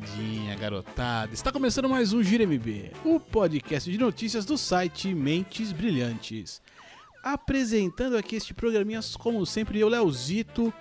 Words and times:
molecadinha, 0.00 0.56
garotada. 0.56 1.32
Está 1.32 1.52
começando 1.52 1.88
mais 1.88 2.12
um 2.12 2.22
Gira 2.22 2.44
MB, 2.44 2.90
o 3.04 3.20
podcast 3.20 3.90
de 3.90 3.98
notícias 3.98 4.44
do 4.44 4.56
site 4.56 5.14
Mentes 5.14 5.72
Brilhantes. 5.72 6.62
Apresentando 7.22 8.16
aqui 8.16 8.36
este 8.36 8.54
programinha, 8.54 9.00
como 9.18 9.44
sempre, 9.44 9.78
eu, 9.78 9.88
Leozito, 9.88 10.72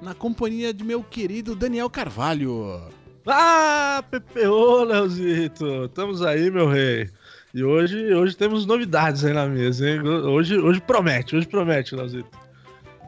na 0.00 0.14
companhia 0.14 0.72
de 0.72 0.84
meu 0.84 1.02
querido 1.02 1.56
Daniel 1.56 1.90
Carvalho. 1.90 2.88
Ah, 3.26 4.02
ô 4.48 4.84
Leozito, 4.84 5.84
estamos 5.84 6.22
aí, 6.22 6.50
meu 6.50 6.68
rei. 6.68 7.10
E 7.52 7.64
hoje, 7.64 8.14
hoje 8.14 8.36
temos 8.36 8.64
novidades 8.64 9.24
aí 9.24 9.32
na 9.32 9.46
mesa, 9.46 9.88
hein? 9.88 10.00
Hoje, 10.02 10.56
hoje 10.56 10.80
promete, 10.80 11.34
hoje 11.36 11.48
promete, 11.48 11.96
Leozito. 11.96 12.47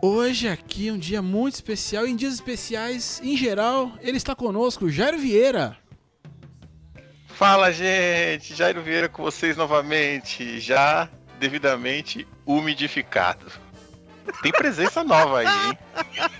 Hoje 0.03 0.49
aqui 0.49 0.89
é 0.89 0.93
um 0.93 0.99
dia 0.99 1.21
muito 1.21 1.57
especial. 1.57 2.07
Em 2.07 2.17
dias 2.17 2.33
especiais, 2.33 3.21
em 3.23 3.37
geral, 3.37 3.93
ele 4.01 4.17
está 4.17 4.35
conosco, 4.35 4.89
Jairo 4.89 5.19
Vieira. 5.19 5.77
Fala, 7.27 7.71
gente! 7.71 8.55
Jairo 8.55 8.83
Vieira 8.83 9.11
com 9.11 9.23
vocês 9.23 9.59
novamente, 9.59 10.59
já 10.59 11.07
devidamente 11.39 12.27
umidificado. 12.47 13.45
Tem 14.43 14.53
presença 14.53 15.05
nova 15.05 15.41
aí, 15.41 15.47
hein? 15.47 15.79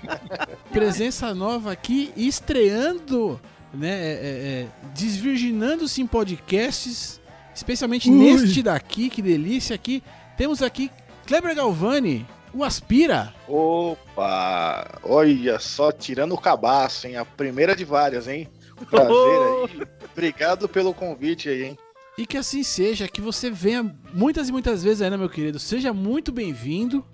Presença 0.71 1.33
nova 1.35 1.71
aqui, 1.71 2.11
estreando, 2.17 3.39
né? 3.71 3.89
É, 3.89 4.17
é, 4.23 4.67
Desvirginando-se 4.95 6.01
em 6.01 6.07
podcasts, 6.07 7.21
especialmente 7.53 8.09
Ui. 8.09 8.15
neste 8.15 8.63
daqui, 8.63 9.07
que 9.07 9.21
delícia 9.21 9.75
aqui. 9.75 10.01
Temos 10.35 10.63
aqui 10.63 10.89
Kleber 11.27 11.55
Galvani, 11.55 12.25
o 12.53 12.63
Aspira. 12.63 13.33
Opa! 13.47 14.99
Olha 15.03 15.59
só, 15.59 15.91
tirando 15.91 16.33
o 16.33 16.37
cabaço, 16.37 17.07
hein? 17.07 17.17
A 17.17 17.25
primeira 17.25 17.75
de 17.75 17.85
várias, 17.85 18.27
hein? 18.27 18.47
Prazer 18.89 19.09
aí. 19.13 19.87
Obrigado 20.11 20.67
pelo 20.67 20.93
convite 20.93 21.49
aí, 21.49 21.63
hein? 21.63 21.77
E 22.17 22.25
que 22.25 22.37
assim 22.37 22.61
seja, 22.63 23.07
que 23.07 23.21
você 23.21 23.49
venha 23.49 23.95
muitas 24.13 24.49
e 24.49 24.51
muitas 24.51 24.83
vezes 24.83 25.01
ainda, 25.01 25.17
meu 25.17 25.29
querido. 25.29 25.59
Seja 25.59 25.93
muito 25.93 26.31
bem-vindo. 26.31 27.05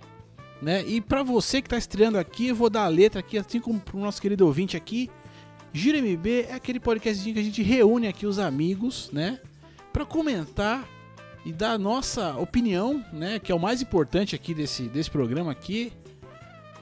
Né? 0.62 0.84
E 0.88 1.00
para 1.00 1.22
você 1.22 1.62
que 1.62 1.68
está 1.68 1.78
estreando 1.78 2.18
aqui, 2.18 2.48
eu 2.48 2.56
vou 2.56 2.70
dar 2.70 2.86
a 2.86 2.88
letra 2.88 3.20
aqui, 3.20 3.38
assim 3.38 3.60
como 3.60 3.80
pro 3.80 4.00
nosso 4.00 4.22
querido 4.22 4.46
ouvinte 4.46 4.76
aqui. 4.76 5.10
Gira 5.72 6.02
MB 6.02 6.48
é 6.50 6.54
aquele 6.54 6.80
podcastzinho 6.80 7.36
que 7.36 7.40
a 7.40 7.44
gente 7.44 7.62
reúne 7.62 8.08
aqui 8.08 8.26
os 8.26 8.40
amigos, 8.40 9.12
né? 9.12 9.40
Para 9.94 10.04
comentar 10.04 10.88
e 11.48 11.54
dar 11.54 11.72
a 11.72 11.78
nossa 11.78 12.36
opinião, 12.36 13.02
né, 13.14 13.40
que 13.40 13.54
é 13.54 13.56
o 13.56 13.60
mais 13.60 13.82
importante 13.82 14.36
aqui 14.36 14.54
desse, 14.54 14.84
desse 14.90 15.10
programa 15.10 15.50
aqui, 15.50 15.94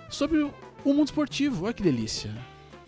sobre 0.09 0.41
o 0.41 0.51
mundo 0.91 1.05
esportivo. 1.05 1.65
Olha 1.65 1.73
que 1.73 1.83
delícia. 1.83 2.35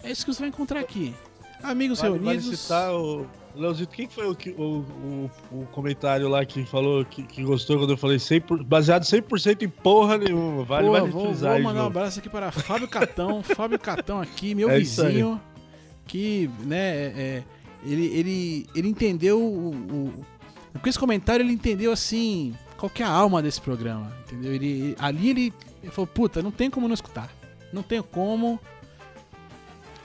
É 0.03 0.09
isso 0.09 0.25
que 0.25 0.33
você 0.33 0.39
vai 0.39 0.49
encontrar 0.49 0.79
aqui. 0.79 1.13
Amigos 1.61 1.99
vale, 1.99 2.13
reunidos. 2.13 2.45
Vale 2.45 2.57
citar 2.57 2.95
o 2.95 3.27
Leozito, 3.55 3.93
quem 3.93 4.09
foi 4.09 4.25
o, 4.25 4.35
o, 4.57 4.63
o, 4.63 5.31
o, 5.51 5.65
comentário 5.67 6.27
lá 6.27 6.43
que 6.43 6.65
falou 6.65 7.05
que, 7.05 7.21
que 7.21 7.43
gostou 7.43 7.77
quando 7.77 7.91
eu 7.91 7.97
falei 7.97 8.17
100%, 8.17 8.63
baseado 8.63 9.03
100% 9.03 9.61
em 9.61 9.69
porra 9.69 10.17
nenhuma? 10.17 10.63
Vale, 10.63 10.87
Pô, 10.87 10.93
vale 10.93 11.11
vou, 11.11 11.31
vou 11.31 11.61
mandar 11.61 11.83
um 11.83 11.87
abraço 11.87 12.17
aqui 12.17 12.29
para 12.29 12.51
Fábio 12.51 12.87
Catão, 12.87 13.43
Fábio 13.45 13.77
Catão 13.77 14.19
aqui, 14.19 14.55
meu 14.55 14.71
é 14.71 14.79
vizinho, 14.79 15.39
que, 16.07 16.49
né, 16.63 16.77
é, 16.77 17.13
é, 17.17 17.43
ele, 17.85 18.05
ele, 18.07 18.67
ele 18.75 18.87
entendeu 18.87 19.39
o, 19.39 20.25
com 20.79 20.89
esse 20.89 20.99
comentário 20.99 21.43
ele 21.43 21.53
entendeu 21.53 21.91
assim 21.91 22.53
qual 22.77 22.89
que 22.89 23.01
é 23.01 23.05
a 23.05 23.09
alma 23.09 23.41
desse 23.41 23.59
programa, 23.59 24.15
entendeu? 24.25 24.53
Ele, 24.53 24.95
ali 24.99 25.29
ele, 25.29 25.53
ele 25.81 25.91
falou, 25.91 26.07
puta, 26.07 26.41
não 26.41 26.51
tem 26.51 26.69
como 26.69 26.87
não 26.87 26.93
escutar. 26.93 27.29
Não 27.73 27.81
tem 27.81 28.01
como. 28.01 28.59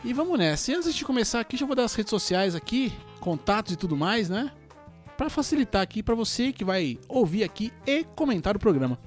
E 0.02 0.12
vamos 0.12 0.36
nessa. 0.38 0.72
E 0.72 0.74
antes 0.74 0.92
de 0.94 1.04
começar 1.04 1.40
aqui, 1.40 1.56
já 1.56 1.66
vou 1.66 1.76
dar 1.76 1.84
as 1.84 1.94
redes 1.94 2.10
sociais 2.10 2.56
aqui, 2.56 2.92
contatos 3.20 3.74
e 3.74 3.76
tudo 3.76 3.96
mais, 3.96 4.28
né? 4.28 4.50
Para 5.16 5.30
facilitar 5.30 5.82
aqui 5.82 6.02
para 6.02 6.14
você 6.14 6.52
que 6.52 6.64
vai 6.64 6.98
ouvir 7.08 7.44
aqui 7.44 7.72
e 7.86 8.04
comentar 8.16 8.56
o 8.56 8.58
programa. 8.58 8.98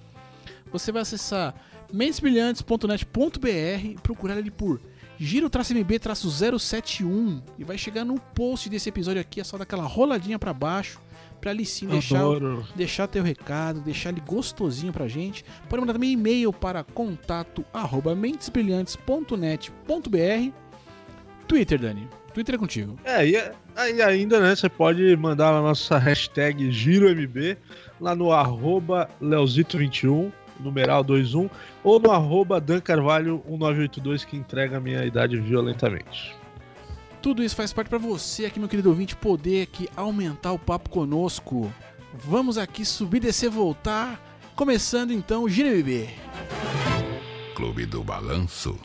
Você 0.72 0.92
vai 0.92 1.02
acessar 1.02 1.56
mentesbrilhantes.net.br, 1.92 4.02
procurar 4.02 4.38
ele 4.38 4.52
por 4.52 4.80
giro-mb-071 5.18 7.42
e 7.58 7.64
vai 7.64 7.78
chegar 7.78 8.04
no 8.06 8.20
post 8.20 8.70
desse 8.70 8.90
episódio 8.90 9.22
aqui, 9.22 9.40
é 9.40 9.44
só 9.44 9.58
dar 9.58 9.64
aquela 9.64 9.84
roladinha 9.84 10.38
para 10.38 10.54
baixo 10.54 11.00
Pra 11.46 11.52
ali 11.52 11.64
sim 11.64 11.86
deixar, 11.86 12.24
deixar 12.76 13.06
teu 13.06 13.22
recado, 13.22 13.80
deixar 13.80 14.10
ele 14.10 14.20
gostosinho 14.20 14.92
pra 14.92 15.08
gente. 15.08 15.46
Pode 15.70 15.80
mandar 15.80 15.94
também 15.94 16.14
e-mail 16.14 16.52
para 16.52 16.84
contato 16.84 17.64
arroba 17.72 18.16
mentesbrilhantes.net.br 18.16 20.52
Twitter, 21.48 21.80
Dani. 21.80 22.10
Twitter 22.34 22.56
é 22.56 22.58
contigo. 22.58 23.00
É, 23.04 23.30
e 23.30 23.38
aí 23.76 24.02
ainda, 24.02 24.40
né, 24.40 24.56
você 24.56 24.68
pode 24.68 25.16
mandar 25.18 25.54
a 25.54 25.62
nossa 25.62 26.00
hashtag 26.00 26.72
GiroMB 26.72 27.56
lá 28.02 28.16
no 28.16 28.32
arroba 28.32 29.08
Leozito21, 29.22 30.32
numeral 30.60 31.04
21, 31.04 31.48
ou 31.84 32.00
no 32.00 32.10
arroba 32.10 32.60
Dan 32.60 32.82
Carvalho 32.82 33.44
1982, 33.46 34.26
que 34.26 34.36
entrega 34.36 34.78
a 34.78 34.80
minha 34.80 35.06
idade 35.06 35.38
violentamente. 35.38 36.36
Tudo 37.26 37.44
isso 37.44 37.56
faz 37.56 37.74
parte 37.74 37.90
para 37.90 37.98
você 37.98 38.46
aqui, 38.46 38.60
meu 38.60 38.70
querido 38.70 38.90
ouvinte, 38.90 39.16
poder 39.16 39.64
aqui 39.64 39.90
aumentar 39.98 40.52
o 40.52 40.60
papo 40.60 40.92
conosco. 40.92 41.74
Vamos 42.14 42.56
aqui 42.56 42.86
subir, 42.86 43.20
descer, 43.20 43.50
voltar. 43.50 44.22
Começando 44.56 45.10
então 45.10 45.42
o 45.42 45.50
Gira 45.50 45.72
MB. 45.72 46.08
Clube 47.56 47.88
do 47.88 48.04
Balanço. 48.04 48.78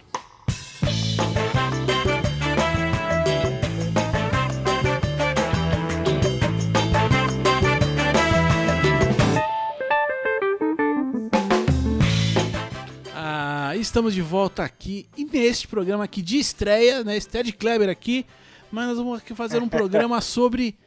Estamos 13.91 14.15
de 14.15 14.23
volta 14.23 14.63
aqui 14.63 15.09
neste 15.33 15.67
programa 15.67 16.05
aqui 16.05 16.23
de 16.23 16.39
estreia, 16.39 17.03
né? 17.03 17.17
Estreia 17.17 17.43
de 17.43 17.53
Kleber 17.53 17.89
aqui, 17.89 18.25
mas 18.71 18.87
nós 18.87 18.97
vamos 18.97 19.19
aqui 19.19 19.35
fazer 19.35 19.61
um 19.61 19.67
programa 19.69 20.21
sobre 20.21 20.79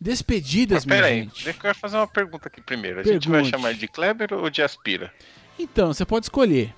despedidas, 0.00 0.86
mas, 0.86 0.96
peraí, 0.96 1.22
gente. 1.24 1.44
Deixa 1.44 1.68
eu 1.68 1.74
fazer 1.74 1.96
uma 1.96 2.06
pergunta 2.06 2.46
aqui 2.46 2.60
primeiro. 2.60 3.00
A 3.00 3.02
Pergunte. 3.02 3.24
gente 3.24 3.32
vai 3.32 3.44
chamar 3.44 3.74
de 3.74 3.88
Kleber 3.88 4.32
ou 4.32 4.48
de 4.48 4.62
Aspira? 4.62 5.12
Então, 5.58 5.92
você 5.92 6.04
pode 6.04 6.26
escolher. 6.26 6.72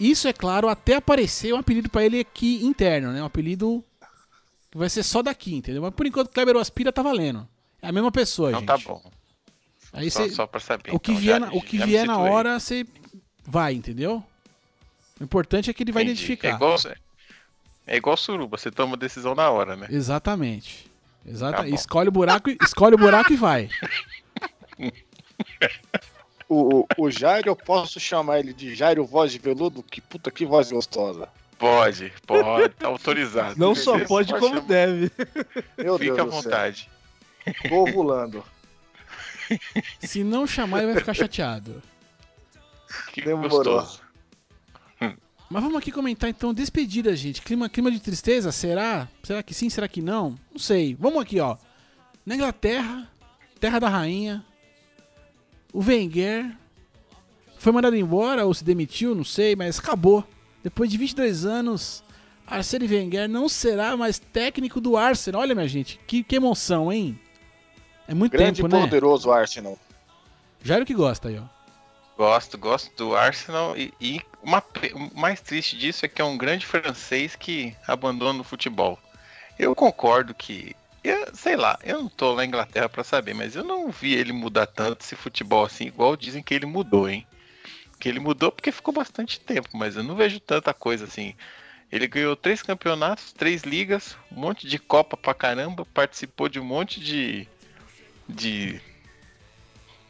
Isso 0.00 0.28
é 0.28 0.32
claro, 0.32 0.66
até 0.68 0.96
aparecer 0.96 1.52
um 1.52 1.58
apelido 1.58 1.90
para 1.90 2.04
ele 2.04 2.20
aqui 2.20 2.64
interno, 2.64 3.12
né? 3.12 3.22
Um 3.22 3.26
apelido 3.26 3.84
que 4.70 4.78
vai 4.78 4.88
ser 4.88 5.02
só 5.02 5.20
daqui, 5.22 5.54
entendeu? 5.54 5.82
Mas 5.82 5.92
por 5.92 6.06
enquanto 6.06 6.30
Kleber 6.30 6.56
ou 6.56 6.62
Aspira 6.62 6.90
tá 6.90 7.02
valendo. 7.02 7.46
É 7.82 7.88
a 7.88 7.92
mesma 7.92 8.10
pessoa, 8.10 8.48
então, 8.48 8.60
gente. 8.60 8.68
tá 8.68 8.78
bom. 8.78 9.02
Aí 9.92 10.10
só, 10.10 10.24
cê, 10.24 10.30
só 10.30 10.46
pra 10.46 10.58
saber. 10.58 10.94
O 10.94 10.98
que 10.98 11.10
então, 11.10 11.22
vier, 11.22 11.40
já, 11.40 11.52
o 11.52 11.60
que 11.60 11.78
vier 11.78 12.06
na 12.06 12.16
hora, 12.18 12.58
você 12.58 12.86
vai, 13.44 13.74
entendeu? 13.74 14.24
O 15.22 15.24
importante 15.24 15.70
é 15.70 15.72
que 15.72 15.84
ele 15.84 15.92
vai 15.92 16.02
Entendi. 16.02 16.20
identificar. 16.20 16.48
É 16.48 16.52
igual, 16.52 16.76
é 17.86 17.96
igual 17.96 18.16
suruba, 18.16 18.58
você 18.58 18.72
toma 18.72 18.96
decisão 18.96 19.36
na 19.36 19.48
hora, 19.48 19.76
né? 19.76 19.86
Exatamente. 19.88 20.90
Exata... 21.24 21.58
Tá 21.58 21.68
escolhe 21.68 22.08
o 22.08 22.12
buraco, 22.12 22.50
escolhe 22.60 22.96
o 22.96 22.98
buraco 22.98 23.32
e 23.32 23.36
vai. 23.36 23.68
O, 26.48 26.84
o 26.98 27.08
Jairo, 27.08 27.48
eu 27.48 27.56
posso 27.56 28.00
chamar 28.00 28.40
ele 28.40 28.52
de 28.52 28.74
Jairo 28.74 29.06
Voz 29.06 29.30
de 29.30 29.38
Veludo? 29.38 29.82
Que 29.82 30.00
puta 30.00 30.28
que 30.30 30.44
voz 30.44 30.72
gostosa. 30.72 31.28
Pode, 31.56 32.12
pode, 32.26 32.74
tá 32.74 32.88
autorizado. 32.88 33.54
Não 33.56 33.76
só 33.76 34.04
pode, 34.04 34.32
como 34.34 34.56
chamar. 34.56 34.66
deve. 34.66 35.10
Meu 35.78 35.98
Fica 35.98 36.16
Deus 36.16 36.18
à 36.18 36.24
vontade. 36.24 36.90
Tô 37.68 37.76
ovulando. 37.76 38.44
Se 40.00 40.24
não 40.24 40.48
chamar, 40.48 40.82
ele 40.82 40.92
vai 40.92 41.00
ficar 41.00 41.14
chateado. 41.14 41.80
Que 43.12 43.22
Demorou. 43.22 43.48
gostoso. 43.48 44.01
Mas 45.52 45.62
vamos 45.62 45.76
aqui 45.76 45.92
comentar 45.92 46.30
então 46.30 46.54
despedida, 46.54 47.14
gente. 47.14 47.42
Clima, 47.42 47.68
clima 47.68 47.90
de 47.90 48.00
tristeza, 48.00 48.50
será? 48.50 49.06
Será 49.22 49.42
que 49.42 49.52
sim, 49.52 49.68
será 49.68 49.86
que 49.86 50.00
não? 50.00 50.34
Não 50.50 50.58
sei. 50.58 50.96
Vamos 50.98 51.20
aqui, 51.20 51.38
ó. 51.40 51.58
Na 52.24 52.36
Inglaterra, 52.36 53.06
terra 53.60 53.78
da 53.78 53.86
rainha, 53.90 54.42
o 55.70 55.80
Wenger 55.80 56.56
foi 57.58 57.70
mandado 57.70 57.94
embora 57.94 58.46
ou 58.46 58.54
se 58.54 58.64
demitiu, 58.64 59.14
não 59.14 59.24
sei, 59.24 59.54
mas 59.54 59.78
acabou. 59.78 60.24
Depois 60.64 60.90
de 60.90 60.96
22 60.96 61.44
anos, 61.44 62.02
Arsene 62.46 62.86
Wenger 62.88 63.28
não 63.28 63.46
será 63.46 63.94
mais 63.94 64.18
técnico 64.18 64.80
do 64.80 64.96
Arsenal. 64.96 65.42
Olha, 65.42 65.54
minha 65.54 65.68
gente, 65.68 66.00
que, 66.06 66.24
que 66.24 66.34
emoção, 66.34 66.90
hein? 66.90 67.20
É 68.08 68.14
muito 68.14 68.32
Grande 68.32 68.62
tempo, 68.62 68.74
né? 68.74 68.80
poderoso 68.80 69.30
Arsenal. 69.30 69.78
Jairo 70.62 70.86
que 70.86 70.94
gosta 70.94 71.28
aí, 71.28 71.38
ó. 71.38 71.44
Gosto, 72.22 72.56
gosto 72.56 72.96
do 72.96 73.16
Arsenal 73.16 73.76
e, 73.76 73.92
e 74.00 74.20
uma, 74.40 74.62
o 74.94 75.18
mais 75.18 75.40
triste 75.40 75.76
disso 75.76 76.06
é 76.06 76.08
que 76.08 76.22
é 76.22 76.24
um 76.24 76.38
grande 76.38 76.64
francês 76.64 77.34
que 77.34 77.74
abandona 77.84 78.40
o 78.40 78.44
futebol. 78.44 78.96
Eu 79.58 79.74
concordo 79.74 80.32
que, 80.32 80.76
eu, 81.02 81.34
sei 81.34 81.56
lá, 81.56 81.76
eu 81.82 82.00
não 82.00 82.08
tô 82.08 82.36
na 82.36 82.44
Inglaterra 82.44 82.88
para 82.88 83.02
saber, 83.02 83.34
mas 83.34 83.56
eu 83.56 83.64
não 83.64 83.90
vi 83.90 84.14
ele 84.14 84.32
mudar 84.32 84.68
tanto 84.68 85.02
esse 85.02 85.16
futebol 85.16 85.64
assim, 85.64 85.86
igual 85.86 86.16
dizem 86.16 86.44
que 86.44 86.54
ele 86.54 86.64
mudou, 86.64 87.10
hein? 87.10 87.26
Que 87.98 88.08
ele 88.08 88.20
mudou 88.20 88.52
porque 88.52 88.70
ficou 88.70 88.94
bastante 88.94 89.40
tempo, 89.40 89.70
mas 89.72 89.96
eu 89.96 90.04
não 90.04 90.14
vejo 90.14 90.38
tanta 90.38 90.72
coisa 90.72 91.06
assim. 91.06 91.34
Ele 91.90 92.06
ganhou 92.06 92.36
três 92.36 92.62
campeonatos, 92.62 93.32
três 93.32 93.64
ligas, 93.64 94.16
um 94.30 94.38
monte 94.38 94.68
de 94.68 94.78
Copa 94.78 95.16
pra 95.16 95.34
caramba, 95.34 95.84
participou 95.86 96.48
de 96.48 96.60
um 96.60 96.64
monte 96.64 97.00
de. 97.00 97.48
de. 98.28 98.80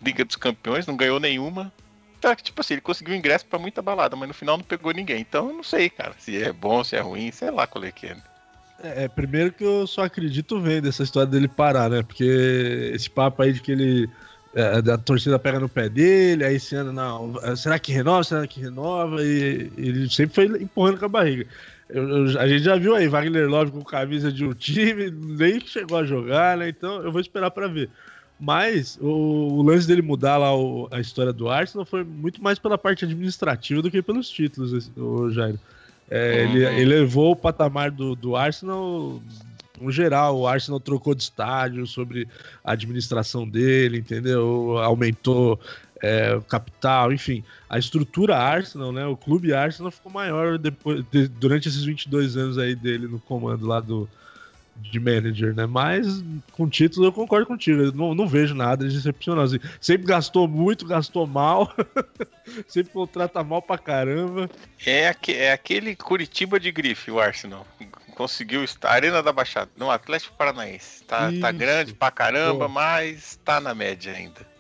Liga 0.02 0.26
dos 0.26 0.36
Campeões, 0.36 0.86
não 0.86 0.94
ganhou 0.94 1.18
nenhuma. 1.18 1.72
Tá, 2.22 2.36
tipo 2.36 2.60
assim, 2.60 2.74
ele 2.74 2.80
conseguiu 2.80 3.16
ingresso 3.16 3.44
pra 3.44 3.58
muita 3.58 3.82
balada, 3.82 4.14
mas 4.14 4.28
no 4.28 4.32
final 4.32 4.56
não 4.56 4.62
pegou 4.64 4.92
ninguém. 4.92 5.20
Então 5.20 5.48
eu 5.48 5.56
não 5.56 5.64
sei, 5.64 5.90
cara, 5.90 6.14
se 6.16 6.40
é 6.40 6.52
bom, 6.52 6.84
se 6.84 6.94
é 6.94 7.00
ruim, 7.00 7.32
sei 7.32 7.50
lá 7.50 7.66
qual 7.66 7.84
é 7.84 7.90
que 7.90 8.06
é. 8.06 8.16
É, 8.80 9.08
primeiro 9.08 9.52
que 9.52 9.64
eu 9.64 9.88
só 9.88 10.04
acredito 10.04 10.60
vendo 10.60 10.88
essa 10.88 11.02
história 11.02 11.28
dele 11.28 11.48
parar, 11.48 11.90
né? 11.90 12.00
Porque 12.04 12.92
esse 12.94 13.10
papo 13.10 13.42
aí 13.42 13.52
de 13.52 13.60
que 13.60 13.72
ele. 13.72 14.08
É, 14.54 14.92
a 14.92 14.98
torcida 14.98 15.36
pega 15.36 15.58
no 15.58 15.68
pé 15.68 15.88
dele, 15.88 16.44
aí 16.44 16.56
esse 16.56 16.76
ano, 16.76 16.92
não, 16.92 17.34
será 17.56 17.76
que 17.78 17.90
renova? 17.90 18.22
Será 18.22 18.46
que 18.46 18.60
renova? 18.60 19.20
E 19.20 19.72
ele 19.76 20.08
sempre 20.08 20.34
foi 20.34 20.62
empurrando 20.62 21.00
com 21.00 21.06
a 21.06 21.08
barriga. 21.08 21.46
Eu, 21.88 22.08
eu, 22.08 22.38
a 22.38 22.46
gente 22.46 22.62
já 22.62 22.76
viu 22.76 22.94
aí 22.94 23.08
Wagner 23.08 23.48
Love 23.48 23.72
com 23.72 23.82
camisa 23.82 24.30
de 24.30 24.44
um 24.44 24.54
time, 24.54 25.10
nem 25.36 25.58
chegou 25.58 25.98
a 25.98 26.04
jogar, 26.04 26.56
né? 26.56 26.68
Então 26.68 27.02
eu 27.02 27.10
vou 27.10 27.20
esperar 27.20 27.50
para 27.50 27.66
ver. 27.66 27.90
Mas 28.44 28.98
o, 29.00 29.06
o, 29.06 29.62
lance 29.62 29.86
dele 29.86 30.02
mudar 30.02 30.36
lá 30.36 30.52
o, 30.52 30.88
a 30.90 30.98
história 30.98 31.32
do 31.32 31.48
Arsenal 31.48 31.86
foi 31.86 32.02
muito 32.02 32.42
mais 32.42 32.58
pela 32.58 32.76
parte 32.76 33.04
administrativa 33.04 33.80
do 33.80 33.88
que 33.88 34.02
pelos 34.02 34.28
títulos, 34.28 34.90
o 34.96 35.30
Jairo. 35.30 35.60
É, 36.10 36.44
uhum. 36.44 36.50
ele, 36.50 36.64
ele 36.64 36.84
levou 36.86 37.30
o 37.30 37.36
patamar 37.36 37.92
do, 37.92 38.16
do 38.16 38.34
Arsenal 38.34 39.22
no 39.80 39.92
geral. 39.92 40.40
O 40.40 40.48
Arsenal 40.48 40.80
trocou 40.80 41.14
de 41.14 41.22
estádio 41.22 41.86
sobre 41.86 42.26
a 42.64 42.72
administração 42.72 43.48
dele, 43.48 43.98
entendeu? 43.98 44.76
Aumentou 44.78 45.60
é, 46.02 46.34
o 46.34 46.42
capital, 46.42 47.12
enfim. 47.12 47.44
A 47.70 47.78
estrutura 47.78 48.36
Arsenal, 48.36 48.90
né? 48.90 49.06
O 49.06 49.16
clube 49.16 49.54
Arsenal 49.54 49.92
ficou 49.92 50.10
maior 50.10 50.58
depois, 50.58 51.04
de, 51.12 51.28
durante 51.28 51.68
esses 51.68 51.84
22 51.84 52.36
anos 52.36 52.58
aí 52.58 52.74
dele 52.74 53.06
no 53.06 53.20
comando 53.20 53.68
lá 53.68 53.78
do, 53.78 54.08
de 54.76 54.98
manager, 54.98 55.54
né? 55.54 55.66
Mas 55.66 56.22
com 56.52 56.68
título 56.68 57.06
eu 57.06 57.12
concordo 57.12 57.46
contigo. 57.46 57.82
Eu 57.82 57.92
não, 57.92 58.14
não 58.14 58.26
vejo 58.26 58.54
nada 58.54 58.88
de 58.88 58.96
excepcional. 58.96 59.44
Assim, 59.44 59.58
sempre 59.80 60.06
gastou 60.06 60.48
muito, 60.48 60.86
gastou 60.86 61.26
mal. 61.26 61.74
sempre 62.66 62.92
contrata 62.92 63.42
mal 63.42 63.62
pra 63.62 63.78
caramba. 63.78 64.50
É, 64.86 65.14
é 65.28 65.52
aquele 65.52 65.96
Curitiba 65.96 66.58
de 66.58 66.70
grife, 66.72 67.10
o 67.10 67.20
Arsenal. 67.20 67.66
Conseguiu 68.14 68.62
estar. 68.62 68.90
Arena 68.90 69.22
da 69.22 69.32
Baixada, 69.32 69.70
no 69.76 69.90
Atlético 69.90 70.36
Paranaense. 70.36 71.04
Tá, 71.04 71.30
tá 71.40 71.50
grande 71.50 71.94
pra 71.94 72.10
caramba, 72.10 72.66
Pô. 72.66 72.72
mas 72.72 73.38
tá 73.44 73.60
na 73.60 73.74
média 73.74 74.12
ainda. 74.12 74.51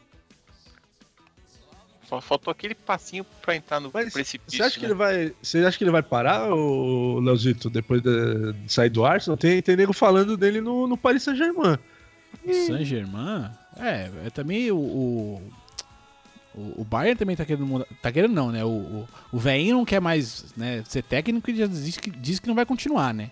Faltou 2.20 2.50
aquele 2.50 2.74
passinho 2.74 3.24
pra 3.40 3.56
entrar 3.56 3.80
no 3.80 3.90
Mas 3.92 4.12
precipício. 4.12 4.58
Você 4.58 4.62
acha, 4.62 4.76
né? 4.76 4.80
que 4.80 4.86
ele 4.86 4.94
vai, 4.94 5.32
você 5.42 5.58
acha 5.64 5.78
que 5.78 5.84
ele 5.84 5.90
vai 5.90 6.02
parar, 6.02 6.52
o 6.52 7.20
Leozito, 7.20 7.70
depois 7.70 8.02
de, 8.02 8.54
sair 8.68 8.90
do 8.90 9.04
Arsenal? 9.04 9.36
Tem, 9.36 9.62
tem 9.62 9.76
nego 9.76 9.92
falando 9.92 10.36
dele 10.36 10.60
no, 10.60 10.86
no 10.86 10.96
Paris 10.96 11.22
Saint-Germain. 11.22 11.78
Saint-Germain? 12.66 13.50
É, 13.78 14.10
é 14.26 14.30
também 14.30 14.70
o, 14.70 14.76
o, 14.76 15.52
o, 16.54 16.84
Bayern 16.84 17.16
também 17.16 17.36
tá 17.36 17.44
querendo 17.44 17.66
mudar. 17.66 17.86
Tá 18.00 18.12
querendo 18.12 18.34
não, 18.34 18.50
né? 18.52 18.64
O, 18.64 18.68
o, 18.68 19.08
o 19.32 19.38
velhinho 19.38 19.76
não 19.76 19.84
quer 19.84 20.00
mais 20.00 20.52
né, 20.56 20.82
ser 20.86 21.02
técnico 21.02 21.50
e 21.50 21.56
já 21.56 21.66
diz 21.66 21.96
que, 21.96 22.10
diz 22.10 22.38
que 22.38 22.48
não 22.48 22.54
vai 22.54 22.66
continuar, 22.66 23.14
né? 23.14 23.30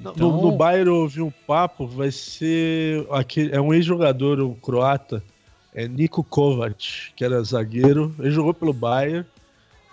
Então... 0.00 0.14
No, 0.16 0.42
no 0.42 0.52
Bayern 0.52 0.88
eu 0.88 0.96
ouvi 0.96 1.22
um 1.22 1.30
papo, 1.46 1.86
vai 1.86 2.10
ser. 2.10 3.06
Aquele, 3.10 3.54
é 3.54 3.60
um 3.60 3.72
ex-jogador, 3.72 4.40
um 4.40 4.54
croata 4.54 5.22
é 5.76 5.86
Nico 5.86 6.24
Kovac, 6.24 7.12
que 7.14 7.22
era 7.22 7.42
zagueiro. 7.42 8.14
Ele 8.18 8.30
jogou 8.30 8.54
pelo 8.54 8.72
Bayern. 8.72 9.26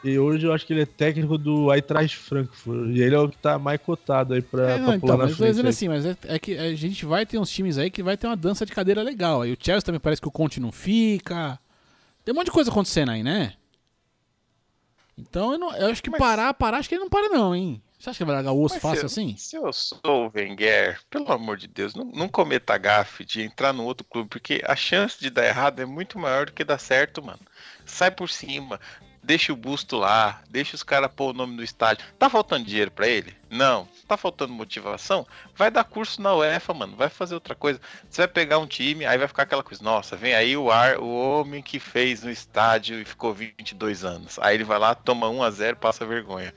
E 0.01 0.17
hoje 0.17 0.47
eu 0.47 0.53
acho 0.53 0.65
que 0.65 0.71
ele 0.71 0.81
é 0.81 0.85
técnico 0.85 1.37
do 1.37 1.73
Eintracht 1.73 2.17
Frankfurt. 2.17 2.89
E 2.89 3.01
ele 3.01 3.15
é 3.15 3.19
o 3.19 3.27
que 3.27 3.37
tá 3.37 3.59
mais 3.59 3.81
cotado 3.81 4.33
aí 4.33 4.41
pra, 4.41 4.71
é, 4.71 4.77
não, 4.77 4.85
pra 4.85 4.99
pular 4.99 5.13
então, 5.13 5.17
na 5.17 5.23
mas 5.25 5.35
frente. 5.35 5.49
dizendo 5.49 5.69
assim, 5.69 5.87
mas 5.89 6.05
é, 6.05 6.17
é, 6.23 6.39
que 6.39 6.57
a 6.57 6.73
gente 6.73 7.05
vai 7.05 7.25
ter 7.25 7.37
uns 7.37 7.49
times 7.49 7.77
aí 7.77 7.91
que 7.91 8.01
vai 8.01 8.15
ter 8.15 8.27
uma 8.27 8.35
dança 8.37 8.65
de 8.65 8.71
cadeira 8.71 9.01
legal. 9.01 9.41
Aí 9.41 9.51
o 9.51 9.57
Chelsea 9.59 9.81
também 9.81 9.99
parece 9.99 10.21
que 10.21 10.27
o 10.27 10.31
Conte 10.31 10.59
não 10.59 10.71
fica. 10.71 11.59
Tem 12.23 12.33
um 12.33 12.37
monte 12.37 12.45
de 12.45 12.51
coisa 12.51 12.71
acontecendo 12.71 13.11
aí, 13.11 13.21
né? 13.21 13.53
Então 15.17 15.51
eu, 15.51 15.59
não, 15.59 15.75
eu 15.75 15.87
acho 15.87 16.01
que 16.01 16.09
mas... 16.09 16.19
parar, 16.19 16.53
parar, 16.53 16.77
acho 16.77 16.87
que 16.87 16.95
ele 16.95 17.03
não 17.03 17.09
para 17.09 17.27
não, 17.27 17.53
hein? 17.53 17.81
Você 18.03 18.09
acha 18.09 18.17
que 18.17 18.25
vai 18.25 18.35
largar 18.35 18.51
o 18.51 18.61
osso 18.61 18.75
Mas 18.75 18.81
fácil 18.81 19.03
eu, 19.03 19.05
assim? 19.05 19.37
Se 19.37 19.55
eu 19.55 19.71
sou 19.71 19.97
o 20.03 20.31
Wenger, 20.35 20.99
pelo 21.09 21.31
amor 21.31 21.55
de 21.55 21.69
Deus, 21.69 21.95
não, 21.95 22.03
não 22.03 22.27
cometa 22.27 22.77
gafe 22.77 23.23
de 23.23 23.41
entrar 23.41 23.71
no 23.71 23.85
outro 23.85 24.05
clube, 24.05 24.27
porque 24.27 24.61
a 24.65 24.75
chance 24.75 25.17
de 25.17 25.29
dar 25.29 25.45
errado 25.45 25.79
é 25.79 25.85
muito 25.85 26.19
maior 26.19 26.47
do 26.47 26.51
que 26.51 26.65
dar 26.65 26.77
certo, 26.79 27.23
mano. 27.23 27.39
Sai 27.85 28.11
por 28.11 28.29
cima, 28.29 28.77
deixa 29.23 29.53
o 29.53 29.55
busto 29.55 29.95
lá, 29.95 30.41
deixa 30.49 30.75
os 30.75 30.83
caras 30.83 31.09
pôr 31.15 31.29
o 31.29 31.33
nome 31.33 31.55
no 31.55 31.63
estádio. 31.63 32.05
Tá 32.19 32.29
faltando 32.29 32.65
dinheiro 32.65 32.91
para 32.91 33.07
ele? 33.07 33.33
Não. 33.49 33.87
Tá 34.05 34.17
faltando 34.17 34.51
motivação? 34.51 35.25
Vai 35.55 35.71
dar 35.71 35.85
curso 35.85 36.21
na 36.21 36.35
UEFA, 36.35 36.73
mano. 36.73 36.97
Vai 36.97 37.07
fazer 37.07 37.35
outra 37.35 37.55
coisa. 37.55 37.79
Você 38.09 38.23
vai 38.23 38.27
pegar 38.27 38.59
um 38.59 38.67
time, 38.67 39.05
aí 39.05 39.17
vai 39.17 39.29
ficar 39.29 39.43
aquela 39.43 39.63
coisa. 39.63 39.81
Nossa, 39.81 40.17
vem 40.17 40.33
aí 40.33 40.57
o 40.57 40.69
ar, 40.69 40.99
o 40.99 41.07
homem 41.07 41.63
que 41.63 41.79
fez 41.79 42.21
no 42.21 42.29
estádio 42.29 42.99
e 42.99 43.05
ficou 43.05 43.33
22 43.33 44.03
anos. 44.03 44.37
Aí 44.39 44.57
ele 44.57 44.65
vai 44.65 44.77
lá, 44.77 44.93
toma 44.93 45.29
1 45.29 45.41
a 45.41 45.49
0 45.51 45.77
passa 45.77 46.05
vergonha. 46.05 46.53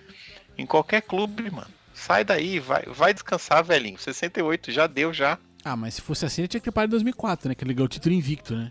Em 0.56 0.66
qualquer 0.66 1.02
clube, 1.02 1.50
mano. 1.50 1.68
Sai 1.94 2.24
daí, 2.24 2.58
vai, 2.58 2.82
vai 2.86 3.14
descansar, 3.14 3.64
velhinho. 3.64 3.98
68 3.98 4.70
já 4.70 4.86
deu 4.86 5.12
já. 5.12 5.38
Ah, 5.64 5.74
mas 5.76 5.94
se 5.94 6.02
fosse 6.02 6.24
assim, 6.24 6.42
ele 6.42 6.48
tinha 6.48 6.60
que 6.60 6.70
parado 6.70 6.90
em 6.90 6.98
2004, 6.98 7.48
né? 7.48 7.54
Que 7.54 7.64
ele 7.64 7.74
ganhou 7.74 7.86
o 7.86 7.88
título 7.88 8.14
invicto, 8.14 8.54
né? 8.54 8.70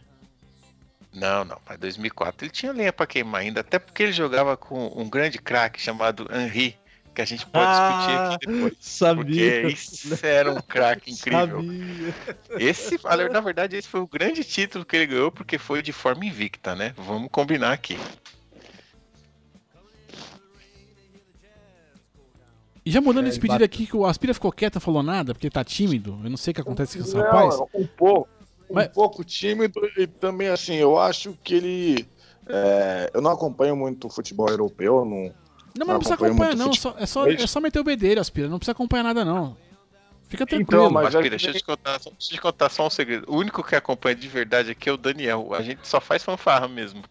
Não, 1.14 1.46
não, 1.46 1.58
mas 1.68 1.80
2004 1.80 2.46
ele 2.46 2.52
tinha 2.52 2.74
lenha 2.74 2.92
pra 2.92 3.08
queimar 3.08 3.42
ainda, 3.42 3.62
até 3.62 3.80
porque 3.80 4.04
ele 4.04 4.12
jogava 4.12 4.58
com 4.58 4.92
um 4.96 5.10
grande 5.10 5.38
craque 5.38 5.82
chamado 5.82 6.28
Henri, 6.30 6.78
que 7.14 7.22
a 7.22 7.26
gente 7.26 7.46
pode 7.48 7.66
ah, 7.66 7.80
discutir 7.80 8.36
aqui 8.36 8.48
depois. 8.48 8.74
Sabia. 8.82 9.62
Porque 9.62 9.74
isso 9.74 10.26
era 10.26 10.52
um 10.52 10.62
craque 10.62 11.12
incrível. 11.12 11.62
Sabia. 11.62 12.14
Esse, 12.60 13.00
na 13.32 13.40
verdade, 13.40 13.78
esse 13.78 13.88
foi 13.88 14.02
o 14.02 14.08
grande 14.08 14.44
título 14.44 14.84
que 14.84 14.96
ele 14.98 15.08
ganhou, 15.08 15.32
porque 15.32 15.58
foi 15.58 15.82
de 15.82 15.94
forma 15.94 16.26
invicta, 16.26 16.76
né? 16.76 16.94
Vamos 16.98 17.30
combinar 17.32 17.72
aqui. 17.72 17.98
E 22.86 22.92
já 22.92 23.01
mudando 23.01 23.25
é, 23.25 23.30
esse 23.30 23.39
pedido 23.39 23.63
aqui, 23.63 23.88
que 23.88 23.98
o 23.98 24.06
Aspira 24.06 24.34
ficou 24.34 24.51
quieto, 24.51 24.80
falou 24.80 25.01
nada, 25.01 25.34
porque 25.34 25.50
tá 25.50 25.63
tímido. 25.63 26.20
Eu 26.24 26.30
não 26.30 26.38
sei 26.38 26.51
o 26.51 26.54
que 26.54 26.62
acontece 26.62 26.98
com 27.00 27.04
esse 27.04 27.18
rapaz. 27.18 27.60
Um 27.74 27.88
pouco. 27.88 28.30
Um 28.70 28.88
pouco 28.88 29.24
tímido 29.24 29.80
e 29.98 30.08
também, 30.08 30.48
assim, 30.48 30.75
eu 30.75 30.98
acho 30.98 31.38
que 31.44 31.56
ele. 31.56 32.08
É, 32.48 33.10
eu 33.13 33.22
não 33.22 33.32
acompanho 33.32 33.75
muito 33.75 34.08
o 34.08 34.10
futebol 34.10 34.48
europeu, 34.50 35.04
não. 35.04 35.34
Não, 35.77 35.86
mas 35.86 35.88
não, 35.88 35.98
precisa 35.98 36.13
acompanhar, 36.13 36.56
não. 36.56 36.74
Só, 36.74 36.96
é, 36.98 37.06
só, 37.06 37.27
é 37.27 37.48
só 37.48 37.60
meter 37.60 37.80
o 37.80 37.84
bedelho, 37.84 38.22
Aspira. 38.22 38.48
Não 38.48 38.60
precisa 38.60 38.72
acompanhar 38.72 39.04
nada, 39.04 39.25
não. 39.25 39.58
Fica 40.27 40.44
então, 40.44 40.58
tranquilo. 40.58 40.84
Então, 40.84 40.92
mas 40.92 41.08
Aspira, 41.08 41.30
deixa, 41.32 41.50
eu 41.50 41.54
te 41.54 41.63
contar, 41.63 41.98
deixa 41.98 42.10
eu 42.10 42.15
te 42.18 42.42
contar 42.42 42.70
só 42.70 42.88
um 42.88 42.89
segredo. 42.89 43.25
O 43.27 43.36
único 43.36 43.63
que 43.63 43.75
acompanha 43.75 44.15
de 44.15 44.27
verdade 44.27 44.72
aqui 44.72 44.89
é 44.89 44.92
o 44.92 44.98
Daniel. 44.98 45.54
A 45.54 45.62
gente 45.62 45.88
só 45.88 46.00
faz 46.00 46.24
fanfarra 46.24 46.68
mesmo. 46.68 47.04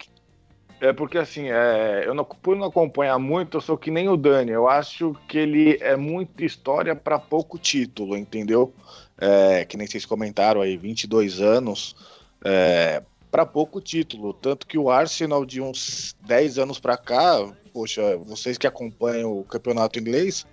É 0.85 0.93
porque 0.93 1.17
assim, 1.17 1.49
é, 1.49 2.03
eu 2.07 2.13
não, 2.13 2.27
por 2.27 2.55
não 2.55 2.67
acompanhar 2.67 3.19
muito, 3.19 3.57
eu 3.57 3.61
sou 3.63 3.75
que 3.75 3.91
nem 3.91 4.07
o 4.07 4.19
Dani. 4.19 4.51
Eu 4.51 4.69
acho 4.69 5.17
que 5.27 5.39
ele 5.39 5.79
é 5.81 5.97
muita 5.97 6.45
história 6.45 6.95
para 6.95 7.19
pouco 7.19 7.59
título, 7.59 8.15
entendeu? 8.15 8.71
É, 9.17 9.65
que 9.65 9.79
nem 9.79 9.87
vocês 9.87 10.05
comentaram 10.05 10.61
aí, 10.61 10.77
22 10.77 11.41
anos 11.41 11.97
é, 12.45 13.03
para 13.31 13.47
pouco 13.47 13.81
título. 13.81 14.35
Tanto 14.35 14.67
que 14.67 14.77
o 14.77 14.91
Arsenal 14.91 15.47
de 15.47 15.59
uns 15.59 16.15
10 16.27 16.59
anos 16.59 16.79
para 16.79 16.99
cá, 16.99 17.51
poxa, 17.73 18.19
vocês 18.19 18.59
que 18.59 18.67
acompanham 18.67 19.39
o 19.39 19.43
campeonato 19.43 19.99
inglês, 19.99 20.47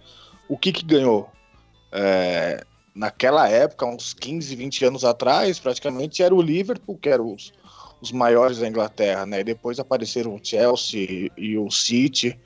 o 0.48 0.58
que 0.58 0.72
que 0.72 0.86
ganhou? 0.86 1.30
É, 1.92 2.64
naquela 2.96 3.50
época, 3.50 3.86
uns 3.86 4.14
15, 4.14 4.56
20 4.56 4.86
anos 4.86 5.04
atrás, 5.04 5.60
praticamente 5.60 6.24
era 6.24 6.34
o 6.34 6.42
Liverpool, 6.42 6.98
que 6.98 7.10
era 7.10 7.22
os 7.22 7.52
os 8.02 8.12
maiores 8.12 8.58
da 8.58 8.68
Inglaterra, 8.68 9.26
né? 9.26 9.44
Depois 9.44 9.80
apareceram 9.80 10.36
o 10.36 10.40
Chelsea 10.44 11.32
e 11.38 11.58
o 11.58 11.70
City, 11.70 12.38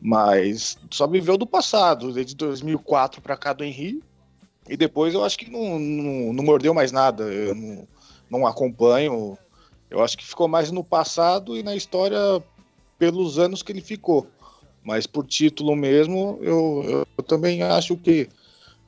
mas 0.00 0.78
só 0.90 1.06
viveu 1.06 1.36
do 1.36 1.46
passado, 1.46 2.12
desde 2.12 2.34
2004 2.34 3.20
para 3.20 3.36
cá 3.36 3.52
do 3.52 3.62
Henry, 3.62 4.02
e 4.68 4.76
depois 4.76 5.12
eu 5.12 5.22
acho 5.22 5.38
que 5.38 5.50
não, 5.50 5.78
não, 5.78 6.32
não 6.32 6.44
mordeu 6.44 6.72
mais 6.72 6.90
nada, 6.90 7.24
eu 7.24 7.54
não, 7.54 7.88
não 8.30 8.46
acompanho, 8.46 9.36
eu 9.90 10.02
acho 10.02 10.16
que 10.16 10.26
ficou 10.26 10.48
mais 10.48 10.70
no 10.70 10.82
passado 10.82 11.56
e 11.56 11.62
na 11.62 11.76
história 11.76 12.18
pelos 12.98 13.38
anos 13.38 13.62
que 13.62 13.72
ele 13.72 13.82
ficou, 13.82 14.26
mas 14.82 15.06
por 15.06 15.26
título 15.26 15.76
mesmo, 15.76 16.38
eu, 16.40 17.06
eu, 17.18 17.24
também 17.24 17.62
acho 17.62 17.96
que, 17.96 18.28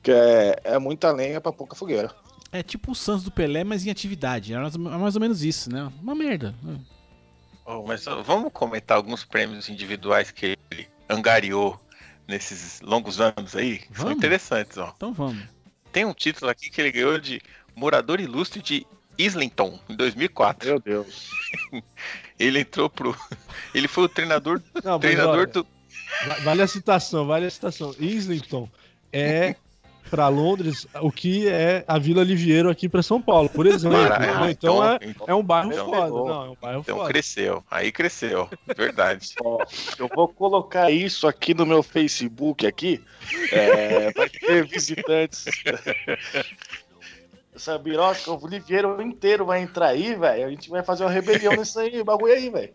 que 0.01 0.11
é, 0.11 0.55
é 0.63 0.79
muita 0.79 1.11
lenha 1.11 1.39
para 1.39 1.51
pouca 1.51 1.75
fogueira. 1.75 2.11
É 2.51 2.63
tipo 2.63 2.91
o 2.91 2.95
Santos 2.95 3.23
do 3.23 3.31
Pelé, 3.31 3.63
mas 3.63 3.85
em 3.85 3.89
atividade. 3.89 4.53
É 4.53 4.59
mais 4.77 5.15
ou 5.15 5.21
menos 5.21 5.43
isso, 5.43 5.71
né? 5.71 5.91
Uma 6.01 6.15
merda. 6.15 6.55
Oh, 7.65 7.83
mas 7.85 8.05
vamos 8.25 8.51
comentar 8.53 8.95
alguns 8.97 9.25
prêmios 9.25 9.67
individuais 9.69 10.31
que 10.31 10.57
ele 10.71 10.87
angariou 11.09 11.79
nesses 12.27 12.81
longos 12.81 13.19
anos 13.19 13.55
aí. 13.55 13.81
Vamos? 13.89 14.01
São 14.01 14.11
interessantes, 14.11 14.77
ó. 14.77 14.93
Então 14.95 15.13
vamos. 15.13 15.43
Tem 15.91 16.05
um 16.05 16.13
título 16.13 16.49
aqui 16.49 16.69
que 16.69 16.79
ele 16.79 16.91
ganhou 16.91 17.17
de 17.19 17.41
Morador 17.75 18.19
Ilustre 18.19 18.61
de 18.61 18.87
Islington, 19.17 19.79
em 19.89 19.95
2004. 19.95 20.69
Meu 20.69 20.79
Deus. 20.79 21.29
ele 22.39 22.59
entrou 22.59 22.89
pro. 22.89 23.17
Ele 23.73 23.87
foi 23.87 24.05
o 24.05 24.09
treinador, 24.09 24.61
Não, 24.83 24.99
treinador 24.99 25.47
do. 25.47 25.65
Vale 26.43 26.61
a 26.61 26.67
citação, 26.67 27.27
vale 27.27 27.45
a 27.45 27.49
citação. 27.49 27.93
Islington 27.99 28.69
é 29.11 29.55
para 30.09 30.27
Londres 30.27 30.87
o 31.01 31.11
que 31.11 31.47
é 31.47 31.83
a 31.87 31.97
Vila 31.99 32.23
Liviero 32.23 32.69
aqui 32.69 32.87
para 32.89 33.03
São 33.03 33.21
Paulo, 33.21 33.49
por 33.49 33.65
exemplo. 33.65 33.97
Cara, 34.07 34.19
né? 34.19 34.51
então, 34.51 34.75
então- 34.75 34.83
é, 34.83 34.99
então- 35.03 35.25
é 35.29 35.35
um 35.35 35.43
bairro 35.43 35.71
então- 35.71 35.85
foda. 35.85 36.07
Não, 36.09 36.45
é 36.45 36.49
um 36.49 36.57
bairro 36.61 36.79
Então 36.81 36.97
foda. 36.97 37.09
cresceu. 37.09 37.63
Aí 37.69 37.91
cresceu. 37.91 38.49
Verdade. 38.75 39.33
Ó, 39.43 39.59
eu 39.99 40.09
vou 40.15 40.27
colocar 40.27 40.89
isso 40.89 41.27
aqui 41.27 41.53
no 41.53 41.65
meu 41.65 41.83
Facebook 41.83 42.65
aqui. 42.65 43.03
É, 43.51 44.11
vai 44.13 44.29
ter 44.29 44.65
visitantes. 44.65 45.45
Essa 47.55 47.77
birosca, 47.77 48.31
o 48.31 48.47
Liviero 48.47 49.01
inteiro 49.01 49.45
vai 49.45 49.61
entrar 49.61 49.87
aí, 49.87 50.13
velho. 50.15 50.45
A 50.45 50.49
gente 50.49 50.69
vai 50.69 50.83
fazer 50.83 51.03
uma 51.03 51.09
rebelião 51.11 51.53
nesse 51.55 51.79
aí, 51.79 52.03
bagulho 52.03 52.33
aí, 52.33 52.49
velho. 52.49 52.73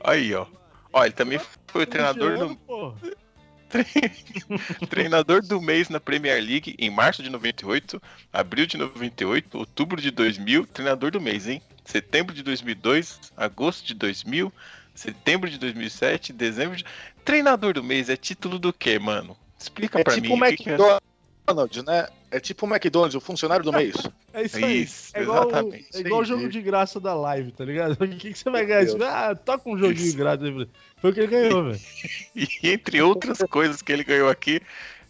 Aí, 0.00 0.34
ó. 0.34 0.46
Ó, 0.92 1.04
ele 1.04 1.14
também 1.14 1.40
foi 1.66 1.82
o 1.84 1.86
treinador 1.86 2.38
do. 2.38 2.94
treinador 4.88 5.42
do 5.42 5.60
mês 5.60 5.88
na 5.88 6.00
Premier 6.00 6.42
League 6.42 6.74
em 6.78 6.90
março 6.90 7.22
de 7.22 7.30
98, 7.30 8.00
abril 8.32 8.66
de 8.66 8.76
98, 8.76 9.58
outubro 9.58 10.00
de 10.00 10.10
2000, 10.10 10.66
treinador 10.66 11.10
do 11.10 11.20
mês, 11.20 11.46
hein? 11.46 11.62
Setembro 11.84 12.34
de 12.34 12.42
2002, 12.42 13.18
agosto 13.36 13.86
de 13.86 13.94
2000, 13.94 14.52
setembro 14.94 15.48
de 15.48 15.58
2007, 15.58 16.32
dezembro 16.32 16.76
de... 16.76 16.84
Treinador 17.24 17.74
do 17.74 17.82
mês 17.84 18.08
é 18.08 18.16
título 18.16 18.58
do 18.58 18.72
quê, 18.72 18.98
mano? 18.98 19.36
Explica 19.58 20.00
É 20.00 20.04
pra 20.04 20.14
tipo 20.14 20.26
mim. 20.36 20.42
o 20.42 20.44
o 20.44 20.48
que 20.50 20.56
que 20.64 20.70
é- 20.70 20.74
McDonald's, 20.74 21.84
né? 21.84 22.08
É 22.30 22.38
tipo 22.38 22.66
o 22.66 22.68
McDonald's, 22.68 23.14
o 23.14 23.20
funcionário 23.20 23.64
do 23.64 23.72
mês. 23.72 23.94
É 24.30 24.42
isso 24.44 24.56
aí. 24.58 24.82
Isso, 24.82 25.10
é 25.16 25.22
igual, 25.22 25.48
exatamente. 25.48 25.88
é 25.94 26.00
igual 26.00 26.20
o 26.20 26.24
jogo 26.24 26.48
de 26.48 26.60
graça 26.60 27.00
da 27.00 27.14
live, 27.14 27.50
tá 27.50 27.64
ligado? 27.64 27.96
O 28.04 28.08
que, 28.08 28.32
que 28.32 28.38
você 28.38 28.50
vai 28.50 28.64
ganhar? 28.64 28.84
Deus. 28.84 29.00
Ah, 29.00 29.34
toca 29.34 29.68
um 29.68 29.76
joguinho 29.76 30.06
Isso. 30.06 30.16
grátis 30.16 30.46
aí. 30.46 30.68
Foi 31.00 31.10
o 31.10 31.14
que 31.14 31.20
ele 31.20 31.26
ganhou, 31.28 31.64
velho. 31.64 31.80
E 32.34 32.70
entre 32.70 33.00
outras 33.02 33.38
coisas 33.50 33.82
que 33.82 33.92
ele 33.92 34.04
ganhou 34.04 34.28
aqui, 34.28 34.60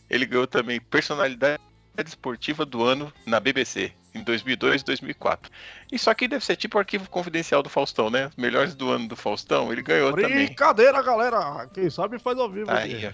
ele 0.09 0.27
ganhou 0.27 0.47
também 0.47 0.81
personalidade 0.81 1.61
esportiva 2.07 2.65
do 2.65 2.83
ano 2.83 3.13
na 3.27 3.41
BBC, 3.41 3.93
em 4.15 4.23
2002 4.23 4.83
e 4.83 4.85
2004. 4.85 5.51
Isso 5.91 6.09
aqui 6.09 6.29
deve 6.29 6.45
ser 6.45 6.57
tipo 6.57 6.77
o 6.77 6.81
arquivo 6.81 7.09
confidencial 7.11 7.63
do 7.63 7.69
Faustão, 7.69 8.09
né? 8.09 8.31
Melhores 8.37 8.75
do 8.75 8.89
ano 8.91 9.09
do 9.09 9.17
Faustão, 9.17 9.73
ele 9.73 9.83
ganhou 9.83 10.13
também. 10.13 10.47
Brincadeira, 10.47 11.03
galera. 11.03 11.69
Quem 11.73 11.91
sabe 11.91 12.19
faz 12.19 12.39
ao 12.39 12.51
vivo. 12.51 12.71
Aí, 12.71 13.07
ó. 13.07 13.13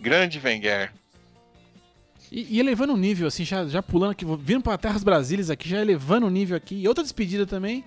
Grande 0.00 0.40
Wenger. 0.42 0.92
E, 2.30 2.56
e 2.56 2.60
elevando 2.60 2.92
o 2.92 2.96
nível, 2.96 3.26
assim, 3.26 3.44
já, 3.44 3.66
já 3.66 3.82
pulando 3.82 4.12
aqui, 4.12 4.24
vindo 4.38 4.62
pra 4.62 4.78
Terras 4.78 5.02
Brasílias 5.02 5.50
aqui, 5.50 5.68
já 5.68 5.80
elevando 5.80 6.26
o 6.26 6.30
nível 6.30 6.56
aqui. 6.56 6.76
E 6.76 6.86
outra 6.86 7.02
despedida 7.02 7.46
também. 7.46 7.84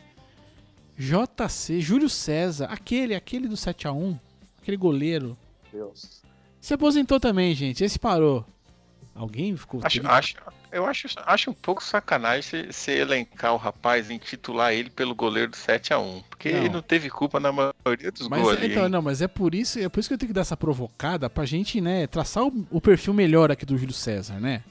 JC, 0.97 1.79
Júlio 1.81 2.09
César, 2.09 2.65
aquele, 2.65 3.15
aquele 3.15 3.47
do 3.47 3.55
7x1, 3.55 4.19
aquele 4.61 4.77
goleiro. 4.77 5.37
Deus. 5.71 6.21
Se 6.59 6.73
aposentou 6.73 7.19
também, 7.19 7.55
gente. 7.55 7.83
Esse 7.83 7.97
parou. 7.97 8.45
Alguém 9.15 9.55
ficou. 9.57 9.81
Acho, 9.83 10.07
acho, 10.07 10.35
eu 10.71 10.85
acho, 10.85 11.07
acho 11.25 11.49
um 11.51 11.53
pouco 11.53 11.83
sacanagem 11.83 12.41
você- 12.43 12.71
você 12.71 12.91
elencar 12.99 13.53
o 13.53 13.57
rapaz 13.57 14.09
em 14.09 14.17
titular 14.17 14.73
ele 14.73 14.89
pelo 14.89 15.13
goleiro 15.13 15.51
do 15.51 15.57
7x1. 15.57 16.23
Porque 16.29 16.49
Não. 16.51 16.59
ele 16.59 16.69
não 16.69 16.81
teve 16.81 17.09
culpa 17.09 17.39
na 17.39 17.51
maioria 17.51 18.11
dos 18.11 18.29
Mas 18.29 18.41
gols 18.41 18.55
é- 18.57 18.57
ali. 18.63 18.71
então, 18.71 18.87
não, 18.87 19.01
mas 19.01 19.21
é 19.21 19.27
por 19.27 19.53
isso, 19.53 19.79
é 19.79 19.89
por 19.89 19.99
isso 19.99 20.07
que 20.07 20.13
eu 20.13 20.17
tenho 20.17 20.29
que 20.29 20.33
dar 20.33 20.41
essa 20.41 20.55
provocada 20.55 21.29
pra 21.29 21.45
gente, 21.45 21.81
né, 21.81 22.07
traçar 22.07 22.43
o, 22.45 22.65
o 22.71 22.79
perfil 22.79 23.13
melhor 23.13 23.51
aqui 23.51 23.65
do 23.65 23.77
Júlio 23.77 23.93
César, 23.93 24.39
né? 24.39 24.63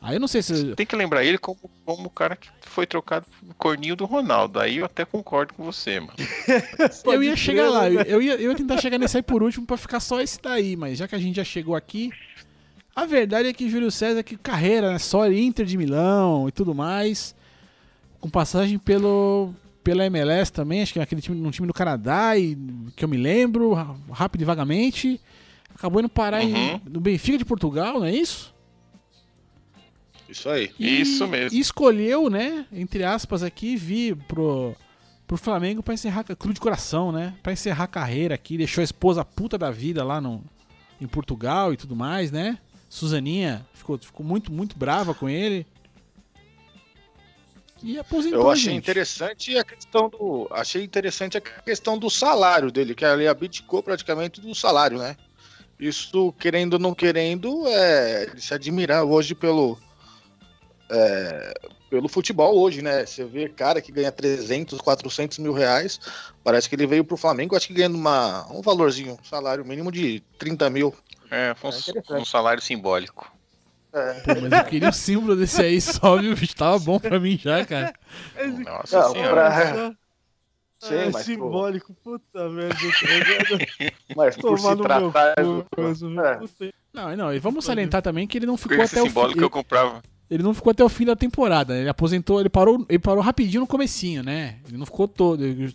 Aí 0.00 0.14
eu 0.16 0.20
não 0.20 0.28
sei 0.28 0.42
se. 0.42 0.74
Tem 0.76 0.86
que 0.86 0.94
lembrar 0.94 1.24
ele 1.24 1.38
como, 1.38 1.58
como 1.84 2.06
o 2.06 2.10
cara 2.10 2.36
que 2.36 2.48
foi 2.62 2.86
trocado 2.86 3.26
pro 3.44 3.54
corninho 3.56 3.96
do 3.96 4.04
Ronaldo. 4.04 4.60
Aí 4.60 4.76
eu 4.78 4.84
até 4.84 5.04
concordo 5.04 5.52
com 5.54 5.64
você, 5.64 5.98
mano. 5.98 6.12
Eu 7.04 7.22
ia 7.22 7.34
chegar 7.36 7.68
lá, 7.68 7.88
né? 7.90 8.02
eu, 8.02 8.20
eu 8.20 8.22
ia, 8.22 8.34
eu 8.36 8.50
ia 8.52 8.56
tentar 8.56 8.78
chegar 8.78 8.96
nesse 8.98 9.16
aí 9.16 9.22
por 9.22 9.42
último 9.42 9.66
pra 9.66 9.76
ficar 9.76 9.98
só 10.00 10.20
esse 10.20 10.40
daí, 10.40 10.76
mas 10.76 10.98
já 10.98 11.08
que 11.08 11.14
a 11.14 11.18
gente 11.18 11.36
já 11.36 11.44
chegou 11.44 11.74
aqui, 11.74 12.10
a 12.94 13.04
verdade 13.06 13.48
é 13.48 13.52
que 13.52 13.68
Júlio 13.68 13.90
César, 13.90 14.22
que 14.22 14.36
carreira, 14.36 14.92
né? 14.92 14.98
Só 14.98 15.28
Inter 15.30 15.66
de 15.66 15.76
Milão 15.76 16.48
e 16.48 16.52
tudo 16.52 16.74
mais, 16.74 17.34
com 18.20 18.28
passagem 18.30 18.78
pelo 18.78 19.52
pela 19.82 20.04
MLS 20.06 20.52
também, 20.52 20.82
acho 20.82 20.92
que 20.92 20.98
naquele 20.98 21.22
time, 21.22 21.40
num 21.40 21.50
time 21.50 21.66
do 21.66 21.72
Canadá, 21.72 22.36
e, 22.36 22.56
que 22.94 23.02
eu 23.04 23.08
me 23.08 23.16
lembro, 23.16 23.72
rápido 24.12 24.42
e 24.42 24.44
vagamente, 24.44 25.18
acabou 25.74 26.00
indo 26.00 26.10
parar 26.10 26.42
em, 26.44 26.52
Uhum. 26.74 26.80
no 26.90 27.00
Benfica 27.00 27.38
de 27.38 27.44
Portugal, 27.44 27.98
não 28.00 28.04
é 28.06 28.12
isso? 28.14 28.54
Isso 30.28 30.48
aí. 30.48 30.70
E- 30.78 31.00
Isso 31.00 31.26
mesmo. 31.26 31.56
E 31.56 31.60
escolheu, 31.60 32.28
né, 32.28 32.66
entre 32.72 33.02
aspas 33.04 33.42
aqui, 33.42 33.76
vir 33.76 34.14
pro, 34.28 34.74
pro 35.26 35.36
Flamengo 35.36 35.82
pra 35.82 35.94
encerrar, 35.94 36.24
clube 36.24 36.54
de 36.54 36.60
coração, 36.60 37.10
né, 37.10 37.34
pra 37.42 37.52
encerrar 37.52 37.84
a 37.84 37.88
carreira 37.88 38.34
aqui, 38.34 38.56
deixou 38.58 38.82
a 38.82 38.84
esposa 38.84 39.24
puta 39.24 39.56
da 39.56 39.70
vida 39.70 40.04
lá 40.04 40.20
no, 40.20 40.44
em 41.00 41.06
Portugal 41.06 41.72
e 41.72 41.76
tudo 41.76 41.96
mais, 41.96 42.30
né, 42.30 42.58
Suzaninha 42.90 43.66
ficou, 43.74 43.98
ficou 43.98 44.24
muito, 44.24 44.52
muito 44.52 44.76
brava 44.78 45.14
com 45.14 45.28
ele. 45.28 45.66
E 47.82 47.96
aposentou, 47.98 48.40
Eu 48.40 48.50
achei 48.50 48.64
gente. 48.72 48.78
interessante 48.78 49.56
a 49.56 49.62
questão 49.62 50.08
do. 50.08 50.48
Achei 50.50 50.82
interessante 50.82 51.38
a 51.38 51.40
questão 51.40 51.96
do 51.96 52.10
salário 52.10 52.72
dele, 52.72 52.92
que 52.94 53.04
ele 53.04 53.28
abdicou 53.28 53.82
praticamente 53.84 54.40
do 54.40 54.52
salário, 54.54 54.98
né? 54.98 55.16
Isso, 55.78 56.32
querendo 56.40 56.72
ou 56.72 56.78
não 56.80 56.92
querendo, 56.92 57.64
é 57.68 58.26
de 58.34 58.40
se 58.40 58.52
admirar 58.52 59.04
hoje 59.04 59.32
pelo. 59.34 59.78
É, 60.90 61.52
pelo 61.90 62.08
futebol 62.08 62.58
hoje, 62.58 62.82
né? 62.82 63.04
Você 63.06 63.24
vê 63.24 63.48
cara 63.48 63.80
que 63.80 63.92
ganha 63.92 64.10
300, 64.12 64.80
400 64.80 65.38
mil 65.38 65.52
reais, 65.52 66.00
parece 66.44 66.68
que 66.68 66.74
ele 66.74 66.86
veio 66.86 67.04
pro 67.04 67.16
Flamengo, 67.16 67.56
acho 67.56 67.66
que 67.68 67.74
ganhando 67.74 67.96
uma, 67.96 68.46
um 68.52 68.60
valorzinho, 68.62 69.18
um 69.20 69.24
salário 69.24 69.64
mínimo 69.64 69.90
de 69.92 70.20
30 70.38 70.68
mil. 70.70 70.94
É, 71.30 71.54
foi 71.54 71.70
É 71.70 71.74
um, 71.74 71.78
interessante. 71.78 72.20
um 72.22 72.24
salário 72.24 72.62
simbólico. 72.62 73.30
É. 73.92 74.14
Pô, 74.20 74.40
mas 74.40 74.52
eu 74.52 74.64
queria 74.64 74.88
o 74.90 74.92
símbolo 74.92 75.34
desse 75.34 75.62
aí 75.62 75.80
só, 75.80 76.16
viu, 76.18 76.34
bicho? 76.36 76.54
Tava 76.54 76.78
bom 76.78 76.98
pra 76.98 77.18
mim 77.18 77.38
já, 77.38 77.64
cara. 77.64 77.94
Nossa 78.64 78.98
Não, 79.00 79.12
senhora. 79.12 79.50
pra- 79.50 79.94
Sim, 80.80 80.94
é 80.94 81.04
mas, 81.06 81.12
pô, 81.16 81.22
simbólico, 81.22 81.92
puta 82.04 82.48
merda. 82.50 82.76
mas 84.16 84.36
por 84.36 84.56
Tomar 84.58 84.76
se 84.76 84.82
tratar. 84.82 85.00
meu? 85.00 85.12
É. 86.22 86.34
Puta- 86.36 86.72
Não, 86.92 87.16
não, 87.16 87.34
e 87.34 87.38
vamos 87.40 87.64
salientar 87.64 88.00
também 88.00 88.26
que 88.28 88.38
ele 88.38 88.46
não 88.46 88.56
ficou 88.56 88.76
esse 88.76 88.94
até 88.94 89.02
o 89.02 89.04
fim. 89.04 89.08
simbólico 89.10 89.38
que 89.38 89.44
eu 89.44 89.50
comprava. 89.50 90.02
Ele 90.30 90.42
não 90.42 90.52
ficou 90.52 90.70
até 90.70 90.84
o 90.84 90.88
fim 90.90 91.06
da 91.06 91.16
temporada. 91.16 91.72
né? 91.74 91.80
Ele 91.80 91.88
aposentou, 91.88 92.38
ele 92.40 92.50
parou, 92.50 92.84
ele 92.88 92.98
parou 92.98 93.22
rapidinho 93.22 93.62
no 93.62 93.66
comecinho, 93.66 94.22
né? 94.22 94.56
Ele 94.68 94.76
não 94.76 94.84
ficou 94.84 95.08
todo. 95.08 95.42
ele- 95.44 95.72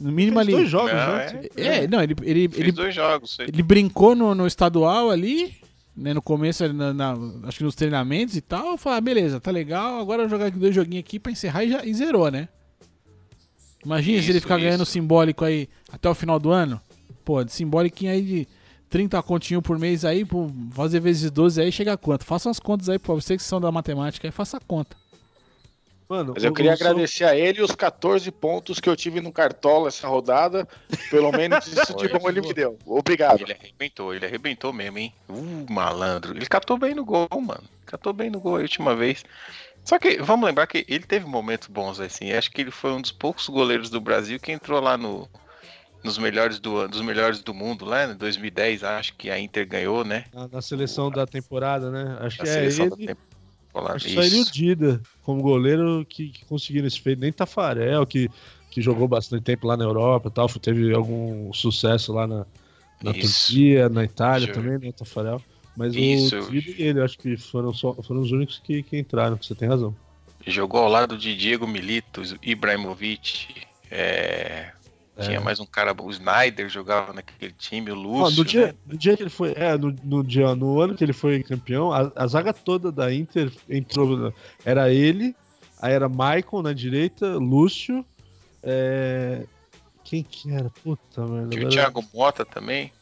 no 0.00 0.12
mínimo 0.12 0.36
Fez 0.36 0.46
ali. 0.48 0.56
dois 0.56 0.68
jogos, 0.70 0.92
Não, 0.92 1.16
né? 1.16 1.46
É, 1.56 1.88
não, 1.88 2.02
ele, 2.02 2.14
ele, 2.22 2.48
Fez 2.48 2.60
ele, 2.60 2.72
dois 2.72 2.94
jogos. 2.94 3.36
ele 3.40 3.62
brincou 3.62 4.14
no, 4.14 4.34
no 4.34 4.46
estadual 4.46 5.10
ali, 5.10 5.54
né? 5.96 6.14
No 6.14 6.22
começo, 6.22 6.62
ali 6.62 6.72
na, 6.72 6.92
na- 6.94 7.16
acho 7.44 7.58
que 7.58 7.64
nos 7.64 7.74
treinamentos 7.74 8.36
e 8.36 8.40
tal. 8.40 8.72
Eu 8.72 8.76
falei, 8.78 8.98
ah, 8.98 9.00
beleza, 9.00 9.40
tá 9.40 9.50
legal. 9.50 9.98
Agora 10.00 10.22
eu 10.22 10.28
vou 10.28 10.38
jogar 10.38 10.48
aqui 10.50 10.58
dois 10.58 10.74
joguinhos 10.74 11.00
aqui 11.04 11.18
pra 11.18 11.32
encerrar 11.32 11.64
e, 11.64 11.70
já, 11.70 11.84
e 11.84 11.92
zerou, 11.94 12.30
né? 12.30 12.48
Imagina 13.84 14.20
se 14.20 14.28
ele 14.28 14.38
Isso, 14.38 14.42
ficar 14.46 14.58
ganhando 14.58 14.82
isso. 14.82 14.92
simbólico 14.92 15.44
aí 15.44 15.68
até 15.92 16.08
o 16.08 16.14
final 16.14 16.38
do 16.38 16.50
ano. 16.50 16.80
Pô, 17.24 17.42
de 17.42 17.52
simbólico 17.52 18.06
aí 18.06 18.22
de 18.22 18.48
30 18.88 19.22
continho 19.22 19.60
por 19.60 19.78
mês 19.78 20.04
aí, 20.04 20.24
por 20.24 20.50
fazer 20.72 21.00
vezes 21.00 21.30
12 21.30 21.60
aí, 21.60 21.72
chega 21.72 21.92
a 21.94 21.96
quanto? 21.96 22.24
Faça 22.24 22.48
as 22.50 22.60
contas 22.60 22.88
aí, 22.88 22.98
pra 22.98 23.14
vocês 23.14 23.42
que 23.42 23.48
são 23.48 23.60
da 23.60 23.70
matemática 23.72 24.26
aí, 24.26 24.32
faça 24.32 24.56
a 24.56 24.60
conta. 24.60 24.96
Mano, 26.08 26.34
Mas 26.34 26.44
eu 26.44 26.52
queria 26.52 26.72
o 26.72 26.76
seu- 26.76 26.86
agradecer 26.86 27.24
a 27.24 27.36
ele 27.36 27.60
os 27.60 27.72
14 27.72 28.30
pontos 28.30 28.78
que 28.78 28.88
eu 28.88 28.94
tive 28.94 29.20
no 29.20 29.32
Cartola 29.32 29.88
essa 29.88 30.06
rodada. 30.06 30.66
Pelo 31.10 31.32
menos 31.32 31.66
isso 31.66 31.96
de 31.96 32.08
bom 32.08 32.28
ele 32.28 32.40
me 32.40 32.54
deu. 32.54 32.78
Obrigado. 32.86 33.40
Ele 33.40 33.52
arrebentou, 33.52 34.14
ele 34.14 34.24
arrebentou 34.24 34.72
mesmo, 34.72 34.98
hein? 34.98 35.12
Uh, 35.28 35.66
malandro. 35.68 36.36
Ele 36.36 36.46
catou 36.46 36.78
bem 36.78 36.94
no 36.94 37.04
gol, 37.04 37.26
mano. 37.40 37.64
Catou 37.84 38.12
bem 38.12 38.30
no 38.30 38.38
gol 38.38 38.56
a 38.56 38.60
última 38.60 38.94
vez. 38.94 39.24
Só 39.84 39.98
que 39.98 40.22
vamos 40.22 40.46
lembrar 40.46 40.68
que 40.68 40.84
ele 40.88 41.04
teve 41.04 41.26
momentos 41.26 41.66
bons, 41.66 41.98
assim. 41.98 42.30
Acho 42.32 42.52
que 42.52 42.60
ele 42.60 42.70
foi 42.70 42.92
um 42.92 43.00
dos 43.00 43.10
poucos 43.10 43.48
goleiros 43.48 43.90
do 43.90 44.00
Brasil 44.00 44.38
que 44.38 44.52
entrou 44.52 44.80
lá 44.80 44.96
no, 44.96 45.28
nos 46.06 46.16
melhores 46.16 46.58
do, 46.58 46.88
dos 46.88 47.02
melhores 47.02 47.40
do 47.42 47.52
mundo, 47.52 47.84
lá 47.84 48.04
em 48.04 48.16
2010, 48.16 48.84
acho 48.84 49.14
que 49.16 49.28
a 49.28 49.38
Inter 49.38 49.68
ganhou, 49.68 50.04
né? 50.04 50.24
Na, 50.32 50.48
na 50.48 50.62
seleção 50.62 51.10
da 51.10 51.26
temporada, 51.26 51.90
né? 51.90 52.16
Acho 52.20 52.38
que 52.38 52.48
é 52.48 52.64
ele. 52.64 53.16
Acho 53.88 54.06
que 54.06 54.14
só 54.14 54.22
ele 54.22 54.40
o. 54.40 54.44
Dida, 54.50 55.02
como 55.22 55.42
goleiro, 55.42 56.06
que, 56.08 56.30
que 56.30 56.44
conseguiram 56.46 56.86
esse 56.86 57.00
feito. 57.00 57.18
Nem 57.18 57.32
Tafarel, 57.32 58.06
que, 58.06 58.30
que 58.70 58.80
jogou 58.80 59.06
bastante 59.06 59.42
tempo 59.42 59.66
lá 59.66 59.76
na 59.76 59.84
Europa 59.84 60.28
e 60.28 60.32
tal, 60.32 60.48
teve 60.48 60.94
algum 60.94 61.52
sucesso 61.52 62.12
lá 62.12 62.26
na, 62.26 62.46
na 63.02 63.10
Isso. 63.10 63.48
Turquia, 63.48 63.88
na 63.88 64.04
Itália 64.04 64.52
também, 64.52 64.78
né, 64.78 64.92
Tafarel. 64.92 65.42
Mas 65.76 65.94
Isso. 65.94 66.38
o 66.38 66.50
Dida 66.50 66.70
e 66.70 66.82
ele, 66.82 67.02
acho 67.02 67.18
que 67.18 67.36
foram, 67.36 67.74
só, 67.74 67.92
foram 67.94 68.22
os 68.22 68.32
únicos 68.32 68.58
que, 68.58 68.82
que 68.82 68.96
entraram, 68.96 69.36
você 69.36 69.54
tem 69.54 69.68
razão. 69.68 69.94
Jogou 70.46 70.80
ao 70.80 70.88
lado 70.88 71.18
de 71.18 71.36
Diego 71.36 71.66
Milito, 71.66 72.22
Ibrahimovic. 72.40 73.48
é, 73.90 74.72
É. 75.16 75.22
Tinha 75.22 75.40
mais 75.40 75.58
um 75.58 75.64
cara, 75.64 75.94
o 75.98 76.10
Snyder 76.10 76.68
jogava 76.68 77.12
naquele 77.12 77.52
time, 77.52 77.90
o 77.90 77.94
Lúcio. 77.94 78.36
no, 78.36 78.44
dia, 78.44 78.66
né? 78.66 78.74
no 78.86 78.98
dia 78.98 79.16
que 79.16 79.22
ele 79.22 79.30
foi. 79.30 79.52
É, 79.56 79.76
no, 79.76 79.94
no 80.04 80.22
dia, 80.22 80.54
no 80.54 80.78
ano 80.78 80.94
que 80.94 81.02
ele 81.02 81.14
foi 81.14 81.42
campeão, 81.42 81.90
a, 81.90 82.12
a 82.14 82.26
zaga 82.26 82.52
toda 82.52 82.92
da 82.92 83.12
Inter 83.12 83.50
entrou. 83.68 84.32
Era 84.62 84.92
ele, 84.92 85.34
aí 85.80 85.94
era 85.94 86.08
Maicon 86.08 86.60
na 86.60 86.74
direita, 86.74 87.38
Lúcio. 87.38 88.04
é, 88.62 89.44
Quem 90.04 90.22
que 90.22 90.52
era? 90.52 90.68
Puta, 90.84 91.26
merda. 91.26 91.48
Tinha 91.48 91.66
o 91.66 91.70
Thiago 91.70 92.04
Mota 92.12 92.44
também. 92.44 92.92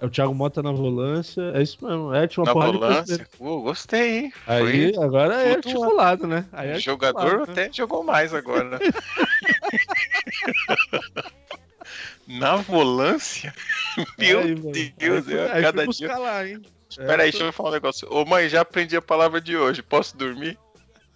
É 0.00 0.06
o 0.06 0.10
Thiago 0.10 0.32
Mota 0.34 0.62
na 0.62 0.70
volância. 0.70 1.42
É 1.54 1.62
isso 1.62 1.84
mesmo. 1.84 2.14
É, 2.14 2.28
tinha 2.28 2.42
uma 2.44 2.48
Na 2.48 2.52
porrada 2.52 2.72
de 2.72 2.78
volância. 2.78 3.28
Pô, 3.36 3.60
gostei, 3.62 4.18
hein? 4.18 4.32
Aí, 4.46 4.94
Foi- 4.94 5.04
agora 5.04 5.34
é 5.42 5.52
flutuou. 5.54 5.82
articulado, 5.84 6.26
né? 6.26 6.46
Aí 6.52 6.70
é 6.70 6.76
O 6.76 6.80
jogador 6.80 7.18
articulado, 7.18 7.52
né? 7.52 7.62
até 7.64 7.72
jogou 7.72 8.04
mais 8.04 8.32
agora. 8.32 8.78
Na 12.28 12.56
volância? 12.56 13.52
Meu 14.18 14.40
Aí. 14.40 14.54
Deus, 14.98 15.26
aí, 15.28 15.34
eu, 15.34 15.52
aí 15.52 15.62
cada 15.62 15.86
dia. 15.86 16.18
lá, 16.18 16.46
hein? 16.46 16.60
É, 16.98 17.06
Pera 17.06 17.22
aí, 17.24 17.30
deixa 17.30 17.46
eu 17.46 17.52
falar 17.52 17.70
um 17.70 17.72
negócio. 17.72 18.06
Ô 18.10 18.24
mãe, 18.24 18.48
já 18.48 18.60
aprendi 18.60 18.96
a 18.96 19.02
palavra 19.02 19.40
de 19.40 19.56
hoje. 19.56 19.82
Posso 19.82 20.16
dormir? 20.16 20.56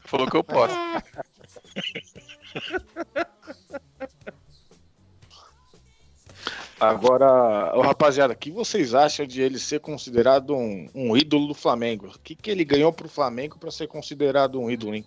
Falou 0.04 0.28
que 0.28 0.36
eu 0.36 0.42
posso. 0.44 0.74
Agora, 6.84 7.72
ô, 7.76 7.80
rapaziada, 7.82 8.32
o 8.32 8.36
que 8.36 8.50
vocês 8.50 8.92
acham 8.94 9.24
de 9.26 9.40
ele 9.40 9.58
ser 9.58 9.80
considerado 9.80 10.54
um, 10.56 10.88
um 10.94 11.16
ídolo 11.16 11.46
do 11.48 11.54
Flamengo? 11.54 12.08
O 12.08 12.18
que, 12.18 12.34
que 12.34 12.50
ele 12.50 12.64
ganhou 12.64 12.92
pro 12.92 13.08
Flamengo 13.08 13.56
pra 13.58 13.70
ser 13.70 13.86
considerado 13.86 14.58
um 14.60 14.70
ídolo, 14.70 14.94
hein? 14.94 15.04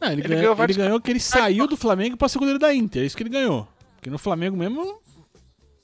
Não, 0.00 0.12
ele, 0.12 0.20
Ele 0.20 0.28
ganhou, 0.28 0.40
ganhou 0.40 0.52
ele 0.52 0.58
vários- 0.58 0.76
ganhou 0.76 1.00
que 1.00 1.10
ele 1.10 1.20
saiu 1.20 1.66
do 1.66 1.76
Flamengo 1.76 2.16
pra 2.16 2.28
ser 2.28 2.38
goleiro 2.38 2.58
da 2.58 2.74
Inter. 2.74 3.02
É 3.02 3.06
isso 3.06 3.16
que 3.16 3.22
ele 3.22 3.30
ganhou. 3.30 3.66
Porque 3.96 4.10
no 4.10 4.18
Flamengo 4.18 4.56
mesmo. 4.56 5.00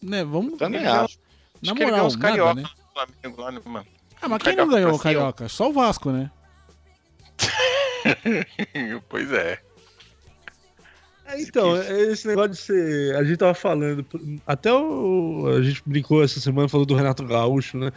Né, 0.02 0.22
vamos. 0.24 0.58
Também 0.58 0.80
Ele 0.80 0.88
ganhou- 0.88 1.04
acho. 1.04 1.18
Na 1.62 1.72
Acho 1.72 1.74
que 1.74 1.82
ele 1.82 1.90
moral, 1.90 1.96
ganhou 1.96 2.06
os 2.08 2.16
nada, 2.16 2.28
carioca 2.28 2.54
né? 2.54 2.62
do 2.62 2.92
Flamengo 2.92 3.42
lá, 3.42 3.52
né, 3.52 3.60
mano? 3.64 3.86
Ah, 4.22 4.28
mas 4.28 4.42
quem 4.42 4.56
não 4.56 4.68
ganhou 4.68 4.94
o. 4.94 4.98
Carioca? 4.98 5.48
Só 5.48 5.70
o 5.70 5.72
Vasco, 5.72 6.10
né? 6.10 6.30
pois 9.08 9.32
é. 9.32 9.60
É, 11.32 11.42
então, 11.42 11.76
é 11.76 12.02
esse 12.12 12.26
negócio 12.26 12.50
de 12.50 12.56
ser. 12.58 13.16
A 13.16 13.24
gente 13.24 13.36
tava 13.38 13.54
falando. 13.54 14.04
Até 14.46 14.72
o. 14.72 15.46
A 15.56 15.62
gente 15.62 15.82
brincou 15.86 16.22
essa 16.22 16.40
semana, 16.40 16.68
falou 16.68 16.86
do 16.86 16.94
Renato 16.94 17.24
Gaúcho, 17.24 17.78
né? 17.78 17.92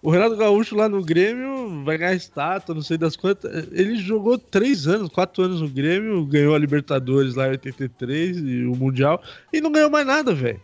O 0.00 0.10
Renato 0.10 0.36
Gaúcho 0.36 0.76
lá 0.76 0.88
no 0.88 1.02
Grêmio 1.04 1.82
vai 1.84 1.98
ganhar 1.98 2.14
estátua, 2.14 2.74
não 2.74 2.82
sei 2.82 2.96
das 2.96 3.16
quantas. 3.16 3.66
Ele 3.72 3.96
jogou 3.96 4.38
três 4.38 4.86
anos, 4.86 5.08
quatro 5.08 5.42
anos 5.42 5.60
no 5.60 5.68
Grêmio, 5.68 6.24
ganhou 6.24 6.54
a 6.54 6.58
Libertadores 6.58 7.34
lá 7.34 7.48
em 7.48 7.50
83 7.50 8.36
e 8.38 8.64
o 8.64 8.76
Mundial, 8.76 9.20
e 9.52 9.60
não 9.60 9.72
ganhou 9.72 9.90
mais 9.90 10.06
nada, 10.06 10.32
velho. 10.32 10.60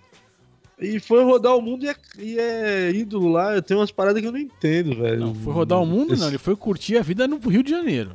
E 0.81 1.00
foi 1.00 1.23
rodar 1.25 1.57
o 1.57 1.62
mundo 1.62 1.85
e 1.85 1.88
é, 1.88 1.95
e 2.19 2.38
é 2.38 2.90
ídolo 2.93 3.28
lá. 3.28 3.61
Tem 3.62 3.76
umas 3.76 3.90
paradas 3.90 4.21
que 4.21 4.26
eu 4.28 4.33
não 4.33 4.38
entendo, 4.38 4.95
velho. 4.97 5.21
Não, 5.21 5.35
foi 5.35 5.52
rodar 5.52 5.81
o 5.81 5.87
mundo, 5.87 6.12
Esse- 6.14 6.23
não. 6.23 6.28
Ele 6.28 6.38
foi 6.38 6.54
curtir 6.57 6.97
a 6.99 7.02
vida 7.02 7.26
no 7.26 7.38
Rio 7.38 7.62
de 7.62 7.71
Janeiro. 7.71 8.12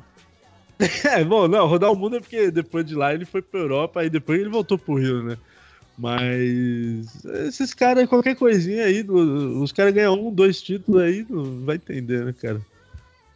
É, 1.04 1.24
bom, 1.26 1.48
não, 1.48 1.68
rodar 1.68 1.92
o 1.92 1.96
mundo 1.96 2.16
é 2.16 2.20
porque 2.22 2.50
depois 2.50 2.86
de 2.86 2.96
lá 2.96 3.14
ele 3.14 3.26
foi 3.26 3.42
pra 3.42 3.60
Europa 3.60 4.04
e 4.06 4.10
depois 4.10 4.40
ele 4.40 4.50
voltou 4.50 4.78
pro 4.78 4.96
Rio, 4.96 5.22
né? 5.24 5.38
Mas 5.98 7.26
esses 7.46 7.74
caras, 7.74 8.08
qualquer 8.08 8.36
coisinha 8.36 8.86
aí, 8.86 9.04
os 9.04 9.74
caras 9.74 9.94
ganham 9.94 10.14
um, 10.14 10.34
dois 10.34 10.62
títulos 10.62 11.02
aí, 11.02 11.26
não 11.30 11.66
vai 11.66 11.76
entender, 11.76 12.24
né, 12.24 12.34
cara? 12.34 12.62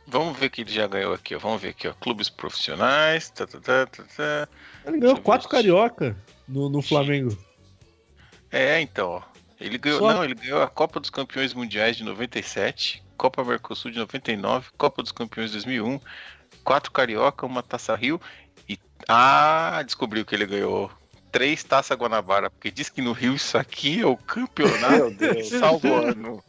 Vamos 0.08 0.38
ver 0.38 0.46
o 0.46 0.50
que 0.50 0.62
ele 0.62 0.72
já 0.72 0.88
ganhou 0.88 1.14
aqui, 1.14 1.36
ó. 1.36 1.40
Vamos 1.40 1.62
ver 1.62 1.70
aqui, 1.70 1.88
ó. 1.88 1.94
Clubes 1.94 2.30
profissionais. 2.30 3.30
Tá, 3.30 3.46
tá, 3.46 3.60
tá, 3.60 3.86
tá, 3.88 4.04
tá. 4.16 4.48
Ele 4.86 5.00
ganhou 5.00 5.18
quatro 5.20 5.50
carioca 5.50 6.16
no, 6.48 6.70
no 6.70 6.82
Flamengo. 6.82 7.38
É, 8.52 8.80
então, 8.80 9.10
ó. 9.10 9.22
Ele 9.60 9.78
ganhou, 9.78 10.00
Só- 10.00 10.14
não, 10.14 10.24
ele 10.24 10.36
ganhou 10.36 10.62
a 10.62 10.68
Copa 10.68 11.00
dos 11.00 11.10
Campeões 11.10 11.54
Mundiais 11.54 11.98
de 11.98 12.04
97, 12.04 13.04
Copa 13.18 13.44
Mercosul 13.44 13.92
de 13.92 14.00
99, 14.00 14.68
Copa 14.78 15.02
dos 15.02 15.12
Campeões 15.12 15.52
de 15.52 15.58
2001, 15.58 16.00
quatro 16.64 16.92
carioca, 16.92 17.46
uma 17.46 17.62
Taça 17.64 17.96
Rio 17.96 18.20
e 18.68 18.78
ah, 19.08 19.82
descobriu 19.86 20.26
que 20.26 20.34
ele 20.34 20.46
ganhou 20.46 20.92
três 21.32 21.64
Taça 21.64 21.96
Guanabara, 21.96 22.50
porque 22.50 22.72
diz 22.72 22.90
que 22.90 23.02
no 23.02 23.12
Rio 23.12 23.36
isso 23.36 23.58
aqui 23.58 24.02
é 24.02 24.06
o 24.06 24.16
campeonato 24.18 24.94
Meu 24.96 25.12
Deus. 25.14 25.50
salvando. 25.50 26.44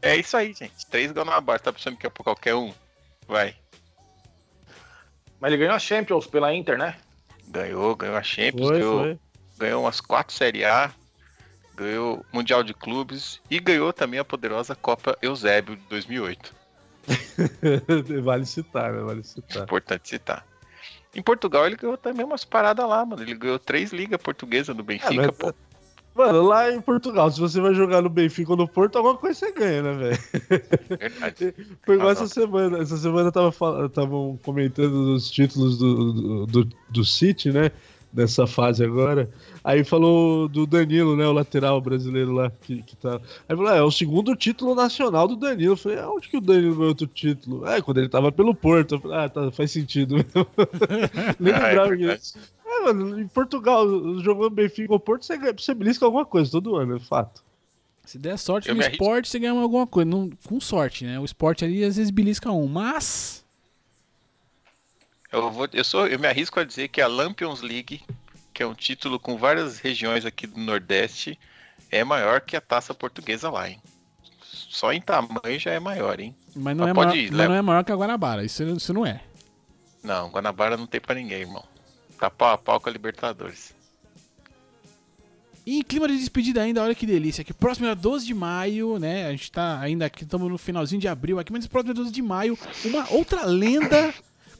É 0.00 0.16
isso 0.16 0.36
aí, 0.36 0.52
gente. 0.52 0.86
Três 0.86 1.12
Guanabara, 1.12 1.58
tá 1.58 1.72
pensando 1.72 1.96
que 1.96 2.06
é 2.06 2.10
pra 2.10 2.24
qualquer 2.24 2.54
um? 2.54 2.72
Vai. 3.26 3.54
Mas 5.40 5.52
ele 5.52 5.58
ganhou 5.58 5.74
a 5.74 5.78
Champions 5.78 6.26
pela 6.26 6.54
Inter, 6.54 6.78
né? 6.78 6.96
Ganhou, 7.48 7.94
ganhou 7.96 8.16
a 8.16 8.22
Champions, 8.22 8.68
Foi, 8.68 8.78
ganhou, 8.78 8.98
foi. 9.00 9.18
ganhou 9.58 9.82
umas 9.84 10.00
quatro 10.00 10.34
Série 10.34 10.64
A, 10.64 10.92
ganhou 11.74 12.24
Mundial 12.32 12.62
de 12.62 12.74
Clubes 12.74 13.40
e 13.50 13.58
ganhou 13.60 13.92
também 13.92 14.18
a 14.18 14.24
poderosa 14.24 14.74
Copa 14.74 15.16
Eusébio 15.22 15.76
de 15.76 15.82
2008. 15.84 16.54
vale 18.22 18.46
citar, 18.46 18.92
né? 18.92 19.00
Vale 19.00 19.22
citar. 19.24 19.62
Importante 19.64 20.08
citar. 20.08 20.46
Em 21.14 21.22
Portugal 21.22 21.66
ele 21.66 21.76
ganhou 21.76 21.96
também 21.96 22.24
umas 22.24 22.44
paradas 22.44 22.86
lá, 22.88 23.04
mano. 23.04 23.22
Ele 23.22 23.34
ganhou 23.34 23.58
três 23.58 23.92
ligas 23.92 24.20
portuguesas 24.20 24.76
do 24.76 24.82
Benfica, 24.82 25.10
Ah, 25.12 25.26
mas- 25.26 25.36
pô. 25.36 25.54
Mano, 26.14 26.42
lá 26.42 26.72
em 26.72 26.80
Portugal, 26.80 27.30
se 27.30 27.38
você 27.38 27.60
vai 27.60 27.72
jogar 27.74 28.02
no 28.02 28.08
Benfica 28.08 28.50
ou 28.50 28.56
no 28.56 28.66
Porto, 28.66 28.96
alguma 28.96 29.16
coisa 29.16 29.38
você 29.38 29.52
ganha, 29.52 29.82
né, 29.82 29.92
velho? 29.92 30.18
Verdade. 30.98 31.54
Foi 31.86 31.94
igual 31.94 32.10
essa 32.10 32.26
semana. 32.26 32.78
Essa 32.78 32.96
semana 32.96 33.28
estavam 33.28 34.36
comentando 34.42 35.14
os 35.14 35.30
títulos 35.30 35.78
do, 35.78 36.12
do, 36.12 36.46
do, 36.46 36.68
do 36.90 37.04
City, 37.04 37.52
né? 37.52 37.70
Nessa 38.10 38.46
fase 38.46 38.82
agora. 38.82 39.28
Aí 39.62 39.84
falou 39.84 40.48
do 40.48 40.66
Danilo, 40.66 41.14
né? 41.14 41.26
O 41.26 41.32
lateral 41.32 41.78
brasileiro 41.78 42.32
lá 42.32 42.50
que, 42.62 42.82
que 42.82 42.96
tá. 42.96 43.20
Aí 43.46 43.54
falou: 43.54 43.70
é, 43.70 43.78
é 43.78 43.82
o 43.82 43.90
segundo 43.90 44.34
título 44.34 44.74
nacional 44.74 45.28
do 45.28 45.36
Danilo. 45.36 45.72
Eu 45.74 45.76
falei: 45.76 45.98
aonde 45.98 46.28
que 46.28 46.38
o 46.38 46.40
Danilo 46.40 46.74
ganhou 46.74 46.88
outro 46.88 47.06
título? 47.06 47.66
É, 47.66 47.82
quando 47.82 47.98
ele 47.98 48.08
tava 48.08 48.32
pelo 48.32 48.54
Porto. 48.54 48.94
Eu 48.94 49.00
falei, 49.00 49.18
ah, 49.18 49.28
tá, 49.28 49.50
faz 49.52 49.70
sentido. 49.70 50.16
Nem 51.38 51.52
Ah, 51.52 51.56
é 51.58 51.62
lembrava 51.68 51.90
que. 51.90 51.96
verdade. 52.06 52.32
É, 52.66 52.80
mano, 52.84 53.20
em 53.20 53.28
Portugal, 53.28 53.86
jogando 54.20 54.50
Benfica 54.50 54.92
ou 54.92 55.00
Porto, 55.00 55.24
você, 55.26 55.36
você 55.52 55.74
belisca 55.74 56.04
alguma 56.06 56.24
coisa 56.24 56.50
todo 56.50 56.76
ano, 56.76 56.96
é 56.96 56.98
fato. 57.00 57.42
Se 58.04 58.18
der 58.18 58.38
sorte 58.38 58.68
Eu 58.70 58.74
no 58.74 58.80
arrisco. 58.80 59.02
esporte, 59.02 59.28
você 59.28 59.38
ganha 59.38 59.52
alguma 59.52 59.86
coisa. 59.86 60.08
Não, 60.08 60.30
com 60.46 60.58
sorte, 60.60 61.04
né? 61.04 61.20
O 61.20 61.24
esporte 61.26 61.62
ali 61.64 61.84
às 61.84 61.96
vezes 61.96 62.10
belisca 62.10 62.50
um. 62.50 62.66
Mas. 62.66 63.44
Eu, 65.30 65.50
vou, 65.50 65.68
eu, 65.72 65.84
sou, 65.84 66.06
eu 66.06 66.18
me 66.18 66.26
arrisco 66.26 66.58
a 66.58 66.64
dizer 66.64 66.88
que 66.88 67.00
a 67.00 67.06
Lampions 67.06 67.60
League, 67.60 68.02
que 68.52 68.62
é 68.62 68.66
um 68.66 68.74
título 68.74 69.20
com 69.20 69.36
várias 69.36 69.78
regiões 69.78 70.24
aqui 70.24 70.46
do 70.46 70.58
Nordeste, 70.58 71.38
é 71.90 72.02
maior 72.02 72.40
que 72.40 72.56
a 72.56 72.60
taça 72.60 72.94
portuguesa 72.94 73.50
lá, 73.50 73.68
hein? 73.68 73.80
Só 74.42 74.92
em 74.92 75.00
tamanho 75.00 75.58
já 75.58 75.72
é 75.72 75.80
maior, 75.80 76.18
hein? 76.18 76.34
Mas 76.54 76.76
não, 76.76 76.84
Mas 76.84 76.90
é, 76.90 76.92
maior, 76.94 77.16
ir, 77.16 77.32
mas 77.32 77.48
não 77.48 77.54
é 77.54 77.62
maior 77.62 77.84
que 77.84 77.92
a 77.92 77.96
Guanabara. 77.96 78.44
Isso, 78.44 78.62
isso 78.64 78.92
não 78.94 79.04
é. 79.04 79.22
Não, 80.02 80.30
Guanabara 80.30 80.76
não 80.76 80.86
tem 80.86 81.00
pra 81.00 81.14
ninguém, 81.14 81.40
irmão. 81.40 81.64
Tá 82.18 82.30
pau 82.30 82.52
a 82.52 82.58
pau 82.58 82.80
com 82.80 82.88
a 82.88 82.92
Libertadores. 82.92 83.74
E 85.66 85.78
em 85.78 85.82
clima 85.82 86.08
de 86.08 86.16
despedida 86.16 86.62
ainda, 86.62 86.82
olha 86.82 86.94
que 86.94 87.04
delícia. 87.04 87.44
Que 87.44 87.52
próximo 87.52 87.86
é 87.86 87.94
12 87.94 88.24
de 88.24 88.32
maio, 88.32 88.98
né? 88.98 89.26
A 89.26 89.30
gente 89.30 89.52
tá 89.52 89.78
ainda 89.78 90.06
aqui, 90.06 90.24
estamos 90.24 90.50
no 90.50 90.56
finalzinho 90.56 91.00
de 91.00 91.06
abril 91.06 91.38
aqui, 91.38 91.52
mas 91.52 91.66
próximo 91.66 91.92
é 91.92 91.94
12 91.94 92.10
de 92.10 92.22
maio, 92.22 92.58
uma 92.86 93.10
outra 93.12 93.44
lenda 93.44 94.14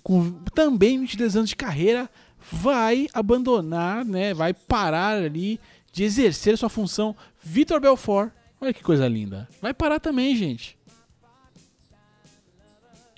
com 0.08 0.32
também 0.54 0.98
22 0.98 1.36
anos 1.36 1.50
de 1.50 1.56
carreira 1.56 2.08
vai 2.50 3.08
abandonar, 3.12 4.06
né? 4.06 4.32
Vai 4.32 4.54
parar 4.54 5.22
ali 5.22 5.60
de 5.92 6.02
exercer 6.02 6.56
sua 6.56 6.70
função. 6.70 7.14
Vitor 7.44 7.78
Belfort. 7.78 8.32
Olha 8.58 8.72
que 8.72 8.82
coisa 8.82 9.06
linda. 9.06 9.46
Vai 9.60 9.74
parar 9.74 10.00
também, 10.00 10.34
gente. 10.34 10.78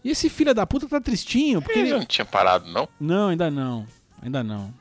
E 0.03 0.11
esse 0.11 0.29
filho 0.29 0.53
da 0.53 0.67
puta 0.67 0.89
tá 0.89 1.01
tristinho, 1.01 1.63
porque 1.63 1.79
Ele 1.79 1.93
não 1.93 2.05
tinha 2.05 2.25
parado, 2.25 2.69
não? 2.69 2.89
não, 2.99 3.29
ainda 3.29 3.49
não. 3.49 3.87
Ainda 4.21 4.43
não. 4.43 4.75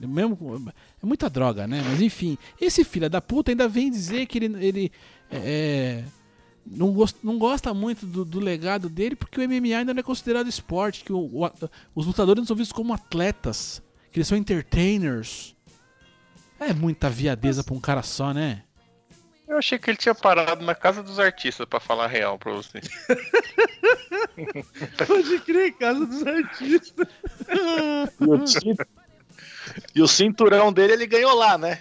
É 0.00 0.06
Mesmo, 0.06 0.72
é 1.02 1.04
muita 1.06 1.28
droga, 1.28 1.66
né? 1.66 1.82
Mas 1.84 2.00
enfim, 2.00 2.38
esse 2.60 2.84
filho 2.84 3.10
da 3.10 3.20
puta 3.20 3.50
ainda 3.50 3.66
vem 3.66 3.90
dizer 3.90 4.26
que 4.26 4.38
ele, 4.38 4.64
ele 4.64 4.92
é, 5.28 6.04
não, 6.66 6.92
gosta, 6.92 7.18
não 7.22 7.38
gosta 7.38 7.72
muito 7.74 8.04
do, 8.06 8.24
do 8.24 8.40
legado 8.40 8.88
dele 8.88 9.14
porque 9.16 9.40
o 9.40 9.48
MMA 9.48 9.76
ainda 9.78 9.92
não 9.94 10.00
é 10.00 10.02
considerado 10.02 10.48
esporte, 10.48 11.04
que 11.04 11.12
o- 11.12 11.44
o- 11.44 11.50
os 11.94 12.06
lutadores 12.06 12.40
não 12.40 12.46
são 12.46 12.56
vistos 12.56 12.76
como 12.76 12.92
atletas, 12.94 13.82
que 14.12 14.18
eles 14.18 14.28
são 14.28 14.36
entertainers. 14.38 15.54
É 16.58 16.72
muita 16.74 17.08
viadeza 17.08 17.64
pra 17.64 17.74
um 17.74 17.80
cara 17.80 18.02
só, 18.02 18.34
né? 18.34 18.62
Eu 19.48 19.56
achei 19.58 19.78
que 19.78 19.90
ele 19.90 19.96
tinha 19.96 20.14
parado 20.14 20.64
na 20.64 20.74
casa 20.76 21.02
dos 21.02 21.18
artistas 21.18 21.66
pra 21.66 21.80
falar 21.80 22.04
a 22.04 22.08
real 22.08 22.38
pra 22.38 22.52
você. 22.52 22.80
Pode 25.06 25.38
crer, 25.40 25.72
casa 25.76 26.06
dos 26.06 26.26
artistas. 26.26 27.06
E 28.20 28.24
o, 28.30 28.46
cin- 28.46 28.76
o 30.02 30.08
cinturão 30.08 30.72
dele 30.72 30.92
ele 30.92 31.06
ganhou 31.06 31.34
lá, 31.34 31.58
né? 31.58 31.80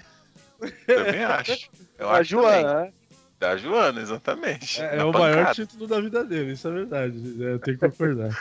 Também 0.88 1.24
acho. 1.24 1.70
Eu 1.98 2.10
A 2.10 2.18
acho 2.20 2.36
também. 2.36 2.62
Joana, 2.62 2.82
né? 2.86 2.94
Da 3.40 3.56
Joana, 3.56 4.02
exatamente. 4.02 4.82
É, 4.82 4.98
é 4.98 5.04
o 5.04 5.14
maior 5.14 5.54
título 5.56 5.88
da 5.88 6.02
vida 6.02 6.26
dele, 6.26 6.54
isso 6.54 6.68
é 6.68 6.72
verdade. 6.72 7.18
É, 7.40 7.54
eu 7.54 7.60
tenho 7.60 7.78
que 7.78 7.90
concordar. 7.90 8.38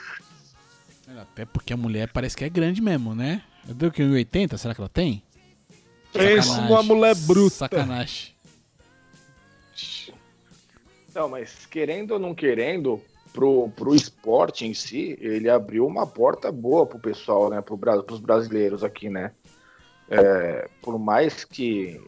Até 1.16 1.44
porque 1.44 1.72
a 1.72 1.76
mulher 1.76 2.10
parece 2.12 2.36
que 2.36 2.44
é 2.44 2.48
grande 2.48 2.82
mesmo, 2.82 3.14
né? 3.14 3.42
Eu 3.68 3.74
dei 3.74 3.88
o 3.88 3.92
que? 3.92 4.02
1,80? 4.02 4.56
Será 4.56 4.74
que 4.74 4.80
ela 4.80 4.88
tem? 4.88 5.22
Pensa 6.12 6.60
numa 6.62 6.82
mulher 6.82 7.14
bruta. 7.14 7.54
Sacanagem. 7.54 8.34
Não, 11.14 11.28
mas 11.28 11.66
querendo 11.66 12.12
ou 12.12 12.18
não 12.18 12.34
querendo, 12.34 13.00
pro, 13.32 13.68
pro 13.70 13.94
esporte 13.94 14.66
em 14.66 14.74
si, 14.74 15.16
ele 15.20 15.48
abriu 15.48 15.86
uma 15.86 16.06
porta 16.06 16.50
boa 16.50 16.86
pro 16.86 16.98
pessoal, 16.98 17.48
né? 17.48 17.60
Pro, 17.60 17.78
pros 17.78 18.20
brasileiros 18.20 18.82
aqui, 18.82 19.08
né? 19.08 19.32
É, 20.10 20.68
por 20.82 20.98
mais 20.98 21.44
que, 21.44 22.00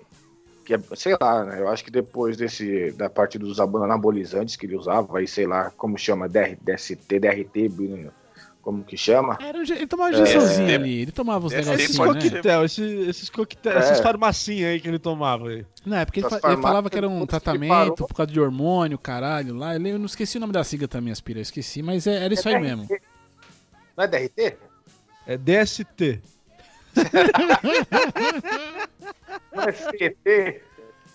que 0.70 0.74
é, 0.74 0.96
sei 0.96 1.16
lá, 1.20 1.44
né? 1.44 1.60
Eu 1.60 1.68
acho 1.68 1.84
que 1.84 1.90
depois 1.90 2.36
desse, 2.36 2.92
da 2.92 3.10
parte 3.10 3.38
dos 3.38 3.58
anabolizantes 3.58 4.54
que 4.54 4.66
ele 4.66 4.76
usava, 4.76 5.18
aí 5.18 5.26
sei 5.26 5.46
lá, 5.46 5.70
como 5.76 5.98
chama, 5.98 6.28
DR, 6.28 6.56
DST, 6.60 7.18
DRT, 7.18 7.70
como 8.62 8.84
que 8.84 8.96
chama? 8.96 9.36
Era, 9.40 9.58
ele 9.58 9.86
tomava 9.86 10.16
é, 10.16 10.26
sozinho 10.26 10.74
ali, 10.74 11.02
ele 11.02 11.10
tomava 11.12 11.46
os 11.46 11.52
negocinhos, 11.52 11.80
Esses 11.80 11.98
né? 11.98 12.06
coquetel, 12.06 12.64
esses, 12.64 13.08
esses 13.08 13.30
coquetel, 13.30 13.72
é. 13.72 13.78
essas 13.78 14.00
farmacinhas 14.00 14.70
aí 14.70 14.80
que 14.80 14.86
ele 14.86 14.98
tomava 14.98 15.48
aí. 15.48 15.66
Não, 15.84 15.96
é 15.96 16.04
porque 16.04 16.20
ele, 16.20 16.28
ele, 16.28 16.62
falava 16.62 16.88
que 16.88 16.98
era 16.98 17.08
um 17.08 17.26
tratamento 17.26 18.06
por 18.06 18.14
causa 18.14 18.30
de 18.30 18.38
hormônio, 18.38 18.98
caralho, 18.98 19.56
lá. 19.56 19.74
Eu 19.74 19.98
não 19.98 20.06
esqueci 20.06 20.36
o 20.36 20.40
nome 20.40 20.52
da 20.52 20.62
sigla 20.62 20.86
também, 20.86 21.10
Aspira, 21.10 21.40
eu 21.40 21.42
esqueci, 21.42 21.82
mas 21.82 22.06
é, 22.06 22.24
era 22.24 22.32
isso 22.32 22.48
é 22.48 22.54
aí 22.54 22.60
DRT. 22.60 22.76
mesmo. 22.76 22.88
Não 23.96 24.04
é 24.04 24.06
DRT? 24.06 24.56
É 25.26 25.36
DST. 25.36 26.22
CT? 29.90 30.62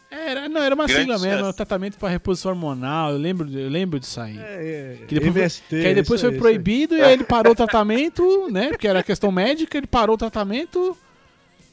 Era, 0.09 0.47
não, 0.47 0.61
era 0.61 0.73
uma 0.73 0.85
Grande 0.85 1.01
sigla 1.01 1.19
mesmo, 1.19 1.49
um 1.49 1.53
tratamento 1.53 1.97
para 1.97 2.07
reposição 2.07 2.51
hormonal. 2.51 3.11
Eu 3.11 3.17
lembro, 3.17 3.49
eu 3.51 3.69
lembro 3.69 3.99
disso 3.99 4.21
aí. 4.21 4.37
É, 4.39 4.97
é, 5.01 5.05
que, 5.05 5.15
depois 5.15 5.35
MST, 5.35 5.63
foi, 5.69 5.81
que 5.81 5.87
aí 5.87 5.95
depois 5.95 6.21
foi 6.21 6.37
proibido 6.37 6.95
e 6.95 7.01
aí 7.01 7.13
ele 7.13 7.25
parou 7.25 7.51
o 7.51 7.55
tratamento, 7.55 8.49
né? 8.49 8.69
Porque 8.69 8.87
era 8.87 9.03
questão 9.03 9.31
médica, 9.31 9.77
ele 9.77 9.87
parou 9.87 10.15
o 10.15 10.17
tratamento 10.17 10.97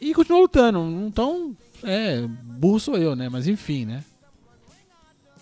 e 0.00 0.12
continuou 0.12 0.42
lutando. 0.42 0.80
Então, 1.06 1.54
é, 1.84 2.22
burro 2.26 2.80
sou 2.80 2.96
eu, 2.96 3.14
né? 3.14 3.28
Mas 3.28 3.46
enfim, 3.46 3.84
né? 3.86 4.02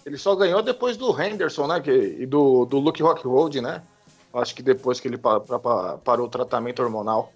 Ele 0.05 0.19
só 0.19 0.35
ganhou 0.35 0.63
depois 0.63 0.97
do 0.97 1.19
Henderson, 1.19 1.67
né? 1.67 1.81
Que, 1.81 2.17
e 2.21 2.27
do, 2.27 2.67
do 2.67 2.79
Luke 2.79 3.03
Rockhold, 3.03 3.61
né? 3.61 3.83
Acho 4.35 4.55
que 4.55 4.63
depois 4.63 5.01
que 5.01 5.09
ele 5.09 5.19
parou 5.19 6.27
o 6.27 6.31
tratamento 6.31 6.83
hormonal. 6.83 7.33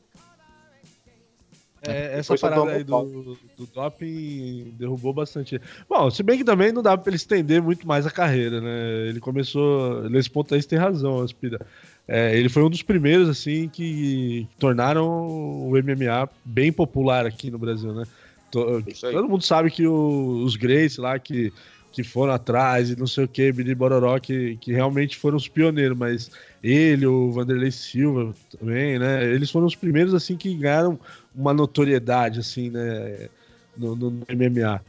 É, 1.87 2.19
essa 2.19 2.37
parada 2.37 2.71
aí 2.71 2.85
do, 2.85 3.37
do 3.57 3.67
doping 3.67 4.73
derrubou 4.79 5.13
bastante. 5.13 5.61
Bom, 5.89 6.11
se 6.11 6.23
bem 6.23 6.39
que 6.39 6.45
também 6.45 6.73
não 6.73 6.83
dá 6.83 6.97
pra 6.97 7.11
ele 7.11 7.17
estender 7.17 7.61
muito 7.61 7.87
mais 7.87 8.07
a 8.07 8.11
carreira, 8.11 8.61
né? 8.61 9.09
Ele 9.09 9.21
começou. 9.21 10.09
Nesse 10.09 10.31
ponto 10.31 10.55
aí 10.55 10.63
você 10.63 10.69
tem 10.69 10.79
razão, 10.79 11.21
Aspira. 11.21 11.61
É, 12.07 12.37
ele 12.37 12.49
foi 12.49 12.63
um 12.63 12.71
dos 12.71 12.83
primeiros, 12.83 13.29
assim, 13.29 13.69
que 13.69 14.47
tornaram 14.59 15.07
o 15.07 15.71
MMA 15.71 16.29
bem 16.45 16.73
popular 16.73 17.27
aqui 17.27 17.51
no 17.51 17.59
Brasil, 17.59 17.93
né? 17.93 18.05
Todo 18.51 19.29
mundo 19.29 19.43
sabe 19.43 19.71
que 19.71 19.87
o, 19.87 20.43
os 20.45 20.55
Grace 20.55 21.01
lá, 21.01 21.19
que, 21.19 21.53
que 21.95 22.03
foram 22.03 22.33
atrás 22.33 22.91
e 22.91 22.97
não 22.97 23.07
sei 23.07 23.25
o 23.25 23.29
que, 23.29 23.53
Billy 23.53 23.73
Bororó, 23.73 24.19
que, 24.19 24.57
que 24.57 24.73
realmente 24.73 25.17
foram 25.17 25.37
os 25.37 25.47
pioneiros, 25.47 25.97
mas 25.97 26.29
ele, 26.61 27.07
o 27.07 27.31
Vanderlei 27.31 27.71
Silva 27.71 28.35
também, 28.59 28.99
né? 28.99 29.25
Eles 29.25 29.49
foram 29.49 29.67
os 29.67 29.77
primeiros, 29.77 30.13
assim, 30.13 30.37
que 30.37 30.53
ganharam 30.55 30.99
uma 31.33 31.55
notoriedade, 31.55 32.41
assim, 32.41 32.69
né, 32.69 33.29
no, 33.77 33.95
no, 33.95 34.11
MMA. 34.11 34.81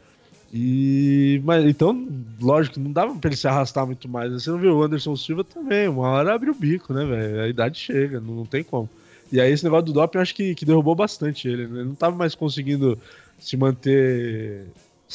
E, 0.51 1.39
mas 1.43 1.63
então, 1.65 2.07
lógico, 2.41 2.79
não 2.79 2.91
dava 2.91 3.13
pra 3.13 3.29
ele 3.29 3.37
se 3.37 3.47
arrastar 3.47 3.85
muito 3.85 4.09
mais. 4.09 4.33
Você 4.33 4.49
não 4.49 4.57
viu 4.57 4.75
o 4.75 4.81
Anderson 4.81 5.15
Silva 5.15 5.43
também, 5.43 5.87
uma 5.87 6.07
hora 6.07 6.33
abre 6.33 6.49
o 6.49 6.55
bico, 6.55 6.91
né, 6.91 7.05
velho? 7.05 7.41
A 7.41 7.47
idade 7.47 7.77
chega, 7.77 8.19
não, 8.19 8.33
não, 8.33 8.45
tem 8.47 8.63
como. 8.63 8.89
E 9.31 9.39
aí 9.39 9.51
esse 9.51 9.63
negócio 9.63 9.85
do 9.85 9.93
doping 9.93 10.17
eu 10.17 10.21
acho 10.23 10.33
que, 10.33 10.55
que 10.55 10.65
derrubou 10.65 10.95
bastante 10.95 11.47
ele, 11.47 11.67
né? 11.67 11.81
Ele 11.81 11.89
não 11.89 11.95
tava 11.95 12.15
mais 12.15 12.33
conseguindo 12.33 12.97
se 13.37 13.55
manter 13.55 14.65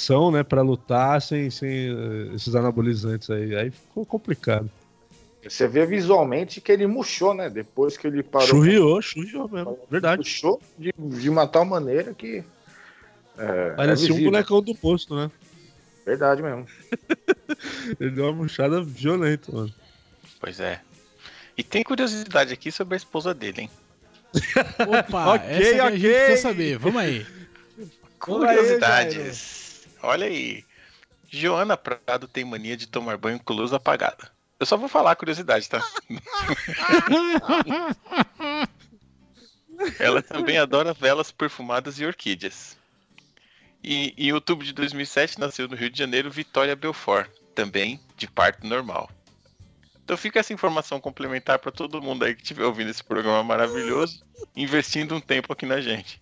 são, 0.00 0.30
né, 0.30 0.42
para 0.42 0.62
lutar 0.62 1.20
sem, 1.20 1.50
sem 1.50 1.92
uh, 1.92 2.34
esses 2.34 2.54
anabolizantes 2.54 3.28
aí. 3.30 3.54
Aí 3.54 3.70
ficou 3.70 4.04
complicado. 4.04 4.70
Você 5.42 5.66
vê 5.66 5.86
visualmente 5.86 6.60
que 6.60 6.70
ele 6.70 6.86
murchou, 6.86 7.32
né? 7.32 7.48
Depois 7.48 7.96
que 7.96 8.06
ele 8.06 8.22
parou. 8.22 8.46
Churriou, 8.46 9.00
churriou 9.00 9.48
mesmo. 9.48 9.78
Verdade. 9.90 10.18
Murchou 10.18 10.60
de, 10.78 10.92
de 10.96 11.30
uma 11.30 11.46
tal 11.46 11.64
maneira 11.64 12.12
que. 12.12 12.44
É, 13.38 13.70
Parecia 13.70 14.10
é 14.10 14.12
um 14.12 14.24
bonecão 14.24 14.60
do 14.60 14.74
posto, 14.74 15.16
né? 15.16 15.30
Verdade 16.04 16.42
mesmo. 16.42 16.66
ele 17.98 18.10
deu 18.10 18.24
uma 18.24 18.32
murchada 18.34 18.82
violenta, 18.82 19.50
mano. 19.50 19.72
Pois 20.38 20.60
é. 20.60 20.80
E 21.56 21.62
tem 21.62 21.82
curiosidade 21.82 22.52
aqui 22.52 22.70
sobre 22.70 22.94
a 22.94 22.96
esposa 22.96 23.32
dele, 23.32 23.62
hein? 23.62 23.70
Opa, 24.88 25.34
ok, 25.36 25.48
essa 25.48 25.74
é 25.74 25.82
ok. 25.82 25.82
a 25.82 25.90
gente 25.90 26.02
quer 26.02 26.36
saber. 26.36 26.78
Vamos 26.78 27.00
aí. 27.00 27.26
Curiosidades. 28.18 29.59
Olha 30.02 30.26
aí. 30.26 30.64
Joana 31.28 31.76
Prado 31.76 32.26
tem 32.26 32.44
mania 32.44 32.76
de 32.76 32.88
tomar 32.88 33.16
banho 33.16 33.38
com 33.40 33.54
luz 33.54 33.72
apagada. 33.72 34.32
Eu 34.58 34.66
só 34.66 34.76
vou 34.76 34.88
falar 34.88 35.12
a 35.12 35.16
curiosidade, 35.16 35.68
tá? 35.68 35.80
Ela 39.98 40.20
também 40.20 40.58
adora 40.58 40.92
velas 40.92 41.32
perfumadas 41.32 41.98
e 41.98 42.04
orquídeas. 42.04 42.76
E 43.82 44.12
em 44.18 44.32
outubro 44.32 44.66
de 44.66 44.74
2007 44.74 45.40
nasceu 45.40 45.66
no 45.66 45.76
Rio 45.76 45.88
de 45.88 45.98
Janeiro 45.98 46.30
Vitória 46.30 46.76
Belfort, 46.76 47.30
também 47.54 47.98
de 48.16 48.26
parto 48.26 48.66
normal. 48.66 49.10
Então 50.04 50.16
fica 50.16 50.40
essa 50.40 50.52
informação 50.52 51.00
complementar 51.00 51.58
para 51.58 51.70
todo 51.70 52.02
mundo 52.02 52.24
aí 52.24 52.34
que 52.34 52.42
estiver 52.42 52.64
ouvindo 52.64 52.90
esse 52.90 53.02
programa 53.02 53.42
maravilhoso, 53.42 54.22
investindo 54.54 55.14
um 55.14 55.20
tempo 55.20 55.52
aqui 55.52 55.64
na 55.64 55.80
gente. 55.80 56.20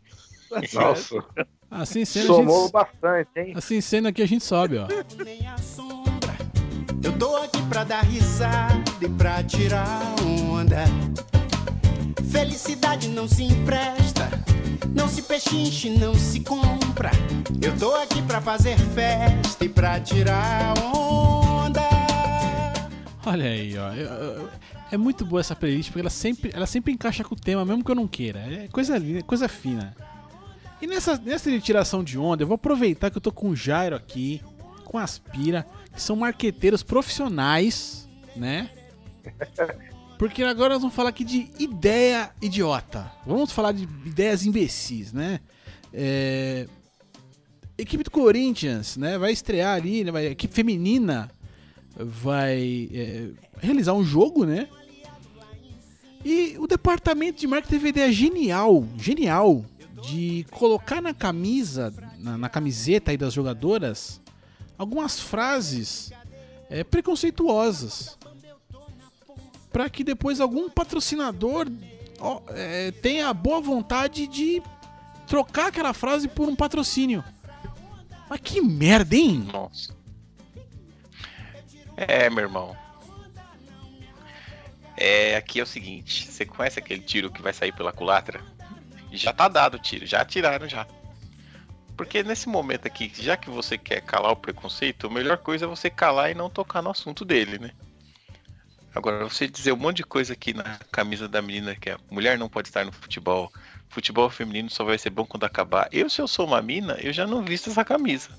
Nossa. 0.73 1.25
Assim 1.71 2.05
sendo, 2.05 2.27
Somou 2.27 2.63
gente... 2.63 2.73
bastante, 2.73 3.31
hein? 3.37 3.53
Assim 3.57 3.81
sendo 3.81 4.09
aqui 4.09 4.23
a 4.23 4.27
gente 4.27 4.45
sobe, 4.45 4.79
ó. 4.79 4.87
Eu 7.03 7.13
tô 7.19 7.37
aqui 7.37 7.63
pra 7.69 7.85
dar 7.85 8.03
risada 8.03 8.83
e 9.01 9.09
pra 9.09 9.43
tirar 9.45 10.01
onda. 10.23 10.85
Felicidade 12.31 13.09
não 13.09 13.29
se 13.29 13.45
empresta, 13.45 14.29
não 14.95 15.09
se 15.09 15.23
pechinche, 15.23 15.91
não 15.91 16.15
se 16.15 16.41
compra. 16.41 17.11
Eu 17.61 17.77
tô 17.77 17.95
aqui 17.95 18.23
pra 18.23 18.41
fazer 18.41 18.79
festa 18.79 19.65
e 19.65 19.69
pra 19.69 20.01
tirar 20.01 20.75
onda. 20.79 21.81
Olha 23.27 23.45
aí, 23.45 23.75
ó. 23.77 24.49
É 24.91 24.97
muito 24.97 25.25
boa 25.25 25.41
essa 25.41 25.55
playlist 25.55 25.91
porque 25.91 26.01
ela 26.01 26.11
sempre, 26.11 26.51
ela 26.55 26.67
sempre 26.67 26.93
encaixa 26.93 27.23
com 27.23 27.35
o 27.35 27.39
tema, 27.39 27.65
mesmo 27.65 27.85
que 27.85 27.91
eu 27.91 27.95
não 27.95 28.09
queira. 28.09 28.39
É 28.39 28.69
coisa 28.69 28.97
linda, 28.97 29.23
coisa 29.23 29.49
fina. 29.49 29.95
E 30.81 30.87
nessa, 30.87 31.17
nessa 31.19 31.59
tiração 31.61 32.05
de 32.05 32.19
onda, 32.19 32.43
eu 32.43 32.47
vou 32.47 32.55
aproveitar 32.55 33.11
que 33.11 33.17
eu 33.17 33.23
tô 33.23 33.33
com 33.33 33.51
o 33.51 33.57
Jairo 33.57 33.97
aqui, 33.97 34.41
com 34.85 34.99
Aspira 34.99 35.67
que 35.93 36.01
são 36.01 36.15
marqueteiros 36.15 36.83
profissionais, 36.83 38.09
né? 38.37 38.71
Porque 40.17 40.43
agora 40.43 40.75
nós 40.75 40.83
vamos 40.83 40.97
falar 40.97 41.11
aqui 41.11 41.25
de 41.25 41.51
ideia 41.59 42.31
idiota. 42.41 43.11
Vamos 43.27 43.53
falar 43.53 43.73
de 43.73 43.85
ideias 44.05 44.45
imbecis, 44.45 45.13
né? 45.13 45.41
É... 45.93 46.67
Equipe 47.77 48.03
do 48.03 48.11
Corinthians, 48.11 48.97
né? 48.97 49.19
Vai 49.19 49.33
estrear 49.33 49.77
ali, 49.77 50.05
né? 50.05 50.11
Vai... 50.11 50.27
a 50.27 50.31
equipe 50.31 50.53
feminina 50.53 51.31
vai 51.97 52.89
é... 52.93 53.29
realizar 53.61 53.93
um 53.93 54.05
jogo, 54.05 54.45
né? 54.45 54.69
E 56.25 56.57
o 56.59 56.67
departamento 56.67 57.41
de 57.41 57.47
marketing 57.47 57.71
teve 57.71 57.89
ideia 57.89 58.13
genial, 58.13 58.87
genial, 58.97 59.65
de 60.03 60.47
colocar 60.51 61.01
na 61.01 61.13
camisa, 61.15 61.93
na, 62.19 62.39
na 62.39 62.49
camiseta 62.49 63.11
aí 63.11 63.17
das 63.17 63.33
jogadoras, 63.33 64.21
algumas 64.77 65.19
frases 65.19 66.13
é, 66.71 66.85
preconceituosas 66.85 68.19
para 69.73 69.89
que 69.89 70.03
depois 70.03 70.41
algum 70.41 70.69
patrocinador 70.71 71.69
ó, 72.19 72.43
é, 72.49 72.91
tenha 72.91 73.29
a 73.29 73.35
boa 73.35 73.61
vontade 73.61 74.27
de 74.27 74.63
trocar 75.27 75.69
aquela 75.69 75.93
frase 75.93 76.27
por 76.27 76.49
um 76.49 76.57
patrocínio. 76.57 77.23
Mas 78.29 78.41
que 78.41 78.61
merda, 78.61 79.15
hein? 79.15 79.49
Nossa. 79.53 79.97
É, 81.97 82.29
meu 82.31 82.45
irmão. 82.45 82.77
É, 84.97 85.37
aqui 85.37 85.61
é 85.61 85.63
o 85.63 85.67
seguinte, 85.67 86.27
você 86.27 86.45
conhece 86.45 86.79
aquele 86.79 87.01
tiro 87.01 87.31
que 87.31 87.41
vai 87.41 87.53
sair 87.53 87.73
pela 87.73 87.93
culatra? 87.93 88.43
Já 89.13 89.33
tá 89.33 89.49
dado 89.49 89.77
o 89.77 89.79
tiro, 89.79 90.07
já 90.07 90.21
atiraram 90.21 90.69
já. 90.69 90.87
Porque 91.97 92.23
nesse 92.23 92.49
momento 92.49 92.87
aqui, 92.87 93.11
já 93.15 93.37
que 93.37 93.51
você 93.51 93.77
quer 93.77 94.01
calar 94.03 94.31
o 94.31 94.37
preconceito, 94.37 95.09
a 95.09 95.11
melhor 95.11 95.39
coisa 95.39 95.65
é 95.65 95.69
você 95.69 95.91
calar 95.91 96.31
e 96.31 96.35
não 96.35 96.49
tocar 96.49 96.81
no 96.81 96.91
assunto 96.91 97.25
dele, 97.25 97.59
né? 97.59 97.73
Agora, 98.95 99.29
você 99.29 99.47
dizer 99.47 99.73
um 99.73 99.77
monte 99.77 99.99
de 99.99 100.05
coisa 100.05 100.33
aqui 100.33 100.53
na 100.55 100.79
camisa 100.91 101.29
da 101.29 101.43
menina 101.43 101.75
que 101.75 101.91
é 101.91 101.97
mulher 102.11 102.39
não 102.39 102.49
pode 102.49 102.69
estar 102.69 102.85
no 102.85 102.93
futebol, 102.93 103.53
futebol 103.89 104.31
feminino 104.31 104.71
só 104.71 104.85
vai 104.85 104.99
ser 104.99 105.11
bom 105.11 105.25
quando 105.25 105.45
acabar. 105.45 105.89
Eu, 105.93 106.09
se 106.09 106.21
eu 106.21 106.29
sou 106.29 106.47
uma 106.47 106.63
mina, 106.63 106.97
eu 107.01 107.13
já 107.13 107.27
não 107.27 107.45
visto 107.45 107.71
essa 107.71 107.85
camisa. 107.85 108.31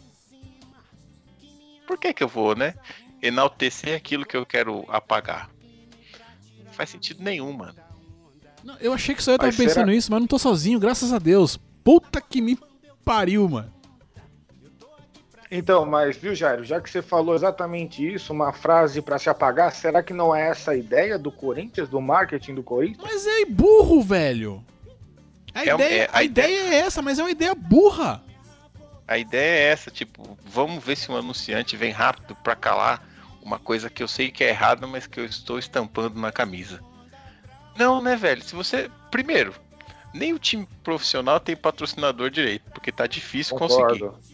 Por 1.86 1.98
que 1.98 2.14
que 2.14 2.24
eu 2.24 2.28
vou, 2.28 2.56
né? 2.56 2.76
Enaltecer 3.22 3.96
aquilo 3.96 4.26
que 4.26 4.38
eu 4.38 4.46
quero 4.46 4.86
apagar. 4.90 5.50
Não 6.64 6.72
faz 6.72 6.90
sentido 6.90 7.24
nenhum, 7.24 7.52
mano. 7.52 7.89
Não, 8.64 8.76
eu 8.80 8.94
achei 8.94 9.16
que 9.16 9.24
só 9.24 9.32
eu 9.32 9.38
tava 9.38 9.48
mas 9.48 9.58
pensando 9.58 9.86
será... 9.86 9.94
isso, 9.94 10.12
mas 10.12 10.20
não 10.20 10.28
tô 10.28 10.38
sozinho, 10.38 10.80
graças 10.80 11.14
a 11.14 11.20
Deus. 11.20 11.58
Puta 11.84 12.22
que 12.22 12.42
me 12.42 12.58
pariu, 13.04 13.48
mano. 13.48 13.74
Então, 15.52 15.84
mas 15.84 16.16
viu, 16.16 16.36
Jairo, 16.36 16.64
já 16.64 16.80
que 16.80 16.90
você 16.90 17.02
falou 17.02 17.34
exatamente 17.34 18.06
isso, 18.06 18.32
uma 18.32 18.54
frase 18.54 19.02
para 19.02 19.18
se 19.18 19.30
apagar, 19.30 19.72
será 19.72 20.04
que 20.04 20.14
não 20.14 20.36
é 20.36 20.50
essa 20.50 20.72
a 20.72 20.76
ideia 20.76 21.18
do 21.18 21.32
Corinthians, 21.32 21.90
do 21.90 22.00
marketing 22.00 22.54
do 22.54 22.62
Corinthians? 22.62 23.02
Mas 23.02 23.26
é 23.26 23.46
burro, 23.46 24.02
velho. 24.04 24.64
A, 25.54 25.66
é, 25.66 25.74
ideia, 25.74 26.04
é, 26.04 26.06
a, 26.06 26.18
a 26.18 26.24
ideia, 26.24 26.48
ideia 26.48 26.76
é 26.76 26.80
essa, 26.80 27.02
mas 27.02 27.18
é 27.18 27.24
uma 27.24 27.32
ideia 27.32 27.56
burra. 27.56 28.22
A 29.08 29.18
ideia 29.18 29.70
é 29.70 29.72
essa, 29.72 29.90
tipo, 29.90 30.38
vamos 30.46 30.84
ver 30.84 30.96
se 30.96 31.12
um 31.12 31.18
anunciante 31.18 31.76
vem 31.76 31.92
rápido 31.92 32.36
para 32.36 32.56
calar 32.56 33.10
uma 33.42 33.58
coisa 33.58 33.90
que 33.90 34.04
eu 34.04 34.08
sei 34.08 34.30
que 34.30 34.44
é 34.44 34.50
errada, 34.50 34.86
mas 34.86 35.08
que 35.08 35.20
eu 35.20 35.26
estou 35.26 35.58
estampando 35.58 36.20
na 36.20 36.32
camisa. 36.32 36.80
Não, 37.80 38.02
né, 38.02 38.18
velho? 38.18 38.44
Se 38.44 38.54
você. 38.54 38.92
Primeiro, 39.10 39.56
nem 40.14 40.34
o 40.34 40.40
time 40.40 40.68
profissional 40.84 41.40
tem 41.40 41.56
patrocinador 41.56 42.30
direito, 42.30 42.70
porque 42.72 42.92
tá 42.92 43.08
difícil 43.08 43.58
Concordo. 43.58 44.12
conseguir. 44.12 44.30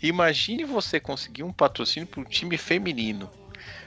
Imagine 0.00 0.64
você 0.64 0.98
conseguir 0.98 1.42
um 1.42 1.52
patrocínio 1.52 2.08
para 2.08 2.20
um 2.20 2.24
time 2.24 2.56
feminino. 2.56 3.30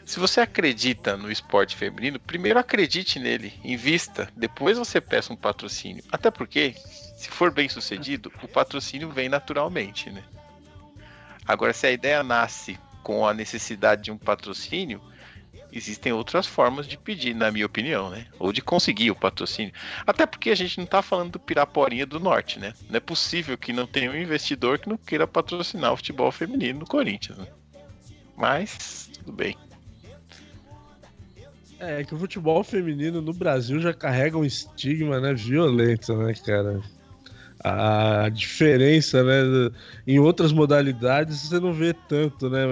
Se 0.06 0.20
você 0.20 0.42
acredita 0.42 1.18
no 1.18 1.32
esporte 1.32 1.76
feminino, 1.76 2.20
primeiro 2.20 2.60
acredite 2.60 3.18
nele, 3.18 3.54
invista, 3.64 4.30
depois 4.36 4.78
você 4.78 5.00
peça 5.00 5.34
um 5.34 5.38
patrocínio. 5.38 6.04
Até 6.12 6.30
porque, 6.30 6.76
se 7.16 7.30
for 7.30 7.52
bem 7.52 7.70
sucedido, 7.70 8.32
o 8.44 8.48
patrocínio 8.48 9.10
vem 9.10 9.30
naturalmente, 9.30 10.10
né? 10.10 10.24
Agora, 11.48 11.74
se 11.74 11.88
a 11.88 11.92
ideia 11.92 12.22
nasce 12.24 12.78
com 13.02 13.26
a 13.26 13.34
necessidade 13.34 14.04
de 14.04 14.12
um 14.12 14.18
patrocínio, 14.18 15.02
existem 15.72 16.12
outras 16.12 16.46
formas 16.46 16.88
de 16.88 16.98
pedir, 16.98 17.34
na 17.34 17.52
minha 17.52 17.66
opinião, 17.66 18.10
né? 18.10 18.28
Ou 18.38 18.52
de 18.52 18.62
conseguir 18.62 19.12
o 19.12 19.16
patrocínio. 19.16 19.74
Até 20.06 20.26
porque 20.26 20.50
a 20.50 20.56
gente 20.56 20.78
não 20.78 20.86
tá 20.86 21.02
falando 21.02 21.32
do 21.32 21.40
Piraporinha 21.40 22.06
do 22.06 22.20
Norte, 22.20 22.60
né? 22.60 22.74
Não 22.90 22.98
é 22.98 23.00
possível 23.00 23.58
que 23.58 23.72
não 23.72 23.88
tenha 23.88 24.12
um 24.12 24.16
investidor 24.16 24.80
que 24.80 24.90
não 24.90 24.98
queira 24.98 25.26
patrocinar 25.26 25.94
o 25.94 25.98
futebol 25.98 26.32
feminino 26.32 26.80
no 26.80 26.86
Corinthians, 26.86 27.38
né? 27.38 27.48
Mas, 28.36 29.10
tudo 29.14 29.32
bem. 29.32 29.56
É, 31.80 32.04
que 32.04 32.14
o 32.14 32.20
futebol 32.20 32.64
feminino 32.64 33.22
no 33.22 33.34
Brasil 33.34 33.80
já 33.80 33.94
carrega 33.94 34.38
um 34.38 34.46
estigma, 34.46 35.20
né, 35.20 35.34
violento, 35.34 36.16
né, 36.16 36.34
cara? 36.46 36.82
A 37.64 38.30
diferença, 38.30 39.24
né, 39.24 39.72
em 40.06 40.20
outras 40.20 40.52
modalidades 40.52 41.40
você 41.40 41.60
não 41.60 41.74
vê 41.74 41.94
tanto, 41.94 42.50
né? 42.50 42.66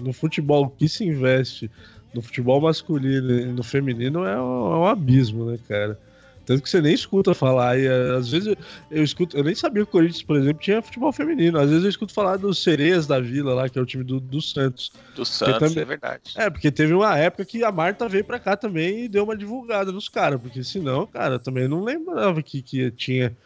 No 0.00 0.12
futebol 0.12 0.68
que 0.70 0.88
se 0.88 1.04
investe 1.04 1.70
no 2.14 2.22
futebol 2.22 2.60
masculino 2.60 3.30
e 3.32 3.46
no 3.46 3.62
feminino 3.62 4.24
é 4.24 4.40
um, 4.40 4.72
é 4.72 4.78
um, 4.78 4.86
abismo, 4.86 5.44
né, 5.50 5.58
cara? 5.68 5.98
Tanto 6.44 6.62
que 6.62 6.70
você 6.70 6.80
nem 6.80 6.94
escuta 6.94 7.32
falar. 7.32 7.78
E 7.78 7.86
eh, 7.86 8.16
às 8.16 8.30
vezes 8.30 8.48
eu, 8.48 8.56
eu, 8.90 9.04
escuto. 9.04 9.36
Eu 9.36 9.44
nem 9.44 9.54
sabia 9.54 9.84
que 9.84 9.88
o 9.88 9.92
Corinthians, 9.92 10.22
por 10.22 10.36
exemplo, 10.36 10.60
tinha 10.60 10.82
futebol 10.82 11.12
feminino. 11.12 11.58
Às 11.60 11.68
vezes 11.68 11.84
eu 11.84 11.90
escuto 11.90 12.12
falar 12.12 12.38
dos 12.38 12.60
Sereias 12.60 13.06
da 13.06 13.20
Vila 13.20 13.54
lá, 13.54 13.68
que 13.68 13.78
é 13.78 13.82
o 13.82 13.86
time 13.86 14.02
do, 14.02 14.18
do 14.18 14.42
Santos. 14.42 14.90
Do 15.14 15.24
Santos, 15.24 15.58
também, 15.60 15.82
é 15.82 15.86
verdade. 15.86 16.22
É, 16.34 16.50
porque 16.50 16.72
teve 16.72 16.92
uma 16.92 17.16
época 17.16 17.44
que 17.44 17.62
a 17.62 17.70
Marta 17.70 18.08
veio 18.08 18.24
pra 18.24 18.40
cá 18.40 18.56
também 18.56 19.04
e 19.04 19.08
deu 19.08 19.22
uma 19.22 19.36
divulgada 19.36 19.92
nos 19.92 20.08
caras. 20.08 20.40
Porque 20.40 20.64
senão, 20.64 21.06
cara, 21.06 21.38
também 21.38 21.68
não 21.68 21.84
lembrava 21.84 22.42
que, 22.42 22.62
que 22.62 22.90
tinha 22.90 23.36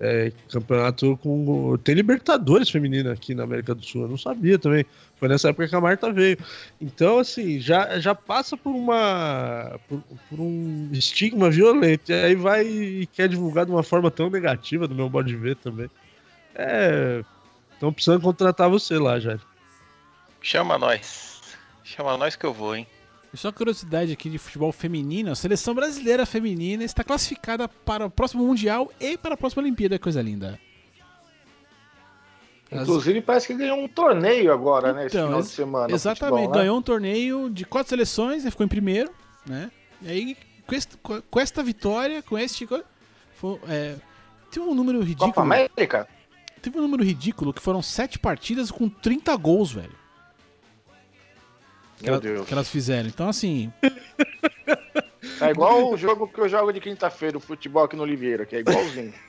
é, 0.00 0.32
campeonato 0.50 1.16
com. 1.16 1.76
Tem 1.82 1.94
Libertadores 1.94 2.70
feminina 2.70 3.12
aqui 3.12 3.34
na 3.34 3.42
América 3.42 3.74
do 3.74 3.84
Sul, 3.84 4.02
eu 4.02 4.08
não 4.08 4.18
sabia 4.18 4.58
também. 4.58 4.86
Foi 5.16 5.28
nessa 5.28 5.48
época 5.48 5.66
que 5.66 5.74
a 5.74 5.80
Marta 5.80 6.12
veio. 6.12 6.38
Então, 6.80 7.18
assim, 7.18 7.58
já, 7.58 7.98
já 7.98 8.14
passa 8.14 8.56
por 8.56 8.70
uma. 8.70 9.78
Por, 9.88 10.00
por 10.30 10.40
um 10.40 10.88
estigma 10.92 11.50
violento. 11.50 12.12
E 12.12 12.14
aí 12.14 12.34
vai 12.36 12.64
e 12.66 13.06
quer 13.06 13.28
divulgar 13.28 13.66
de 13.66 13.72
uma 13.72 13.82
forma 13.82 14.10
tão 14.10 14.30
negativa, 14.30 14.86
do 14.86 14.94
meu 14.94 15.10
modo 15.10 15.26
de 15.26 15.36
ver 15.36 15.56
também. 15.56 15.90
É. 16.54 17.24
Estão 17.74 17.92
precisando 17.92 18.22
contratar 18.22 18.68
você 18.68 18.98
lá, 18.98 19.18
já. 19.18 19.38
Chama 20.40 20.78
nós. 20.78 21.40
Chama 21.82 22.16
nós 22.16 22.36
que 22.36 22.46
eu 22.46 22.52
vou, 22.52 22.76
hein? 22.76 22.86
Só 23.34 23.52
curiosidade 23.52 24.12
aqui 24.12 24.30
de 24.30 24.38
futebol 24.38 24.72
feminino, 24.72 25.30
a 25.30 25.34
seleção 25.34 25.74
brasileira 25.74 26.24
feminina 26.24 26.82
está 26.82 27.04
classificada 27.04 27.68
para 27.68 28.06
o 28.06 28.10
próximo 28.10 28.46
Mundial 28.46 28.90
e 28.98 29.18
para 29.18 29.34
a 29.34 29.36
próxima 29.36 29.62
Olimpíada, 29.62 29.98
coisa 29.98 30.22
linda. 30.22 30.58
Inclusive 32.70 33.20
parece 33.22 33.46
que 33.46 33.54
ganhou 33.54 33.78
um 33.78 33.88
torneio 33.88 34.52
agora, 34.52 34.92
né? 34.92 35.06
Esse 35.06 35.16
então, 35.16 35.28
final 35.28 35.42
de 35.42 35.48
semana. 35.48 35.94
Exatamente, 35.94 36.36
futebol, 36.36 36.54
né? 36.54 36.60
ganhou 36.60 36.78
um 36.78 36.82
torneio 36.82 37.50
de 37.50 37.64
quatro 37.64 37.88
seleções, 37.88 38.44
e 38.44 38.50
ficou 38.50 38.64
em 38.64 38.68
primeiro, 38.68 39.10
né? 39.46 39.70
E 40.02 40.10
aí, 40.10 40.36
com, 40.66 40.74
este, 40.74 40.96
com 40.96 41.40
esta 41.40 41.62
vitória, 41.62 42.22
com 42.22 42.38
este. 42.38 42.66
Foi, 43.34 43.60
é, 43.68 43.96
teve 44.50 44.66
um 44.66 44.74
número 44.74 45.00
ridículo. 45.00 45.32
Copa 45.32 45.42
América? 45.42 46.08
Teve 46.60 46.78
um 46.78 46.82
número 46.82 47.02
ridículo 47.02 47.54
que 47.54 47.62
foram 47.62 47.80
sete 47.80 48.18
partidas 48.18 48.70
com 48.70 48.88
30 48.88 49.34
gols, 49.36 49.72
velho 49.72 49.97
que, 51.98 52.08
ela, 52.08 52.20
que 52.20 52.52
elas 52.52 52.68
fizeram. 52.68 53.08
Então, 53.08 53.28
assim. 53.28 53.72
É 55.40 55.50
igual 55.50 55.92
o 55.92 55.96
jogo 55.96 56.28
que 56.28 56.40
eu 56.40 56.48
jogo 56.48 56.72
de 56.72 56.80
quinta-feira, 56.80 57.36
o 57.36 57.40
futebol 57.40 57.84
aqui 57.84 57.96
no 57.96 58.02
Oliveira, 58.02 58.44
que 58.44 58.56
é 58.56 58.60
igualzinho. 58.60 59.14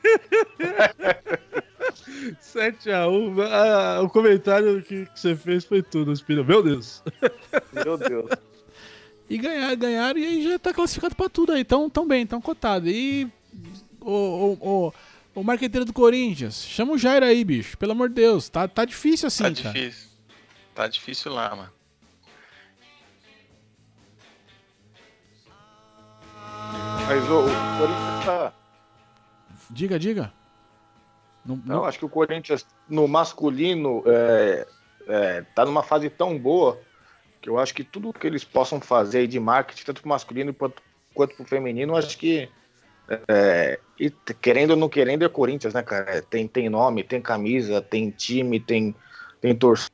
7x1. 2.41 3.41
Ah, 3.51 4.01
o 4.01 4.09
comentário 4.09 4.81
que, 4.83 5.05
que, 5.05 5.19
você 5.19 5.35
fez 5.35 5.65
foi 5.65 5.81
tudo, 5.81 6.11
Espírito. 6.11 6.45
Meu 6.45 6.61
Deus. 6.61 7.03
Meu 7.71 7.97
Deus. 7.97 8.29
E 9.29 9.37
ganhar, 9.37 9.75
ganharam 9.75 10.19
e 10.19 10.25
aí 10.25 10.43
já 10.43 10.59
tá 10.59 10.73
classificado 10.73 11.15
pra 11.15 11.29
tudo 11.29 11.51
aí. 11.51 11.63
Tão, 11.63 11.89
tão 11.89 12.07
bem, 12.07 12.25
tão 12.25 12.41
cotado. 12.41 12.89
E. 12.89 13.27
O, 14.01 14.11
o, 14.11 14.57
o, 14.61 14.93
o 15.35 15.43
marqueteiro 15.43 15.85
do 15.85 15.93
Corinthians, 15.93 16.63
chama 16.63 16.93
o 16.93 16.97
Jair 16.97 17.21
aí, 17.21 17.43
bicho. 17.43 17.77
Pelo 17.77 17.91
amor 17.91 18.09
de 18.09 18.15
Deus. 18.15 18.49
Tá, 18.49 18.67
tá 18.67 18.85
difícil 18.85 19.27
assim, 19.27 19.43
tá 19.43 19.63
cara. 19.63 19.73
difícil. 19.73 20.09
Tá 20.73 20.87
difícil 20.87 21.33
lá, 21.33 21.55
mano. 21.55 21.78
Mas 27.09 27.27
o, 27.27 27.39
o 27.39 27.77
Corinthians 27.79 28.23
tá. 28.23 28.53
Diga, 29.71 29.97
diga. 29.97 30.31
Não, 31.43 31.55
não... 31.55 31.75
não, 31.77 31.85
acho 31.85 31.97
que 31.97 32.05
o 32.05 32.09
Corinthians 32.09 32.63
no 32.87 33.07
masculino 33.07 34.03
é, 34.05 34.67
é, 35.07 35.41
tá 35.55 35.65
numa 35.65 35.81
fase 35.81 36.07
tão 36.07 36.37
boa 36.37 36.79
que 37.41 37.49
eu 37.49 37.57
acho 37.57 37.73
que 37.73 37.83
tudo 37.83 38.13
que 38.13 38.27
eles 38.27 38.43
possam 38.43 38.79
fazer 38.79 39.25
de 39.25 39.39
marketing, 39.39 39.85
tanto 39.85 40.01
pro 40.01 40.09
masculino 40.09 40.53
quanto, 40.53 40.83
quanto 41.15 41.35
pro 41.35 41.45
feminino, 41.45 41.95
acho 41.95 42.15
que 42.15 42.47
é, 43.27 43.79
e 43.99 44.11
querendo 44.39 44.71
ou 44.71 44.77
não 44.77 44.87
querendo 44.87 45.25
é 45.25 45.29
Corinthians, 45.29 45.73
né, 45.73 45.81
cara? 45.81 46.21
Tem, 46.21 46.47
tem 46.47 46.69
nome, 46.69 47.03
tem 47.03 47.19
camisa, 47.19 47.81
tem 47.81 48.11
time, 48.11 48.59
tem, 48.59 48.93
tem 49.41 49.55
torcida. 49.55 49.89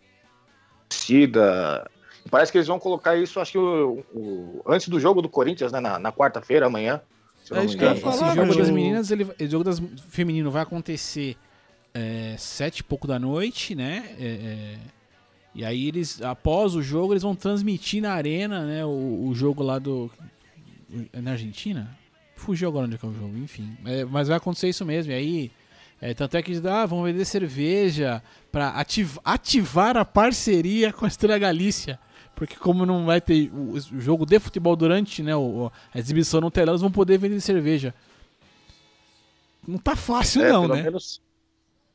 Parece 2.30 2.52
que 2.52 2.58
eles 2.58 2.68
vão 2.68 2.80
colocar 2.80 3.16
isso, 3.16 3.40
acho 3.40 3.52
que 3.52 3.58
o, 3.58 4.04
o 4.14 4.62
antes 4.66 4.88
do 4.88 5.00
jogo 5.00 5.22
do 5.22 5.30
Corinthians, 5.30 5.72
né? 5.72 5.80
Na, 5.80 6.00
na 6.00 6.12
quarta-feira, 6.12 6.66
amanhã. 6.66 7.02
Se 7.44 7.54
é, 7.54 7.64
esse 7.64 7.78
jogo 7.78 8.56
das 8.56 8.70
meninas, 8.72 9.12
ele, 9.12 9.24
o 9.24 9.48
jogo 9.48 9.64
das 9.64 9.80
feminino 10.10 10.50
vai 10.50 10.64
acontecer 10.64 11.38
é, 11.94 12.36
sete 12.38 12.80
e 12.80 12.84
pouco 12.84 13.08
da 13.08 13.20
noite, 13.20 13.76
né? 13.76 14.16
É, 14.20 14.26
é, 14.26 14.78
e 15.54 15.64
aí 15.64 15.88
eles, 15.88 16.22
após 16.24 16.74
o 16.74 16.82
jogo, 16.82 17.14
eles 17.14 17.22
vão 17.22 17.36
transmitir 17.36 18.02
na 18.02 18.14
arena, 18.14 18.66
né? 18.66 18.84
O, 18.84 19.28
o 19.28 19.36
jogo 19.36 19.62
lá 19.62 19.78
do. 19.78 20.12
É 21.14 21.22
na 21.22 21.32
Argentina? 21.32 21.96
Fugiu 22.36 22.68
agora 22.68 22.86
onde 22.86 22.96
é 22.96 22.98
que 22.98 23.06
é 23.06 23.10
o 23.10 23.14
jogo, 23.14 23.38
enfim. 23.38 23.78
É, 23.86 24.04
mas 24.04 24.28
vai 24.28 24.38
acontecer 24.38 24.68
isso 24.68 24.86
mesmo. 24.86 25.12
E 25.12 25.16
aí. 25.16 25.52
É, 26.02 26.14
tanto 26.14 26.36
é 26.36 26.44
que 26.44 26.62
ah, 26.68 26.86
vão 26.86 27.04
vender 27.04 27.24
cerveja 27.24 28.22
para 28.52 28.70
ativ 28.70 29.18
ativar 29.24 29.96
a 29.96 30.04
parceria 30.04 30.92
com 30.92 31.06
a 31.06 31.08
Estrela 31.08 31.38
Galícia. 31.38 31.98
Porque 32.36 32.56
como 32.56 32.86
não 32.86 33.06
vai 33.06 33.22
ter 33.22 33.50
o, 33.54 33.80
jogo 33.80 34.26
de 34.26 34.40
futebol 34.40 34.76
durante 34.76 35.24
né, 35.24 35.32
a 35.34 35.98
exibição 35.98 36.42
no 36.42 36.52
telão, 36.52 36.74
eles 36.74 36.82
vão 36.82 36.92
poder 36.92 37.18
vender 37.18 37.40
cerveja. 37.40 37.94
Não 39.68 39.78
tá 39.78 39.96
fácil 39.96 40.44
é, 40.44 40.52
não, 40.52 40.68
né? 40.68 40.84
Menos... 40.84 41.22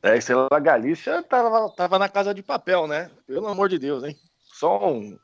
É, 0.01 0.19
sei 0.19 0.33
lá, 0.33 0.47
a 0.51 0.59
Galícia 0.59 1.21
tava, 1.21 1.69
tava 1.69 1.99
na 1.99 2.09
casa 2.09 2.33
de 2.33 2.41
papel, 2.41 2.87
né? 2.87 3.11
Pelo 3.27 3.47
amor 3.47 3.69
de 3.69 3.77
Deus, 3.77 4.03
hein? 4.03 4.17
Só 4.51 4.91
um... 4.91 5.17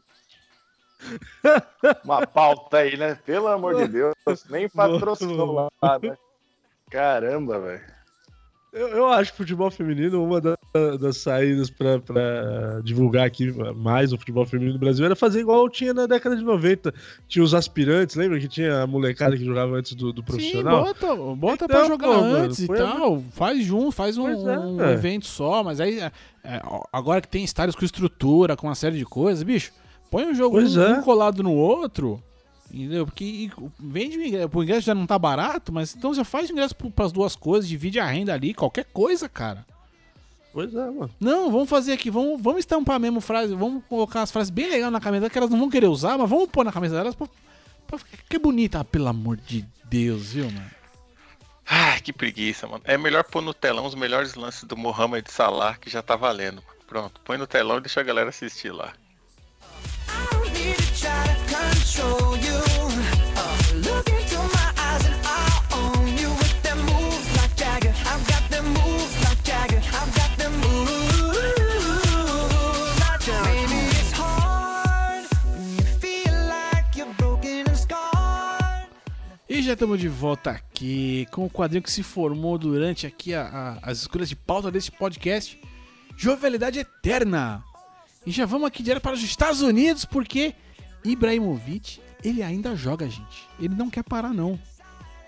Uma 2.05 2.25
pauta 2.25 2.77
aí, 2.77 2.95
né? 2.95 3.15
Pelo 3.25 3.47
amor 3.47 3.75
de 3.75 3.87
Deus. 3.87 4.13
Nem 4.49 4.69
patrocinou 4.69 5.51
lá, 5.51 5.99
né? 5.99 6.17
Caramba, 6.89 7.59
velho. 7.59 7.96
Eu, 8.73 8.89
eu 8.89 9.07
acho 9.07 9.31
que 9.31 9.35
o 9.35 9.43
futebol 9.43 9.71
feminino, 9.71 10.23
uma 10.23 10.41
da, 10.41 10.57
das 10.99 11.17
saídas 11.17 11.69
para 11.69 12.81
divulgar 12.83 13.25
aqui 13.25 13.51
mais 13.75 14.11
o 14.11 14.17
futebol 14.17 14.45
feminino 14.45 14.73
do 14.73 14.79
Brasil 14.79 15.05
era 15.05 15.15
fazer 15.15 15.39
igual 15.39 15.69
tinha 15.69 15.93
na 15.93 16.05
década 16.05 16.35
de 16.35 16.43
90. 16.43 16.93
Tinha 17.27 17.43
os 17.43 17.53
aspirantes, 17.53 18.15
lembra 18.15 18.39
que 18.39 18.47
tinha 18.47 18.81
a 18.81 18.87
molecada 18.87 19.37
que 19.37 19.45
jogava 19.45 19.75
antes 19.75 19.93
do, 19.93 20.11
do 20.11 20.23
profissional? 20.23 20.85
Sim, 20.85 20.93
bota, 20.93 21.15
bota 21.35 21.65
então, 21.65 21.79
pra 21.79 21.87
jogar 21.87 22.07
pô, 22.07 22.13
antes 22.13 22.67
mano, 22.67 22.81
e 22.81 22.85
tal. 22.85 23.23
Faz 23.31 23.63
junto, 23.63 23.91
faz 23.91 24.17
um, 24.17 24.27
é, 24.29 24.59
um 24.59 24.83
é. 24.83 24.93
evento 24.93 25.25
só, 25.25 25.63
mas 25.63 25.79
aí 25.79 25.99
é, 25.99 26.11
é, 26.43 26.61
agora 26.91 27.21
que 27.21 27.27
tem 27.27 27.43
estádios 27.43 27.75
com 27.75 27.85
estrutura, 27.85 28.57
com 28.57 28.67
uma 28.67 28.75
série 28.75 28.97
de 28.97 29.05
coisas, 29.05 29.43
bicho, 29.43 29.71
põe 30.11 30.25
um 30.25 30.35
jogo 30.35 30.59
um, 30.59 30.81
é. 30.81 30.99
um 30.99 31.01
colado 31.01 31.41
no 31.41 31.53
outro. 31.53 32.21
Entendeu? 32.71 33.05
Porque 33.05 33.49
vende 33.79 34.17
o 34.17 34.25
ingresso, 34.25 34.49
o 34.53 34.63
ingresso 34.63 34.81
já 34.81 34.95
não 34.95 35.07
tá 35.07 35.17
barato, 35.17 35.71
mas 35.71 35.95
então 35.95 36.13
já 36.13 36.23
faz 36.23 36.49
o 36.49 36.53
ingresso 36.53 36.75
para 36.75 37.05
as 37.05 37.11
duas 37.11 37.35
coisas, 37.35 37.67
divide 37.67 37.99
a 37.99 38.05
renda 38.05 38.33
ali, 38.33 38.53
qualquer 38.53 38.85
coisa, 38.85 39.29
cara. 39.29 39.65
Pois 40.53 40.73
é, 40.73 40.85
mano. 40.89 41.09
Não, 41.19 41.51
vamos 41.51 41.69
fazer 41.69 41.93
aqui, 41.93 42.09
vamos, 42.09 42.41
vamos 42.41 42.59
estampar 42.59 42.99
mesmo 42.99 43.21
frase, 43.21 43.53
vamos 43.53 43.83
colocar 43.87 44.23
as 44.23 44.31
frases 44.31 44.49
bem 44.49 44.69
legais 44.69 44.91
na 44.91 44.99
camisa 44.99 45.29
que 45.29 45.37
elas 45.37 45.49
não 45.49 45.59
vão 45.59 45.69
querer 45.69 45.87
usar, 45.87 46.17
mas 46.17 46.29
vamos 46.29 46.49
pôr 46.49 46.65
na 46.65 46.71
camisa 46.71 46.95
delas 46.95 47.15
pra, 47.15 47.27
pra 47.87 47.97
ficar 47.97 48.17
que 48.27 48.39
bonita, 48.39 48.79
ah, 48.79 48.83
pelo 48.83 49.07
amor 49.07 49.37
de 49.37 49.65
Deus, 49.85 50.33
viu, 50.33 50.45
mano? 50.45 50.77
Ai, 51.69 51.99
que 51.99 52.13
preguiça, 52.13 52.65
mano. 52.65 52.81
É 52.85 52.97
melhor 52.97 53.23
pôr 53.25 53.41
no 53.41 53.53
telão 53.53 53.85
os 53.85 53.93
melhores 53.93 54.35
lances 54.35 54.63
do 54.63 54.77
Mohamed 54.77 55.29
Salah, 55.29 55.75
que 55.75 55.89
já 55.89 56.01
tá 56.01 56.15
valendo. 56.15 56.63
Pronto, 56.87 57.19
põe 57.23 57.37
no 57.37 57.45
telão 57.45 57.77
e 57.77 57.81
deixa 57.81 57.99
a 57.99 58.03
galera 58.03 58.29
assistir 58.29 58.71
lá. 58.71 58.93
I 60.07 60.33
don't 60.33 60.51
need 60.53 60.75
to 60.75 60.99
try 60.99 61.27
to 61.27 61.47
control 61.53 62.26
já 79.67 79.73
estamos 79.73 79.99
de 79.99 80.07
volta 80.07 80.51
aqui 80.51 81.27
com 81.31 81.45
o 81.45 81.49
quadrinho 81.49 81.83
que 81.83 81.91
se 81.91 82.01
formou 82.03 82.57
durante 82.57 83.05
aqui 83.05 83.33
a- 83.33 83.77
a- 83.83 83.89
as 83.91 83.99
escolhas 83.99 84.29
de 84.29 84.35
pauta 84.35 84.71
desse 84.71 84.89
podcast. 84.91 85.59
Jovialidade 86.15 86.79
Eterna. 86.79 87.63
E 88.25 88.31
já 88.31 88.45
vamos 88.45 88.67
aqui 88.67 88.81
direto 88.81 89.03
para 89.03 89.13
os 89.13 89.21
Estados 89.23 89.61
Unidos, 89.61 90.05
porque 90.05 90.53
Ibrahimovic, 91.03 91.99
ele 92.23 92.41
ainda 92.43 92.75
joga, 92.75 93.07
gente. 93.09 93.47
Ele 93.59 93.75
não 93.75 93.89
quer 93.89 94.03
parar, 94.03 94.33
não. 94.33 94.59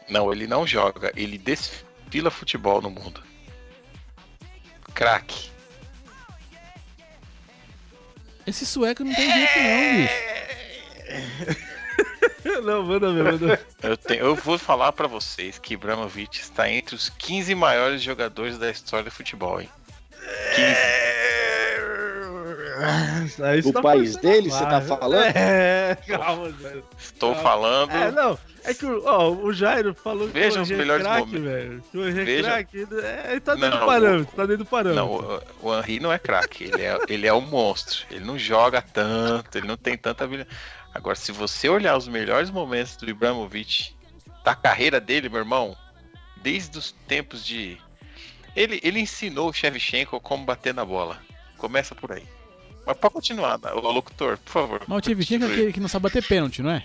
Não, 0.09 0.31
ele 0.33 0.47
não 0.47 0.65
joga, 0.65 1.11
ele 1.15 1.37
desfila 1.37 2.31
futebol 2.31 2.81
no 2.81 2.89
mundo. 2.89 3.21
Craque. 4.93 5.49
Esse 8.47 8.65
sueco 8.65 9.03
não 9.03 9.13
tem 9.13 9.31
jeito, 9.31 9.59
não, 9.59 9.97
bicho. 11.47 11.59
Não, 12.63 12.83
manda 12.83 13.11
ver, 13.13 13.23
manda 13.23 13.37
ver. 13.37 13.65
Eu, 13.83 13.97
tenho- 13.97 14.21
eu 14.25 14.35
vou 14.35 14.57
falar 14.57 14.91
pra 14.91 15.07
vocês 15.07 15.57
que 15.59 15.73
Ibrahimovic 15.73 16.39
está 16.39 16.69
entre 16.69 16.95
os 16.95 17.09
15 17.09 17.53
maiores 17.55 18.01
jogadores 18.01 18.57
da 18.57 18.69
história 18.69 19.05
do 19.05 19.11
futebol, 19.11 19.59
hein? 19.61 19.69
15. 20.55 21.18
Aí 23.43 23.61
você 23.61 23.71
Do 23.71 23.81
país 23.81 24.15
dele, 24.17 24.49
você 24.49 24.63
tá 24.65 24.81
falando? 24.81 25.23
É, 25.35 25.95
calma, 26.07 26.49
velho. 26.49 26.83
Estou 26.97 27.35
falando. 27.35 27.91
É, 27.91 28.11
não. 28.11 28.37
É 28.63 28.73
que 28.73 28.85
o- 28.85 29.03
ó, 29.05 29.29
o 29.31 29.53
Jairo 29.53 29.93
falou 29.93 30.27
que 30.27 30.33
Veja 30.33 30.59
o 30.59 30.63
os 30.63 30.69
Henry 30.69 30.75
é 30.81 30.83
melhores 30.85 31.03
craque, 31.05 31.25
momentos. 31.25 31.43
velho. 31.43 31.83
Que 31.91 31.97
o 31.97 32.07
Henry 32.09 32.21
é 32.21 32.25
Veja. 32.25 32.43
craque. 32.43 32.87
É, 32.91 33.31
ele 33.31 33.39
tá 33.41 33.55
dentro 33.55 33.69
Não, 33.71 33.79
do 33.79 33.85
parâmetro, 33.85 34.35
tá 34.35 34.45
dentro 34.45 34.63
do 34.63 34.65
parâmetro. 34.65 35.03
Não, 35.05 35.41
o, 35.61 35.69
o 35.69 35.77
Henry 35.79 35.99
não 35.99 36.11
é 36.13 36.19
craque, 36.19 36.65
ele 36.65 36.81
é, 36.81 36.97
ele 37.07 37.27
é 37.27 37.33
um 37.33 37.41
monstro. 37.41 38.05
Ele 38.11 38.25
não 38.25 38.37
joga 38.37 38.81
tanto, 38.81 39.57
ele 39.57 39.67
não 39.67 39.77
tem 39.77 39.97
tanta 39.97 40.23
habilidade. 40.23 40.55
Agora, 40.93 41.15
se 41.15 41.31
você 41.31 41.69
olhar 41.69 41.95
os 41.97 42.07
melhores 42.07 42.49
momentos 42.49 42.95
do 42.97 43.09
Ibrahimovic, 43.09 43.93
da 44.43 44.55
carreira 44.55 44.99
dele, 44.99 45.29
meu 45.29 45.39
irmão, 45.39 45.75
desde 46.37 46.77
os 46.77 46.91
tempos 47.07 47.45
de. 47.45 47.77
Ele, 48.55 48.79
ele 48.83 48.99
ensinou 48.99 49.49
o 49.49 49.53
Shevchenko 49.53 50.19
como 50.19 50.43
bater 50.43 50.73
na 50.73 50.83
bola. 50.83 51.17
Começa 51.57 51.93
por 51.95 52.11
aí. 52.11 52.23
Mas 52.89 52.97
pode 52.97 53.13
continuar, 53.13 53.59
né? 53.59 53.71
o 53.71 53.79
locutor, 53.79 54.37
por 54.39 54.51
favor. 54.51 54.81
Mas 54.87 54.97
o 54.97 55.01
Tchevchenko 55.01 55.45
é 55.45 55.47
aquele 55.51 55.73
que 55.73 55.79
não 55.79 55.87
sabe 55.87 56.03
bater 56.03 56.23
pênalti, 56.23 56.61
não 56.63 56.71
é? 56.71 56.83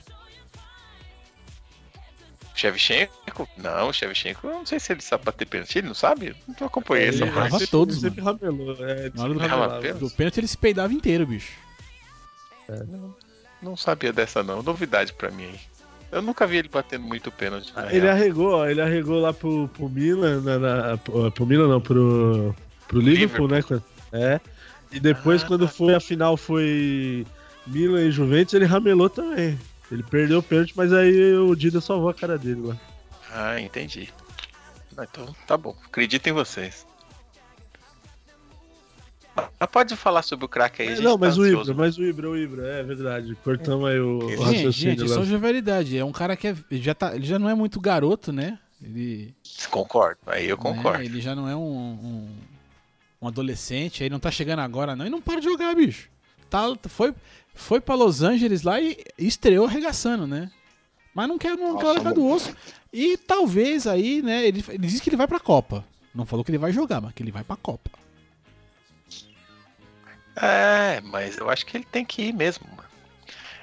Shevchenko? 2.54 3.48
Não, 3.56 3.88
o 3.88 3.92
Shevchenko, 3.92 4.46
eu 4.46 4.52
não 4.52 4.66
sei 4.66 4.78
se 4.78 4.92
ele 4.92 5.00
sabe 5.00 5.24
bater 5.24 5.46
pênalti. 5.46 5.78
Ele 5.78 5.88
não 5.88 5.94
sabe? 5.94 6.36
Não 6.60 6.66
acompanhei 6.66 7.08
Ele 7.08 7.16
essa 7.16 7.24
errava 7.24 7.50
parte. 7.50 7.66
todos, 7.66 7.96
ele 8.02 8.14
sempre 8.14 8.22
ramelou. 8.22 8.76
É, 8.86 9.06
ele 9.06 9.12
Na 9.14 9.24
hora 9.56 9.92
do, 9.94 9.98
do 10.00 10.10
pênalti 10.10 10.38
ele 10.40 10.46
se 10.46 10.56
peidava 10.58 10.92
inteiro, 10.92 11.26
bicho. 11.26 11.52
Não 13.60 13.76
sabia 13.76 14.12
dessa 14.12 14.42
não, 14.42 14.62
novidade 14.62 15.12
pra 15.14 15.30
mim 15.30 15.44
aí. 15.44 15.60
Eu 16.12 16.22
nunca 16.22 16.46
vi 16.46 16.58
ele 16.58 16.68
batendo 16.68 17.04
muito 17.04 17.30
pênalti. 17.32 17.72
na 17.74 17.86
Ele 17.90 18.00
real. 18.02 18.14
arregou, 18.14 18.50
ó, 18.52 18.66
ele 18.68 18.80
arregou 18.80 19.20
lá 19.20 19.32
pro, 19.32 19.66
pro 19.68 19.88
Milan, 19.88 20.40
na, 20.42 20.58
na- 20.58 20.96
pro, 20.98 21.30
pro 21.32 21.46
Milan 21.46 21.66
não, 21.66 21.80
pro, 21.80 22.54
pro 22.86 23.00
Liverpool, 23.00 23.48
né? 23.48 23.62
quando- 23.62 23.82
É. 24.12 24.38
E 24.94 25.00
depois, 25.00 25.42
Ah. 25.42 25.46
quando 25.46 25.66
foi 25.68 25.94
a 25.94 26.00
final, 26.00 26.36
foi 26.36 27.26
Milan 27.66 28.02
e 28.04 28.10
Juventus, 28.10 28.54
ele 28.54 28.64
ramelou 28.64 29.10
também. 29.10 29.58
Ele 29.90 30.02
perdeu 30.02 30.38
o 30.38 30.42
pênalti, 30.42 30.72
mas 30.76 30.92
aí 30.92 31.34
o 31.34 31.54
Dida 31.54 31.80
salvou 31.80 32.08
a 32.08 32.14
cara 32.14 32.38
dele 32.38 32.62
lá. 32.68 32.76
Ah, 33.30 33.60
entendi. 33.60 34.08
Ah, 34.96 35.04
Então, 35.10 35.34
tá 35.46 35.56
bom. 35.56 35.76
Acredito 35.86 36.26
em 36.28 36.32
vocês. 36.32 36.86
Ah, 39.58 39.66
pode 39.66 39.96
falar 39.96 40.22
sobre 40.22 40.44
o 40.44 40.48
craque 40.48 40.82
aí, 40.82 40.88
É, 40.88 40.90
gente 40.96 41.04
não, 41.04 41.18
mas 41.18 41.34
tá 41.34 41.40
o. 41.42 41.46
Ibra, 41.46 41.74
mas 41.74 41.98
o 41.98 42.04
Ibra, 42.04 42.30
o 42.30 42.36
Ibra, 42.36 42.66
é 42.68 42.82
verdade. 42.84 43.34
Cortamos 43.42 43.88
aí 43.90 43.98
o, 43.98 44.18
o 44.18 44.20
Gente, 44.20 44.30
Gente, 44.36 44.44
raciocínio 44.44 44.98
gente, 44.98 45.08
lá. 45.08 45.14
só 45.16 45.24
jovialidade. 45.24 45.98
É 45.98 46.04
um 46.04 46.12
cara 46.12 46.36
que 46.36 46.46
é- 46.46 46.56
ele 46.70 46.80
já, 46.82 46.94
tá, 46.94 47.16
ele 47.16 47.26
já 47.26 47.36
não 47.38 47.48
é 47.48 47.54
muito 47.54 47.80
garoto, 47.80 48.32
né? 48.32 48.58
Ele, 48.80 49.34
Concordo, 49.70 50.18
aí 50.26 50.48
eu 50.48 50.56
né, 50.56 50.62
concordo. 50.62 51.02
ele 51.02 51.20
já 51.20 51.34
não 51.34 51.48
é 51.48 51.56
um, 51.56 51.60
um, 51.62 52.36
um 53.24 53.28
adolescente, 53.28 54.02
aí 54.02 54.10
não 54.10 54.20
tá 54.20 54.30
chegando 54.30 54.60
agora, 54.60 54.94
não. 54.94 55.06
E 55.06 55.10
não 55.10 55.20
para 55.20 55.40
de 55.40 55.46
jogar, 55.46 55.74
bicho. 55.74 56.08
Tá, 56.48 56.62
foi, 56.88 57.14
foi 57.54 57.80
pra 57.80 57.94
Los 57.94 58.22
Angeles 58.22 58.62
lá 58.62 58.80
e 58.80 58.98
estreou 59.18 59.66
arregaçando, 59.66 60.26
né? 60.26 60.50
Mas 61.14 61.28
não 61.28 61.38
quer, 61.38 61.56
não 61.56 61.78
quer 61.78 62.12
do 62.12 62.26
osso. 62.26 62.54
E 62.92 63.16
talvez 63.16 63.86
aí, 63.86 64.20
né? 64.22 64.46
Ele, 64.46 64.64
ele 64.68 64.86
disse 64.86 65.00
que 65.00 65.08
ele 65.08 65.16
vai 65.16 65.26
pra 65.26 65.40
Copa. 65.40 65.84
Não 66.14 66.26
falou 66.26 66.44
que 66.44 66.50
ele 66.50 66.58
vai 66.58 66.72
jogar, 66.72 67.00
mas 67.00 67.12
que 67.12 67.22
ele 67.22 67.32
vai 67.32 67.42
pra 67.42 67.56
Copa. 67.56 67.90
É, 70.36 71.00
mas 71.00 71.38
eu 71.38 71.48
acho 71.48 71.64
que 71.64 71.76
ele 71.76 71.86
tem 71.90 72.04
que 72.04 72.22
ir 72.22 72.32
mesmo, 72.32 72.66
mano. 72.68 72.88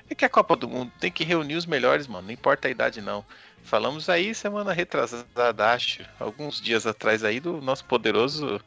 É 0.09 0.15
que 0.15 0.25
a 0.25 0.29
Copa 0.29 0.55
do 0.55 0.67
Mundo 0.67 0.91
tem 0.99 1.11
que 1.11 1.23
reunir 1.23 1.55
os 1.55 1.65
melhores, 1.65 2.07
mano. 2.07 2.27
Não 2.27 2.33
importa 2.33 2.67
a 2.67 2.71
idade, 2.71 3.01
não. 3.01 3.25
Falamos 3.63 4.09
aí 4.09 4.33
semana 4.33 4.73
retrasada, 4.73 5.71
acho, 5.71 6.03
alguns 6.19 6.59
dias 6.59 6.85
atrás 6.87 7.23
aí, 7.23 7.39
do 7.39 7.61
nosso 7.61 7.85
poderoso 7.85 8.59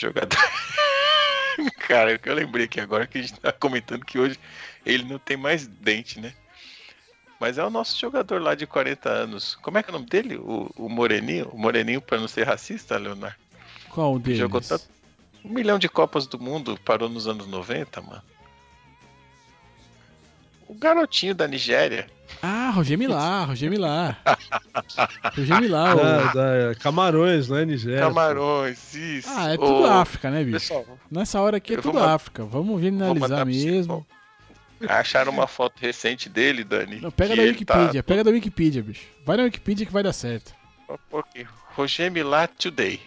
jogador. 0.00 0.38
Cara, 1.86 2.20
eu 2.24 2.34
lembrei 2.34 2.64
aqui 2.66 2.80
agora 2.80 3.06
que 3.06 3.18
a 3.18 3.22
gente 3.22 3.38
tá 3.38 3.52
comentando 3.52 4.04
que 4.04 4.18
hoje 4.18 4.38
ele 4.84 5.04
não 5.04 5.18
tem 5.18 5.36
mais 5.36 5.66
dente, 5.66 6.20
né? 6.20 6.32
Mas 7.38 7.58
é 7.58 7.64
o 7.64 7.70
nosso 7.70 7.98
jogador 7.98 8.40
lá 8.40 8.54
de 8.54 8.66
40 8.66 9.08
anos. 9.08 9.54
Como 9.56 9.76
é 9.78 9.82
que 9.82 9.90
é 9.90 9.92
o 9.92 9.94
nome 9.98 10.06
dele? 10.06 10.36
O, 10.36 10.70
o 10.76 10.88
Moreninho? 10.88 11.48
O 11.50 11.58
Moreninho 11.58 12.00
pra 12.00 12.18
não 12.18 12.28
ser 12.28 12.44
racista, 12.46 12.96
Leonardo? 12.96 13.36
Qual 13.90 14.18
deles? 14.18 14.38
Jogou 14.38 14.60
tanto- 14.60 14.84
Um 15.44 15.50
milhão 15.50 15.78
de 15.78 15.88
Copas 15.88 16.26
do 16.26 16.38
Mundo 16.40 16.78
parou 16.84 17.08
nos 17.08 17.26
anos 17.28 17.46
90, 17.46 18.00
mano. 18.00 18.22
O 20.66 20.74
garotinho 20.74 21.34
da 21.34 21.46
Nigéria. 21.46 22.08
Ah, 22.42 22.70
Roger 22.70 22.98
Milá, 22.98 23.44
Roger 23.44 23.70
Milá. 23.70 24.16
Roger 25.36 25.60
Milá. 25.60 25.94
o- 25.94 25.96
Da- 25.96 26.32
da- 26.32 26.74
Camarões, 26.76 27.48
né, 27.48 27.64
Nigéria? 27.64 28.00
Camarões, 28.00 28.94
isso. 28.94 29.28
Ah, 29.30 29.52
é 29.52 29.56
tudo 29.56 29.82
Ô, 29.82 29.86
África, 29.86 30.30
né, 30.30 30.42
bicho? 30.44 30.58
Pessoal, 30.58 30.98
Nessa 31.10 31.40
hora 31.40 31.56
aqui 31.58 31.72
é 31.74 31.76
vou 31.76 31.82
tudo 31.92 31.98
ma- 32.00 32.14
África. 32.14 32.44
Vamos 32.44 32.80
vou 33.08 33.14
você, 33.44 33.44
mesmo. 33.44 34.06
acharam 34.88 35.32
uma 35.32 35.46
foto 35.46 35.78
recente 35.80 36.28
dele, 36.28 36.64
Dani. 36.64 37.00
Não, 37.00 37.10
pega 37.10 37.34
da 37.36 37.42
Wikipedia, 37.42 38.02
Tá... 38.02 38.06
pega 38.06 38.24
da 38.24 38.30
Wikipedia, 38.30 38.82
bicho. 38.82 39.06
Vai 39.24 39.36
na 39.36 39.44
Wikipedia 39.44 39.86
que 39.86 39.92
vai 39.92 40.02
dar 40.02 40.12
certo. 40.12 40.52
Ok. 41.10 41.46
Roger 41.76 42.10
Milá 42.10 42.46
Today. 42.46 43.00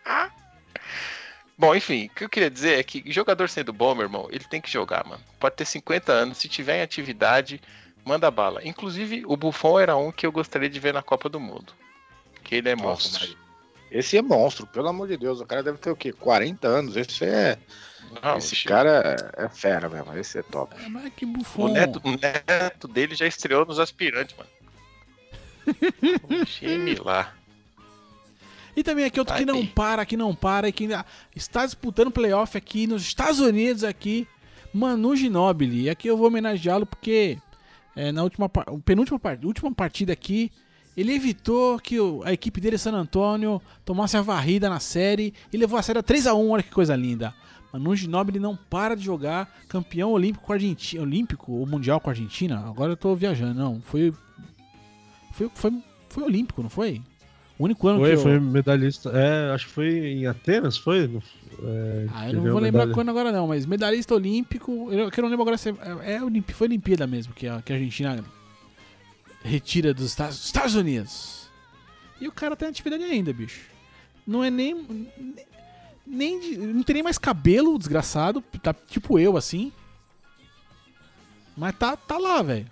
Bom, 1.58 1.74
enfim, 1.74 2.08
o 2.08 2.10
que 2.10 2.24
eu 2.26 2.30
queria 2.30 2.50
dizer 2.50 2.80
é 2.80 2.84
que 2.84 3.04
jogador 3.12 3.48
sendo 3.48 3.72
bom, 3.72 3.96
meu 3.96 4.04
irmão, 4.04 4.28
ele 4.30 4.44
tem 4.44 4.60
que 4.60 4.70
jogar, 4.70 5.06
mano. 5.06 5.24
Pode 5.40 5.56
ter 5.56 5.66
50 5.66 6.12
anos, 6.12 6.38
se 6.38 6.50
tiver 6.50 6.80
em 6.80 6.82
atividade, 6.82 7.62
manda 8.04 8.30
bala. 8.30 8.62
Inclusive, 8.68 9.24
o 9.26 9.38
Buffon 9.38 9.80
era 9.80 9.96
um 9.96 10.12
que 10.12 10.26
eu 10.26 10.32
gostaria 10.32 10.70
de 10.70 10.80
ver 10.80 10.94
na 10.94 11.02
Copa 11.02 11.30
do 11.30 11.40
Mundo. 11.40 11.74
Que 12.44 12.56
ele 12.56 12.70
é 12.70 12.76
Nossa, 12.76 12.88
monstro. 12.88 13.38
Esse 13.90 14.18
é 14.18 14.22
monstro, 14.22 14.68
pelo 14.68 14.90
amor 14.90 15.08
de 15.08 15.16
Deus. 15.16 15.40
O 15.40 15.46
cara 15.46 15.64
deve 15.64 15.78
ter 15.78 15.90
o 15.90 15.96
quê? 15.96 16.12
40 16.12 16.68
anos. 16.68 16.98
Esse 16.98 17.24
é. 17.24 17.58
Não, 18.22 18.38
esse 18.38 18.64
cara 18.64 19.16
é 19.38 19.48
fera 19.48 19.88
mesmo. 19.90 20.18
Esse 20.18 20.40
é 20.40 20.44
top. 20.44 20.76
É, 20.84 20.90
mas 20.90 21.14
que 21.14 21.26
o, 21.26 21.30
bufão. 21.30 21.70
neto, 21.70 22.02
o 22.04 22.12
neto 22.12 22.88
dele 22.88 23.16
já 23.16 23.26
estreou 23.26 23.66
nos 23.66 23.80
aspirantes, 23.80 24.36
mano. 24.38 24.50
Time 26.46 26.96
lá. 26.96 27.34
E 28.76 28.84
também 28.84 29.06
aqui 29.06 29.20
outro 29.20 29.36
que 29.36 29.46
não 29.46 29.66
para, 29.66 30.06
que 30.06 30.18
não 30.18 30.36
para, 30.36 30.68
e 30.70 30.72
que 30.72 30.84
ainda 30.84 31.06
está 31.36 31.66
disputando 31.66 32.12
playoff 32.12 32.58
aqui 32.58 32.86
nos 32.88 33.02
Estados 33.04 33.40
Unidos 33.40 33.84
aqui, 33.84 34.28
Manu 34.74 35.16
Ginóbili. 35.16 35.84
E 35.84 35.90
aqui 35.90 36.08
eu 36.08 36.18
vou 36.18 36.28
homenageá-lo 36.28 36.86
porque 36.86 37.38
é, 37.96 38.12
na 38.12 38.24
última, 38.24 38.50
penúltima 38.84 39.18
par- 39.18 39.40
última 39.44 39.72
partida 39.74 40.12
aqui, 40.12 40.52
ele 40.98 41.14
evitou 41.14 41.80
que 41.80 41.98
a 42.26 42.34
equipe 42.34 42.60
dele, 42.60 42.78
San 42.78 42.94
Antônio, 42.94 43.62
tomasse 43.86 44.18
a 44.18 44.22
varrida 44.22 44.70
na 44.70 44.80
série 44.80 45.34
e 45.52 45.58
levou 45.58 45.80
a 45.80 45.82
série 45.82 46.00
a 46.00 46.04
3x1, 46.04 46.50
olha 46.50 46.64
que 46.64 46.72
coisa 46.72 46.96
linda. 46.96 47.34
Manu 47.72 47.96
Ginóbili 47.96 48.40
não 48.40 48.56
para 48.56 48.96
de 48.96 49.04
jogar, 49.04 49.54
campeão 49.68 50.12
olímpico 50.12 50.46
com 50.46 50.54
a 50.54 50.56
Argentina, 50.56 51.02
olímpico 51.04 51.52
ou 51.54 51.66
mundial 51.66 52.00
com 52.00 52.10
a 52.10 52.14
Argentina. 52.14 52.60
Agora 52.68 52.92
eu 52.94 52.98
tô 52.98 53.14
viajando, 53.16 53.54
não, 53.54 53.82
foi 53.82 54.14
foi 55.34 55.50
foi, 55.54 55.72
foi 56.10 56.24
olímpico, 56.24 56.62
não 56.64 56.70
foi? 56.70 57.02
O 57.58 57.64
único 57.64 57.88
ano 57.88 58.00
Foi, 58.00 58.10
que 58.10 58.16
eu... 58.16 58.22
foi 58.22 58.40
medalhista. 58.40 59.10
É, 59.14 59.54
acho 59.54 59.68
que 59.68 59.72
foi 59.72 59.88
em 59.88 60.28
Atenas, 60.28 60.78
foi? 60.78 61.06
É, 61.64 62.08
Ah, 62.14 62.30
eu 62.30 62.42
não 62.42 62.52
vou 62.52 62.60
lembrar 62.60 62.90
quando 62.92 63.10
agora 63.10 63.32
não, 63.32 63.48
mas 63.48 63.66
medalhista 63.66 64.14
olímpico, 64.14 64.92
eu, 64.92 65.10
que 65.10 65.20
eu 65.20 65.22
não 65.22 65.30
lembro 65.30 65.44
agora 65.44 65.58
se 65.58 65.70
é, 65.70 66.16
é 66.16 66.22
Olimpi- 66.24 66.54
foi 66.54 66.68
Olimpíada 66.68 67.08
mesmo, 67.08 67.34
que 67.34 67.48
a, 67.48 67.62
que 67.62 67.72
a 67.72 67.76
Argentina 67.78 68.24
retira 69.42 69.94
dos 69.94 70.06
Estados, 70.08 70.44
Estados 70.44 70.76
Unidos. 70.76 71.48
E 72.20 72.28
o 72.28 72.32
cara 72.32 72.56
tá 72.58 72.66
em 72.66 72.70
atividade 72.70 73.04
ainda, 73.04 73.32
bicho. 73.32 73.62
Não 74.28 74.44
é 74.44 74.50
nem. 74.50 75.08
Nem. 76.06 76.40
de- 76.40 76.58
não 76.58 76.84
tem 76.84 76.96
nem 76.96 77.04
mais 77.04 77.18
cabelo, 77.18 77.78
desgraçado. 77.78 78.42
Tá 78.62 78.74
tipo 78.74 79.18
eu, 79.18 79.38
assim. 79.38 79.72
Mas 81.56 81.74
tá, 81.78 81.96
tá 81.96 82.18
lá, 82.18 82.42
velho. 82.42 82.66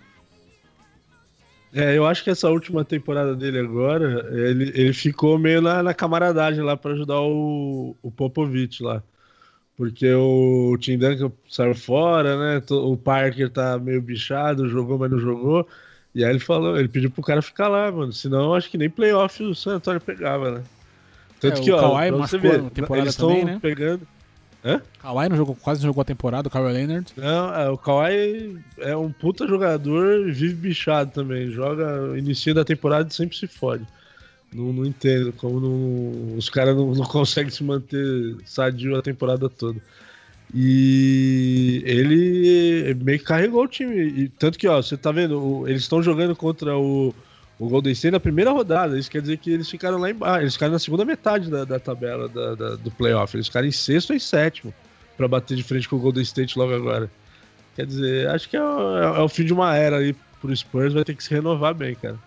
É, 1.74 1.98
eu 1.98 2.06
acho 2.06 2.22
que 2.22 2.30
essa 2.30 2.48
última 2.48 2.84
temporada 2.84 3.34
dele 3.34 3.58
agora, 3.58 4.28
ele, 4.32 4.70
ele 4.74 4.92
ficou 4.92 5.36
meio 5.38 5.60
na, 5.60 5.82
na 5.82 5.92
camaradagem 5.92 6.62
lá 6.62 6.76
pra 6.76 6.92
ajudar 6.92 7.20
o, 7.20 7.96
o 8.00 8.10
Popovich 8.12 8.80
lá. 8.82 9.02
Porque 9.76 10.12
o 10.14 10.76
Tim 10.78 10.98
Duncan 10.98 11.32
saiu 11.50 11.74
fora, 11.74 12.38
né? 12.60 12.62
O 12.70 12.96
Parker 12.96 13.50
tá 13.50 13.78
meio 13.78 14.00
bichado, 14.00 14.68
jogou, 14.68 14.98
mas 14.98 15.10
não 15.10 15.18
jogou. 15.18 15.68
E 16.14 16.24
aí 16.24 16.30
ele 16.30 16.38
falou, 16.38 16.78
ele 16.78 16.88
pediu 16.88 17.10
pro 17.10 17.22
cara 17.24 17.42
ficar 17.42 17.68
lá, 17.68 17.90
mano. 17.90 18.12
Senão 18.12 18.44
eu 18.46 18.54
acho 18.54 18.70
que 18.70 18.78
nem 18.78 18.88
playoff 18.88 19.42
o 19.42 19.54
San 19.54 19.76
Antonio 19.76 20.00
pegava, 20.00 20.52
né? 20.52 20.64
Tanto 21.40 21.60
É, 21.60 21.64
que, 21.64 21.72
o 21.72 21.76
ó, 21.76 21.80
Kawhi 21.80 22.12
você 22.12 22.38
machucou 22.38 22.40
ver, 22.40 22.62
na 22.62 22.70
temporada 22.70 23.04
eles 23.06 23.14
estão 23.14 23.44
né? 23.44 23.58
pegando. 23.60 24.06
Kawhi 24.98 25.28
não 25.28 25.36
jogou, 25.36 25.54
quase 25.54 25.80
não 25.82 25.88
jogou 25.90 26.00
a 26.02 26.04
temporada, 26.04 26.48
o 26.48 26.50
Kawhi 26.50 26.72
Leonard. 26.72 27.12
Não, 27.16 27.54
é, 27.54 27.68
o 27.68 27.76
Kawhi 27.76 28.58
é 28.78 28.96
um 28.96 29.12
puta 29.12 29.46
jogador 29.46 30.26
e 30.26 30.32
vive 30.32 30.54
bichado 30.54 31.10
também. 31.12 31.50
Joga 31.50 32.16
início 32.16 32.54
da 32.54 32.64
temporada 32.64 33.08
e 33.10 33.14
sempre 33.14 33.36
se 33.36 33.46
fode. 33.46 33.86
Não, 34.52 34.72
não 34.72 34.86
entendo 34.86 35.32
como 35.32 35.60
não- 35.60 36.36
os 36.38 36.48
caras 36.48 36.74
não, 36.76 36.94
não 36.94 37.04
conseguem 37.04 37.50
se 37.50 37.62
manter 37.62 38.36
sadio 38.44 38.96
a 38.96 39.02
temporada 39.02 39.48
toda. 39.48 39.78
E 40.54 41.82
ele 41.84 42.94
meio 43.02 43.18
que 43.18 43.24
carregou 43.24 43.64
o 43.64 43.68
time. 43.68 43.96
E, 43.96 44.28
tanto 44.28 44.58
que, 44.58 44.68
ó, 44.68 44.80
você 44.80 44.96
tá 44.96 45.10
vendo, 45.10 45.66
eles 45.66 45.82
estão 45.82 46.02
jogando 46.02 46.36
contra 46.36 46.76
o, 46.78 47.12
o 47.64 47.68
Golden 47.68 47.92
State 47.92 48.12
na 48.12 48.20
primeira 48.20 48.50
rodada. 48.50 48.98
Isso 48.98 49.10
quer 49.10 49.20
dizer 49.20 49.38
que 49.38 49.50
eles 49.50 49.68
ficaram 49.68 49.98
lá 49.98 50.10
embaixo. 50.10 50.42
Eles 50.42 50.54
ficaram 50.54 50.72
na 50.72 50.78
segunda 50.78 51.04
metade 51.04 51.50
da, 51.50 51.64
da 51.64 51.78
tabela 51.78 52.28
da- 52.28 52.54
da- 52.54 52.76
do 52.76 52.90
playoff. 52.90 53.36
Eles 53.36 53.46
ficaram 53.46 53.66
em 53.66 53.72
sexto 53.72 54.12
em 54.12 54.18
sétimo 54.18 54.72
pra 55.16 55.26
bater 55.28 55.56
de 55.56 55.62
frente 55.62 55.88
com 55.88 55.96
o 55.96 55.98
Golden 56.00 56.22
State 56.22 56.58
logo 56.58 56.74
agora. 56.74 57.10
Quer 57.76 57.86
dizer, 57.86 58.28
acho 58.28 58.48
que 58.48 58.56
é, 58.56 58.62
o- 58.62 58.96
é 59.16 59.20
o 59.22 59.28
fim 59.28 59.44
de 59.44 59.52
uma 59.52 59.74
era 59.76 59.98
aí 59.98 60.14
pro 60.40 60.54
Spurs, 60.56 60.92
vai 60.92 61.04
ter 61.04 61.14
que 61.14 61.24
se 61.24 61.30
renovar 61.34 61.74
bem, 61.74 61.94
cara. 61.94 62.18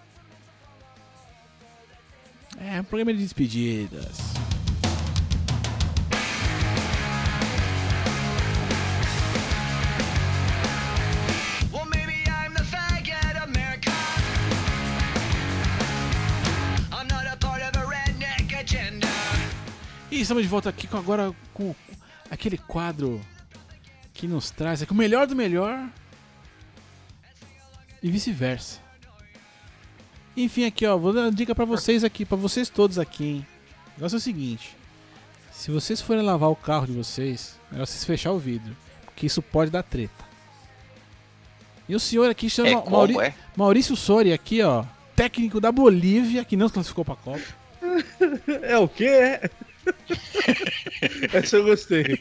É, 2.60 2.82
um 2.82 2.84
programa 2.84 3.14
de 3.14 3.20
despedidas. 3.20 4.18
E 20.18 20.22
estamos 20.22 20.42
de 20.42 20.50
volta 20.50 20.68
aqui 20.70 20.88
com 20.88 20.98
agora 20.98 21.32
com 21.54 21.76
aquele 22.32 22.58
quadro 22.58 23.22
que 24.16 24.28
nos 24.28 24.50
traz 24.50 24.82
aqui 24.82 24.92
o 24.92 24.96
melhor 24.96 25.28
do 25.28 25.36
melhor 25.36 25.88
e 28.02 28.10
vice-versa. 28.10 28.80
Enfim, 30.36 30.66
aqui 30.66 30.88
ó, 30.88 30.98
vou 30.98 31.14
dar 31.14 31.22
uma 31.22 31.32
dica 31.32 31.54
pra 31.54 31.66
vocês 31.66 32.04
aqui, 32.04 32.26
pra 32.26 32.36
vocês 32.36 32.68
todos 32.68 32.98
aqui, 32.98 33.26
hein. 33.26 33.48
O 33.90 34.00
negócio 34.00 34.16
é 34.16 34.18
o 34.18 34.22
seguinte: 34.22 34.76
se 35.52 35.70
vocês 35.70 36.02
forem 36.02 36.24
lavar 36.24 36.50
o 36.50 36.56
carro 36.56 36.88
de 36.88 36.94
vocês, 36.94 37.56
é 37.70 37.74
melhor 37.74 37.86
vocês 37.86 38.04
fechar 38.04 38.32
o 38.32 38.40
vidro, 38.40 38.76
porque 39.06 39.28
isso 39.28 39.42
pode 39.44 39.70
dar 39.70 39.84
treta. 39.84 40.26
E 41.88 41.96
o 41.96 42.00
senhor 42.00 42.28
aqui 42.30 42.50
chama 42.50 42.70
É 42.70 42.76
como, 42.76 42.90
Mauri- 42.98 43.20
é? 43.20 43.34
Maurício 43.56 43.96
Sori 43.96 44.34
aqui, 44.34 44.64
ó, 44.64 44.84
técnico 45.16 45.62
da 45.62 45.72
Bolívia, 45.72 46.44
que 46.44 46.58
não 46.58 46.68
se 46.68 46.74
classificou 46.74 47.06
pra 47.06 47.16
Copa. 47.16 47.40
É 48.64 48.78
o 48.80 48.88
quê? 48.90 49.40
Essa 51.34 51.58
eu 51.58 51.66
gostei. 51.66 52.20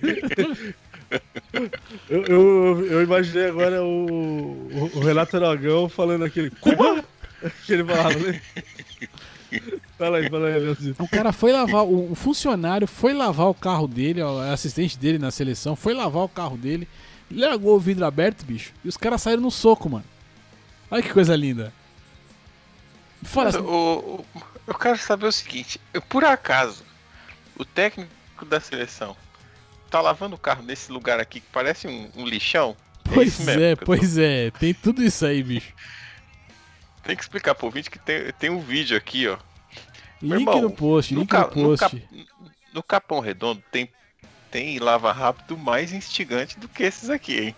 Eu, 2.08 2.22
eu, 2.24 2.86
eu 2.86 3.02
imaginei 3.02 3.46
agora 3.48 3.82
o, 3.82 4.68
o, 4.94 5.00
Renato 5.00 5.36
Aragão 5.36 5.88
falando 5.88 6.24
aquele. 6.24 6.50
Como? 6.50 7.02
Que 7.64 7.74
ele 7.74 7.84
falava, 7.84 8.18
né? 8.18 8.40
Fala 9.96 10.18
aí, 10.18 10.28
fala 10.28 10.48
aí, 10.48 10.58
Leozito. 10.58 11.02
O 11.02 11.08
cara 11.08 11.32
foi 11.32 11.52
lavar, 11.52 11.84
o, 11.84 12.14
funcionário 12.14 12.86
foi 12.88 13.12
lavar 13.12 13.46
o 13.48 13.54
carro 13.54 13.86
dele, 13.86 14.22
o 14.22 14.38
assistente 14.52 14.98
dele 14.98 15.18
na 15.18 15.30
seleção, 15.30 15.76
foi 15.76 15.94
lavar 15.94 16.24
o 16.24 16.28
carro 16.28 16.56
dele, 16.56 16.88
largou 17.30 17.76
o 17.76 17.80
vidro 17.80 18.04
aberto, 18.04 18.44
bicho, 18.44 18.72
e 18.84 18.88
os 18.88 18.96
caras 18.96 19.22
saíram 19.22 19.42
no 19.42 19.50
soco, 19.50 19.88
mano. 19.88 20.04
Olha 20.90 21.02
que 21.02 21.12
coisa 21.12 21.34
linda. 21.36 21.72
Fora, 23.22 23.50
Mas 23.52 23.56
o, 23.56 23.64
o- 23.64 24.24
eu 24.66 24.74
quero 24.74 24.98
saber 24.98 25.26
o 25.26 25.32
seguinte: 25.32 25.80
eu, 25.94 26.02
por 26.02 26.24
acaso, 26.24 26.82
o 27.58 27.64
técnico 27.64 28.44
da 28.46 28.60
seleção 28.60 29.16
tá 29.90 30.00
lavando 30.00 30.34
o 30.34 30.38
carro 30.38 30.62
nesse 30.62 30.90
lugar 30.92 31.18
aqui 31.20 31.40
que 31.40 31.46
parece 31.52 31.86
um, 31.88 32.10
um 32.16 32.26
lixão? 32.26 32.76
É 33.08 33.14
pois 33.14 33.38
mesmo 33.38 33.62
é, 33.62 33.66
que 33.68 33.72
eu 33.72 33.76
tô- 33.78 33.84
pois 33.86 34.18
é, 34.18 34.50
tem 34.52 34.74
tudo 34.74 35.02
isso 35.02 35.24
aí, 35.24 35.42
bicho. 35.42 35.72
Tem 37.04 37.14
que 37.16 37.22
explicar 37.22 37.54
pro 37.54 37.66
ouvinte 37.66 37.88
que 37.90 37.98
tem, 38.00 38.32
tem 38.32 38.50
um 38.50 38.60
vídeo 38.60 38.96
aqui, 38.96 39.28
ó. 39.28 39.38
Meu 40.20 40.38
Link 40.38 40.48
irmão, 40.48 40.62
no 40.62 40.70
post, 40.70 41.14
link 41.14 41.28
ca- 41.28 41.42
no 41.42 41.48
post. 41.52 41.78
cap- 41.78 42.28
no 42.74 42.82
Capão 42.82 43.20
Redondo 43.20 43.62
tem, 43.70 43.88
tem 44.50 44.78
lava 44.80 45.12
rápido 45.12 45.56
mais 45.56 45.92
instigante 45.92 46.58
do 46.58 46.68
que 46.68 46.82
esses 46.82 47.08
aqui, 47.08 47.38
hein? 47.38 47.56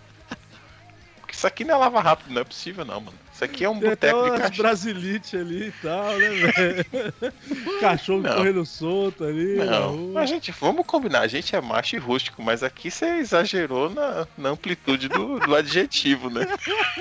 Porque 1.20 1.34
isso 1.34 1.46
aqui 1.46 1.64
não 1.64 1.74
é 1.76 1.78
lava 1.78 2.00
rápido, 2.00 2.30
não 2.32 2.42
é 2.42 2.44
possível 2.44 2.84
não, 2.84 3.00
mano. 3.00 3.18
Isso 3.38 3.44
aqui 3.44 3.64
é 3.64 3.70
um 3.70 3.78
Tem 3.78 3.90
boteco 3.90 4.24
de 4.24 4.30
cachorro. 4.30 4.56
brasilite 4.56 5.36
ali 5.36 5.68
e 5.68 5.72
tal, 5.80 6.18
né, 6.18 6.28
velho? 6.28 6.84
Cachorro 7.80 8.22
Não. 8.22 8.34
correndo 8.34 8.66
solto 8.66 9.22
ali. 9.22 9.54
Não, 9.58 10.10
mas 10.12 10.28
gente, 10.28 10.50
vamos 10.50 10.84
combinar, 10.84 11.20
a 11.20 11.28
gente 11.28 11.54
é 11.54 11.60
macho 11.60 11.94
e 11.94 12.00
rústico, 12.00 12.42
mas 12.42 12.64
aqui 12.64 12.90
você 12.90 13.06
exagerou 13.18 13.90
na, 13.90 14.26
na 14.36 14.48
amplitude 14.48 15.08
do, 15.08 15.38
do 15.38 15.54
adjetivo, 15.54 16.28
né? 16.28 16.48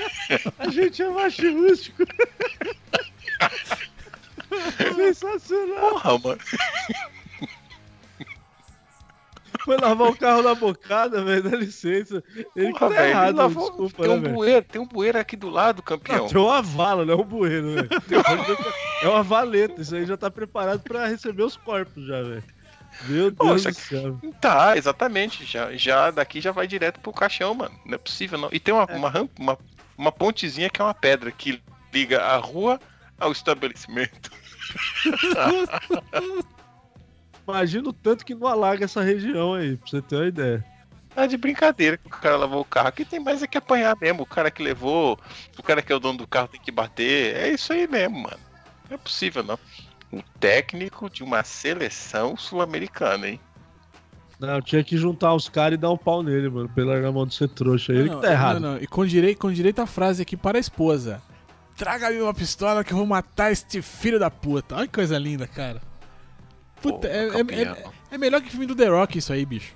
A 0.59 0.69
gente 0.69 1.01
é 1.01 1.09
macho 1.09 1.43
e 1.43 1.51
rústico. 1.51 2.03
Sensacional. 4.95 5.89
Porra, 5.89 6.19
mano. 6.19 6.39
Foi 9.67 9.75
lavar 9.77 10.07
o 10.07 10.15
carro 10.17 10.41
na 10.41 10.55
bocada, 10.55 11.21
velho. 11.25 11.43
Dá 11.43 11.57
licença. 11.57 12.23
Ele 12.55 12.71
que 12.71 12.79
Porra, 12.79 12.95
tá 12.95 13.01
velho, 13.01 13.09
errado, 13.09 13.35
lavou- 13.35 13.67
desculpa, 13.69 14.01
tem 14.03 14.07
né, 14.07 14.15
um 14.15 14.21
velho? 14.21 14.33
bueiro, 14.33 14.65
tem 14.65 14.81
um 14.81 14.87
bueiro 14.87 15.19
aqui 15.19 15.35
do 15.35 15.49
lado, 15.49 15.83
campeão. 15.83 16.19
Não, 16.19 16.27
tem 16.29 16.37
uma 16.41 16.61
vala, 16.61 17.03
não 17.05 17.15
é 17.15 17.17
um 17.17 17.23
bueiro, 17.25 17.73
velho. 17.73 17.89
É 19.03 19.07
uma 19.09 19.21
valeta. 19.23 19.81
Isso 19.81 19.93
aí 19.93 20.05
já 20.05 20.15
tá 20.15 20.31
preparado 20.31 20.79
pra 20.79 21.05
receber 21.05 21.43
os 21.43 21.57
corpos 21.57 22.07
já, 22.07 22.23
velho. 22.23 22.43
Meu 23.09 23.29
Deus 23.29 23.65
isso 23.65 23.69
do 23.71 23.75
céu. 23.75 24.17
Tá, 24.39 24.77
exatamente. 24.77 25.43
Já, 25.45 25.73
já 25.75 26.09
daqui 26.11 26.39
já 26.39 26.53
vai 26.53 26.65
direto 26.65 27.01
pro 27.01 27.11
caixão, 27.11 27.53
mano. 27.53 27.77
Não 27.85 27.95
é 27.95 27.97
possível, 27.97 28.39
não. 28.39 28.47
E 28.53 28.61
tem 28.61 28.73
uma, 28.73 28.85
uma, 28.85 29.09
rampa, 29.09 29.33
uma, 29.37 29.57
uma 29.97 30.11
pontezinha 30.13 30.69
que 30.69 30.81
é 30.81 30.85
uma 30.85 30.93
pedra 30.93 31.29
que 31.29 31.61
liga 31.93 32.23
a 32.23 32.37
rua 32.37 32.79
ao 33.19 33.33
estabelecimento. 33.33 34.31
Imagina 37.47 37.89
o 37.89 37.93
tanto 37.93 38.25
que 38.25 38.35
não 38.35 38.47
alaga 38.47 38.85
essa 38.85 39.01
região 39.01 39.53
aí, 39.53 39.77
pra 39.77 39.87
você 39.87 40.01
ter 40.01 40.15
uma 40.15 40.27
ideia. 40.27 40.65
Tá 41.15 41.25
de 41.25 41.37
brincadeira 41.37 41.97
que 41.97 42.07
o 42.07 42.09
cara 42.09 42.35
lavou 42.35 42.61
o 42.61 42.65
carro. 42.65 42.89
Aqui 42.89 43.03
tem 43.03 43.19
mais 43.19 43.41
é 43.41 43.47
que 43.47 43.57
apanhar 43.57 43.97
mesmo. 43.99 44.21
O 44.21 44.25
cara 44.25 44.51
que 44.51 44.61
levou, 44.61 45.17
o 45.57 45.63
cara 45.63 45.81
que 45.81 45.91
é 45.91 45.95
o 45.95 45.99
dono 45.99 46.19
do 46.19 46.27
carro 46.27 46.47
tem 46.47 46.61
que 46.61 46.71
bater. 46.71 47.35
É 47.35 47.49
isso 47.49 47.73
aí 47.73 47.87
mesmo, 47.87 48.19
mano. 48.19 48.37
Não 48.87 48.95
é 48.95 48.97
possível, 48.97 49.43
não. 49.43 49.57
O 50.11 50.21
técnico 50.39 51.09
de 51.09 51.23
uma 51.23 51.43
seleção 51.43 52.37
sul-americana, 52.37 53.29
hein? 53.29 53.39
Não, 54.39 54.61
tinha 54.61 54.83
que 54.83 54.95
juntar 54.95 55.33
os 55.33 55.49
caras 55.49 55.73
e 55.73 55.81
dar 55.81 55.89
um 55.89 55.97
pau 55.97 56.21
nele, 56.21 56.49
mano, 56.49 56.69
pra 56.69 56.83
ele 56.83 56.91
largar 56.91 57.09
a 57.09 57.11
mão 57.11 57.25
de 57.25 57.33
ser 57.33 57.49
trouxa. 57.49 57.91
Ele 57.91 58.09
Não, 58.09 58.17
que 58.17 58.21
tá 58.21 58.31
errado. 58.31 58.59
Não, 58.59 58.73
não. 58.73 58.77
E 58.81 58.85
com 58.85 59.03
direito, 59.03 59.39
com 59.39 59.51
direito 59.51 59.81
a 59.81 59.87
frase 59.87 60.21
aqui 60.21 60.37
para 60.37 60.57
a 60.57 60.61
esposa. 60.61 61.21
Traga-me 61.75 62.21
uma 62.21 62.33
pistola 62.33 62.83
que 62.83 62.93
eu 62.93 62.97
vou 62.97 63.07
matar 63.07 63.51
este 63.51 63.81
filho 63.81 64.19
da 64.19 64.29
puta. 64.29 64.75
Olha 64.75 64.85
que 64.85 64.93
coisa 64.93 65.17
linda, 65.17 65.47
cara. 65.47 65.81
Puta, 66.81 67.07
Pô, 67.07 67.13
é, 67.13 67.27
é- 67.27 67.31
campeão. 67.31 67.75
é- 67.75 68.15
é 68.15 68.17
melhor 68.17 68.41
que 68.41 68.47
o 68.47 68.51
filme 68.51 68.65
do 68.65 68.75
The 68.75 68.87
Rock 68.87 69.17
isso 69.17 69.33
aí, 69.33 69.45
bicho. 69.45 69.73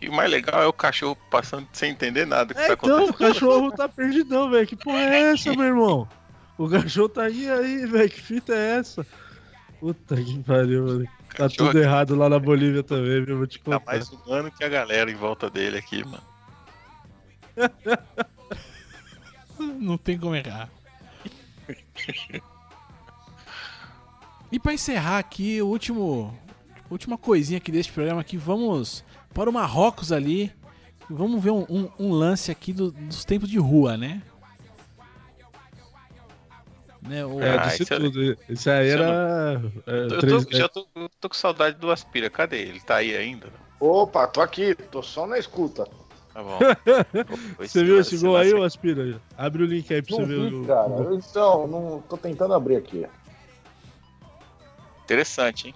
E 0.00 0.08
o 0.08 0.12
mais 0.12 0.30
legal 0.30 0.62
é 0.62 0.66
o 0.66 0.72
cachorro 0.72 1.16
passando 1.30 1.66
sem 1.72 1.90
entender 1.92 2.26
nada 2.26 2.52
que 2.52 2.60
É, 2.60 2.68
tá 2.68 2.72
então, 2.74 3.06
o 3.08 3.14
cachorro 3.14 3.70
tá 3.72 3.88
perdidão, 3.88 4.50
velho. 4.50 4.66
Que 4.66 4.76
porra 4.76 4.98
é 4.98 5.32
essa, 5.32 5.50
meu 5.56 5.64
irmão? 5.64 6.08
O 6.58 6.68
cachorro 6.68 7.08
tá 7.08 7.22
aí, 7.24 7.48
aí, 7.50 7.86
velho. 7.86 8.10
Que 8.10 8.20
fita 8.20 8.52
é 8.54 8.76
essa? 8.78 9.06
Puta 9.80 10.16
que 10.16 10.38
pariu, 10.42 10.84
mano. 10.86 11.04
Tá 11.04 11.48
Cachorro 11.48 11.70
tudo 11.70 11.80
errado 11.82 12.14
lá 12.14 12.28
na 12.28 12.38
Bolívia 12.38 12.82
também, 12.82 13.24
viu? 13.24 13.38
Vou 13.38 13.46
te 13.46 13.58
Tá 13.58 13.78
contar. 13.78 13.92
mais 13.92 14.08
humano 14.10 14.50
que 14.52 14.62
a 14.62 14.68
galera 14.68 15.10
em 15.10 15.14
volta 15.16 15.48
dele 15.50 15.78
aqui, 15.78 16.04
mano. 16.04 16.22
Não 19.58 19.96
tem 19.96 20.18
como 20.18 20.34
errar. 20.36 20.68
E 24.50 24.58
pra 24.58 24.72
encerrar 24.72 25.18
aqui, 25.18 25.60
o 25.60 25.66
último. 25.66 26.36
Última 26.90 27.16
coisinha 27.18 27.56
aqui 27.58 27.72
deste 27.72 27.90
programa 27.92 28.20
aqui, 28.20 28.36
vamos 28.36 29.02
para 29.32 29.48
o 29.48 29.52
Marrocos 29.52 30.12
ali. 30.12 30.52
Vamos 31.10 31.42
ver 31.42 31.50
um, 31.50 31.64
um- 31.68 31.90
um 31.98 32.12
lance 32.12 32.50
aqui 32.50 32.72
do- 32.72 32.90
dos 32.92 33.24
tempos 33.24 33.48
de 33.48 33.58
rua, 33.58 33.96
né? 33.96 34.22
Né? 37.02 37.24
O- 37.24 37.40
É, 37.42 37.58
Ah, 37.58 37.66
disse 37.66 37.82
isso 37.82 37.94
eu- 37.94 38.00
tudo. 38.00 38.38
Isso 38.48 38.70
aí 38.70 38.88
isso 38.88 38.96
eu 38.98 39.02
era. 39.02 39.62
é, 39.86 39.98
Eu 40.04 40.08
tô, 40.08 40.18
três- 40.18 40.46
já 40.50 40.68
tô, 40.68 40.86
tô 41.20 41.28
com 41.28 41.34
saudade 41.34 41.76
do 41.78 41.90
Aspira. 41.90 42.30
Cadê 42.30 42.60
ele? 42.62 42.80
Tá 42.80 42.96
aí 42.96 43.14
ainda? 43.16 43.48
Opa, 43.80 44.26
tô 44.26 44.40
aqui, 44.40 44.74
tô 44.74 45.02
só 45.02 45.26
na 45.26 45.38
escuta. 45.38 45.86
Tá 46.32 46.42
bom. 46.42 46.58
Você 47.58 47.84
viu 47.84 47.98
esse 48.00 48.16
gol 48.18 48.36
aí, 48.36 48.52
ô 48.54 48.62
Aspira? 48.62 49.20
Abre 49.36 49.62
o 49.62 49.66
link 49.66 49.92
aí 49.92 50.00
pra 50.00 50.16
Não 50.16 50.24
você 50.26 50.32
ver 50.34 50.50
vi, 50.50 50.54
o. 50.56 50.64
cara. 50.66 50.88
o- 50.90 51.14
Então, 51.14 51.66
não 51.66 52.02
tô 52.08 52.16
tentando 52.16 52.54
abrir 52.54 52.76
aqui. 52.76 53.06
Interessante, 55.04 55.68
hein? 55.68 55.74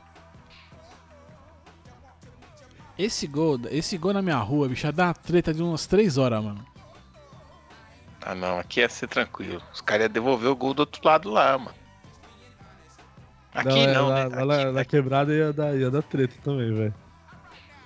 Esse 2.98 3.26
gol, 3.28 3.60
esse 3.70 3.96
gol 3.96 4.12
na 4.12 4.22
minha 4.22 4.38
rua, 4.38 4.68
bicho, 4.68 4.86
ia 4.86 4.92
dar 4.92 5.06
uma 5.08 5.14
treta 5.14 5.54
de 5.54 5.62
umas 5.62 5.86
3 5.86 6.18
horas, 6.18 6.42
mano. 6.42 6.66
Ah, 8.20 8.34
não. 8.34 8.58
Aqui 8.58 8.80
ia 8.80 8.88
ser 8.88 9.06
tranquilo. 9.06 9.62
Os 9.72 9.80
caras 9.80 10.06
iam 10.06 10.12
devolver 10.12 10.50
o 10.50 10.56
gol 10.56 10.74
do 10.74 10.80
outro 10.80 11.00
lado 11.04 11.30
lá, 11.30 11.56
mano. 11.56 11.74
Aqui 13.54 13.78
é, 13.80 13.94
não, 13.94 14.08
lá, 14.08 14.28
né? 14.28 14.44
lá 14.44 14.54
Aqui- 14.54 14.64
na, 14.64 14.72
na 14.72 14.84
quebrada 14.84 15.32
ia 15.32 15.52
dar, 15.52 15.76
ia 15.76 15.90
dar 15.90 16.02
treta 16.02 16.34
também, 16.42 16.74
velho. 16.74 16.94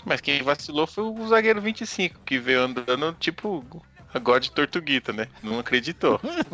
Mas 0.05 0.21
quem 0.21 0.43
vacilou 0.43 0.87
foi 0.87 1.05
o 1.05 1.29
zagueiro 1.29 1.61
25, 1.61 2.21
que 2.25 2.39
veio 2.39 2.63
andando 2.63 3.13
tipo 3.21 3.65
agora 4.13 4.41
de 4.41 4.51
Tortuguita, 4.51 5.13
né? 5.13 5.29
Não 5.43 5.59
acreditou. 5.61 6.19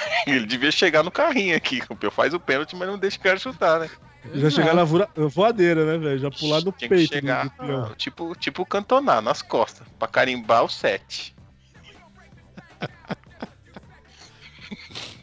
Ele 0.26 0.46
devia 0.46 0.70
chegar 0.70 1.02
no 1.02 1.10
carrinho 1.10 1.56
aqui. 1.56 1.82
O 1.88 1.96
Pio 1.96 2.10
faz 2.10 2.32
o 2.34 2.40
pênalti, 2.40 2.74
mas 2.76 2.88
não 2.88 2.98
deixa 2.98 3.16
o 3.18 3.20
cara 3.20 3.38
chutar, 3.38 3.80
né? 3.80 3.90
Já 4.34 4.50
chegar 4.50 4.74
na 4.74 4.84
voadeira, 4.84 5.86
né, 5.86 5.96
velho? 5.96 6.18
Já 6.18 6.30
pular 6.30 6.60
no 6.62 6.72
Tinha 6.72 6.88
peito 6.88 7.14
chegar, 7.14 7.54
ah, 7.58 7.90
tipo, 7.96 8.34
tipo 8.36 8.66
cantonar 8.66 9.22
nas 9.22 9.40
costas, 9.42 9.86
pra 9.98 10.08
carimbar 10.08 10.64
o 10.64 10.68
7. 10.68 11.34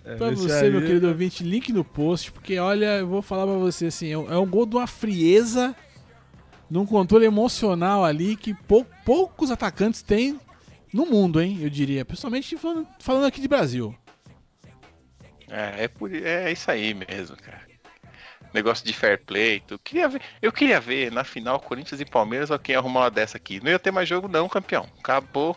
É, 0.04 0.16
Pra 0.18 0.32
esse 0.32 0.44
você, 0.44 0.66
aí- 0.66 0.70
meu 0.72 0.82
querido 0.82 1.08
ouvinte, 1.08 1.44
link 1.44 1.74
no 1.74 1.84
post, 1.84 2.32
porque 2.32 2.60
olha, 2.60 2.98
eu 3.00 3.08
vou 3.08 3.22
falar 3.24 3.46
pra 3.48 3.56
você 3.58 3.88
assim, 3.88 4.12
é 4.12 4.18
um, 4.18 4.32
é 4.32 4.38
um 4.38 4.46
gol 4.46 4.66
de 4.68 4.76
uma 4.76 4.86
frieza, 4.86 5.76
num 6.70 6.86
controle 6.86 7.26
emocional 7.26 8.06
ali 8.06 8.36
que 8.36 8.54
pou- 8.54 8.86
poucos 9.04 9.50
atacantes 9.50 10.04
têm 10.04 10.40
no 10.94 11.08
mundo, 11.08 11.42
hein, 11.42 11.58
eu 11.62 11.70
diria. 11.72 12.06
Principalmente 12.06 12.56
falando, 12.56 12.88
falando 13.00 13.26
aqui 13.26 13.42
de 13.42 13.48
Brasil. 13.48 13.96
É, 15.56 15.84
é, 15.84 15.88
por, 15.88 16.14
é 16.14 16.51
isso 16.51 16.70
aí 16.70 16.93
mesmo, 16.93 17.38
cara. 17.38 17.62
Negócio 18.53 18.86
de 18.86 18.93
fair 18.93 19.24
play. 19.26 19.62
Tu 19.66 19.78
queria 19.80 20.08
ver, 20.08 20.22
eu 20.41 20.51
queria 20.51 20.80
ver 20.80 21.12
na 21.12 21.24
final 21.24 21.60
Corinthians 21.60 21.99
e 22.01 22.06
Palmeiras 22.06 22.49
ou 22.49 22.60
quem 22.60 22.76
arrumar 22.76 23.01
uma 23.01 23.12
dessa 23.12 23.38
aqui. 23.38 23.62
Não 23.64 23.70
ia 23.72 23.80
ter 23.80 23.91
mais 23.91 24.08
jogo, 24.08 24.28
não, 24.28 24.47
campeão. 24.49 24.88
Acabou. 24.99 25.56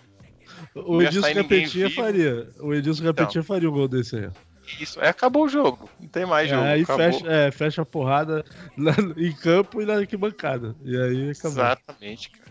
O 0.74 1.02
Edilson 1.02 1.34
Capetinha 1.34 1.90
faria. 1.90 2.48
O 2.60 2.74
Edilson 2.74 3.04
Capetinha 3.04 3.42
faria 3.44 3.68
um 3.68 3.72
gol 3.72 3.88
desse 3.88 4.16
aí. 4.16 4.28
Isso, 4.80 5.00
é, 5.00 5.08
acabou 5.08 5.44
o 5.44 5.48
jogo. 5.48 5.88
Não 5.98 6.08
tem 6.08 6.26
mais 6.26 6.50
É, 6.50 6.54
jogo. 6.54 6.66
aí 6.66 6.82
acabou. 6.82 7.12
fecha, 7.12 7.26
é, 7.32 7.50
fecha 7.50 7.82
a 7.82 7.86
porrada 7.86 8.44
lá 8.76 8.94
em 9.16 9.32
campo 9.32 9.80
e 9.80 9.86
na 9.86 9.94
arquibancada. 9.94 10.74
E 10.84 10.96
aí 10.96 11.30
acabou. 11.30 11.50
Exatamente, 11.62 12.30
cara. 12.30 12.48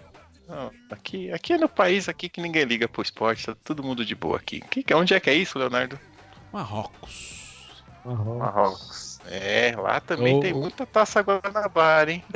Não, 0.47 0.71
aqui, 0.89 1.29
aqui 1.31 1.53
é 1.53 1.57
no 1.57 1.67
país 1.67 2.07
aqui 2.07 2.29
que 2.29 2.39
ninguém 2.41 2.63
liga 2.63 2.87
pro 2.87 3.01
esporte, 3.01 3.45
tá 3.45 3.55
todo 3.63 3.83
mundo 3.83 4.05
de 4.05 4.15
boa 4.15 4.37
aqui. 4.37 4.61
Que, 4.61 4.81
que- 4.81 4.93
onde 4.93 5.13
é 5.13 5.19
que 5.19 5.29
é 5.29 5.33
isso, 5.33 5.59
Leonardo? 5.59 5.99
Marrocos. 6.53 7.36
Marrom. 8.07 8.37
Marrocos. 8.37 9.19
É, 9.25 9.75
lá 9.77 9.99
também 9.99 10.37
Ô, 10.37 10.39
tem 10.39 10.53
muita 10.53 10.85
taça 10.85 11.21
Guanabara, 11.21 12.11
hein? 12.13 12.23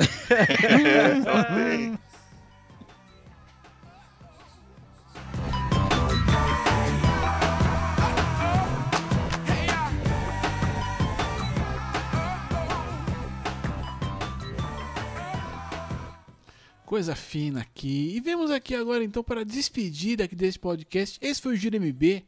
Coisa 16.84 17.14
fina 17.16 17.62
aqui. 17.62 18.14
E 18.14 18.20
vemos 18.20 18.50
aqui 18.50 18.74
agora 18.74 19.02
então 19.02 19.24
para 19.24 19.46
despedir 19.46 20.20
aqui 20.20 20.36
desse 20.36 20.58
podcast. 20.58 21.18
Esse 21.22 21.40
foi 21.40 21.54
o 21.54 21.56
Giro 21.56 21.80
MB. 21.80 22.22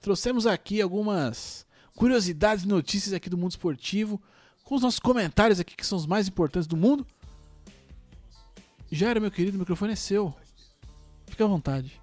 Trouxemos 0.00 0.44
aqui 0.44 0.80
algumas 0.80 1.67
curiosidades 1.98 2.62
e 2.62 2.68
notícias 2.68 3.12
aqui 3.12 3.28
do 3.28 3.36
mundo 3.36 3.50
esportivo, 3.50 4.22
com 4.62 4.76
os 4.76 4.82
nossos 4.82 5.00
comentários 5.00 5.58
aqui 5.58 5.74
que 5.74 5.84
são 5.84 5.98
os 5.98 6.06
mais 6.06 6.28
importantes 6.28 6.68
do 6.68 6.76
mundo. 6.76 7.04
Já 8.88 9.10
era 9.10 9.18
meu 9.18 9.32
querido, 9.32 9.56
o 9.56 9.60
microfone 9.60 9.94
é 9.94 9.96
seu. 9.96 10.32
Fica 11.26 11.42
à 11.42 11.48
vontade. 11.48 12.00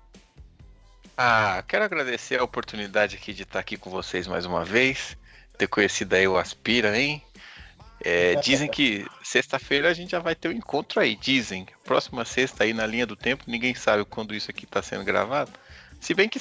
Ah, 1.17 1.63
quero 1.65 1.85
agradecer 1.85 2.37
a 2.37 2.43
oportunidade 2.43 3.15
aqui 3.15 3.33
de 3.33 3.43
estar 3.43 3.59
aqui 3.59 3.77
com 3.77 3.89
vocês 3.89 4.27
mais 4.27 4.45
uma 4.45 4.65
vez. 4.65 5.15
Ter 5.57 5.67
conhecido 5.67 6.13
aí 6.13 6.27
o 6.27 6.37
Aspira, 6.37 6.99
hein? 6.99 7.23
É, 8.01 8.35
dizem 8.35 8.69
que 8.69 9.07
sexta-feira 9.23 9.89
a 9.89 9.93
gente 9.93 10.11
já 10.11 10.19
vai 10.19 10.35
ter 10.35 10.49
um 10.49 10.51
encontro 10.51 10.99
aí. 10.99 11.15
Dizem. 11.15 11.65
Próxima 11.85 12.25
sexta 12.25 12.65
aí 12.65 12.73
na 12.73 12.85
linha 12.85 13.07
do 13.07 13.15
tempo. 13.15 13.45
Ninguém 13.47 13.73
sabe 13.73 14.03
quando 14.03 14.35
isso 14.35 14.51
aqui 14.51 14.65
tá 14.65 14.81
sendo 14.81 15.05
gravado. 15.05 15.53
Se 16.01 16.13
bem 16.13 16.27
que 16.27 16.37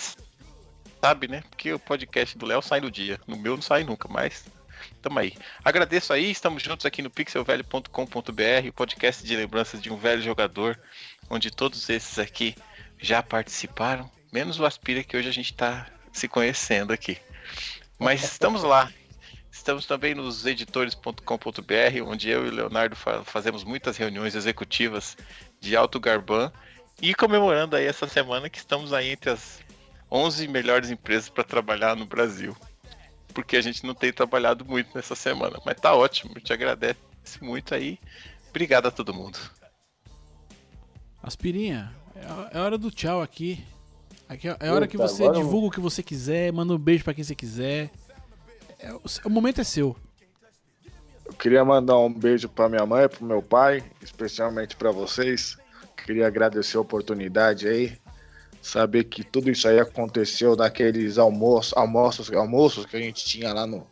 sabe, 1.05 1.29
né? 1.29 1.43
Porque 1.51 1.71
o 1.71 1.79
podcast 1.79 2.39
do 2.39 2.47
Léo 2.47 2.63
sai 2.63 2.81
no 2.81 2.91
dia. 2.91 3.21
No 3.27 3.37
meu 3.37 3.57
não 3.57 3.63
sai 3.63 3.85
nunca, 3.85 4.09
mas 4.09 4.47
tamo 5.03 5.19
aí. 5.19 5.35
Agradeço 5.63 6.15
aí, 6.15 6.31
estamos 6.31 6.63
juntos 6.63 6.87
aqui 6.87 7.03
no 7.03 7.11
pixelvelho.com.br, 7.11 8.69
o 8.69 8.73
podcast 8.73 9.23
de 9.23 9.37
lembranças 9.37 9.83
de 9.83 9.93
um 9.93 9.99
velho 9.99 10.23
jogador, 10.23 10.81
onde 11.29 11.51
todos 11.51 11.91
esses 11.91 12.19
aqui 12.19 12.57
já 12.99 13.23
participaram, 13.23 14.11
menos 14.33 14.59
o 14.59 14.65
Aspira, 14.65 15.05
que 15.05 15.15
hoje 15.15 15.29
a 15.29 15.33
gente 15.33 15.53
tá 15.53 15.87
se 16.11 16.27
conhecendo 16.27 16.91
aqui. 16.91 17.19
Mas 17.99 18.25
estamos 18.33 18.63
lá. 18.63 18.91
Estamos 19.53 19.85
também 19.85 20.15
nos 20.15 20.47
editores.com.br, 20.47 22.03
onde 22.07 22.31
eu 22.31 22.47
e 22.47 22.49
o 22.49 22.53
Leonardo 22.53 22.97
fa- 22.97 23.23
fazemos 23.25 23.63
muitas 23.63 23.99
reuniões 23.99 24.35
executivas 24.35 25.19
de 25.61 25.77
alto 25.77 26.01
garban 26.01 26.51
e 27.03 27.15
comemorando 27.15 27.77
aí 27.77 27.85
essa 27.85 28.09
semana 28.09 28.49
que 28.49 28.57
estamos 28.59 28.93
aí 28.95 29.11
entre 29.11 29.29
as 29.31 29.61
11 30.11 30.47
melhores 30.49 30.91
empresas 30.91 31.29
para 31.29 31.45
trabalhar 31.45 31.97
no 31.97 32.07
Brasil. 32.07 32.57
Porque 33.33 33.57
a 33.57 33.61
gente 33.61 33.85
não 33.85 33.95
tem 33.95 34.13
trabalhado 34.13 34.65
muito 34.65 34.95
nessa 34.95 35.15
semana, 35.17 35.59
mas 35.67 35.81
tá 35.81 35.95
ótimo, 35.95 36.35
te 36.41 36.53
agradeço 36.53 36.97
muito 37.43 37.75
aí. 37.75 37.99
Obrigado 38.51 38.87
a 38.87 38.91
todo 38.93 39.13
mundo. 39.13 39.39
Aspirinha, 41.23 41.93
é 42.15 42.21
a- 42.25 42.51
é 42.53 42.59
hora 42.61 42.77
do 42.79 42.91
tchau 42.91 43.23
aqui. 43.23 43.65
Aqui 44.29 44.49
é 44.49 44.57
é 44.61 44.69
a 44.69 44.73
hora 44.73 44.87
que 44.87 44.97
Eita, 44.97 45.09
você 45.09 45.23
agora 45.25 45.39
eu- 45.39 45.43
divulga 45.45 45.67
o 45.67 45.71
que 45.71 45.81
você 45.81 46.03
quiser, 46.03 46.53
manda 46.53 46.73
um 46.75 46.79
beijo 46.79 47.05
pra 47.05 47.15
quem 47.15 47.25
você 47.25 47.35
quiser. 47.35 47.91
É, 48.79 48.93
o, 48.93 49.03
o 49.25 49.31
momento 49.31 49.61
é 49.61 49.65
seu. 49.65 49.97
Eu 51.27 51.33
queria 51.33 51.65
mandar 51.65 51.99
um 51.99 52.13
beijo 52.13 52.49
pra 52.49 52.69
minha 52.69 52.85
mãe, 52.85 53.09
pro 53.09 53.25
meu 53.25 53.43
pai, 53.43 53.83
especialmente 54.03 54.77
pra 54.77 54.91
vocês. 54.91 55.57
Queria 56.07 56.27
agradecer 56.27 56.77
a 56.77 56.81
oportunidade 56.81 57.67
aí. 57.67 57.99
Saber 58.65 59.05
que 59.05 59.23
tudo 59.23 59.51
isso 59.51 59.69
aí 59.69 59.79
aconteceu 59.79 60.57
naqueles 60.57 61.19
almoços, 61.19 61.75
almoços, 61.77 62.33
almoços 62.33 62.87
que 62.87 62.97
a 62.97 63.01
gente 63.01 63.23
tinha 63.23 63.53
lá 63.53 63.67
no 63.67 63.87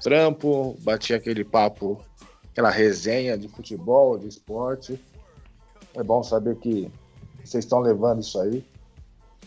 trampo, 0.00 0.76
batia 0.80 1.16
aquele 1.16 1.42
papo, 1.44 2.00
aquela 2.52 2.70
resenha 2.70 3.36
de 3.36 3.48
futebol, 3.48 4.16
de 4.16 4.28
esporte. 4.28 4.98
É 5.94 6.02
bom 6.04 6.22
saber 6.22 6.54
que 6.56 6.88
vocês 7.44 7.64
estão 7.64 7.80
levando 7.80 8.20
isso 8.20 8.40
aí. 8.40 8.64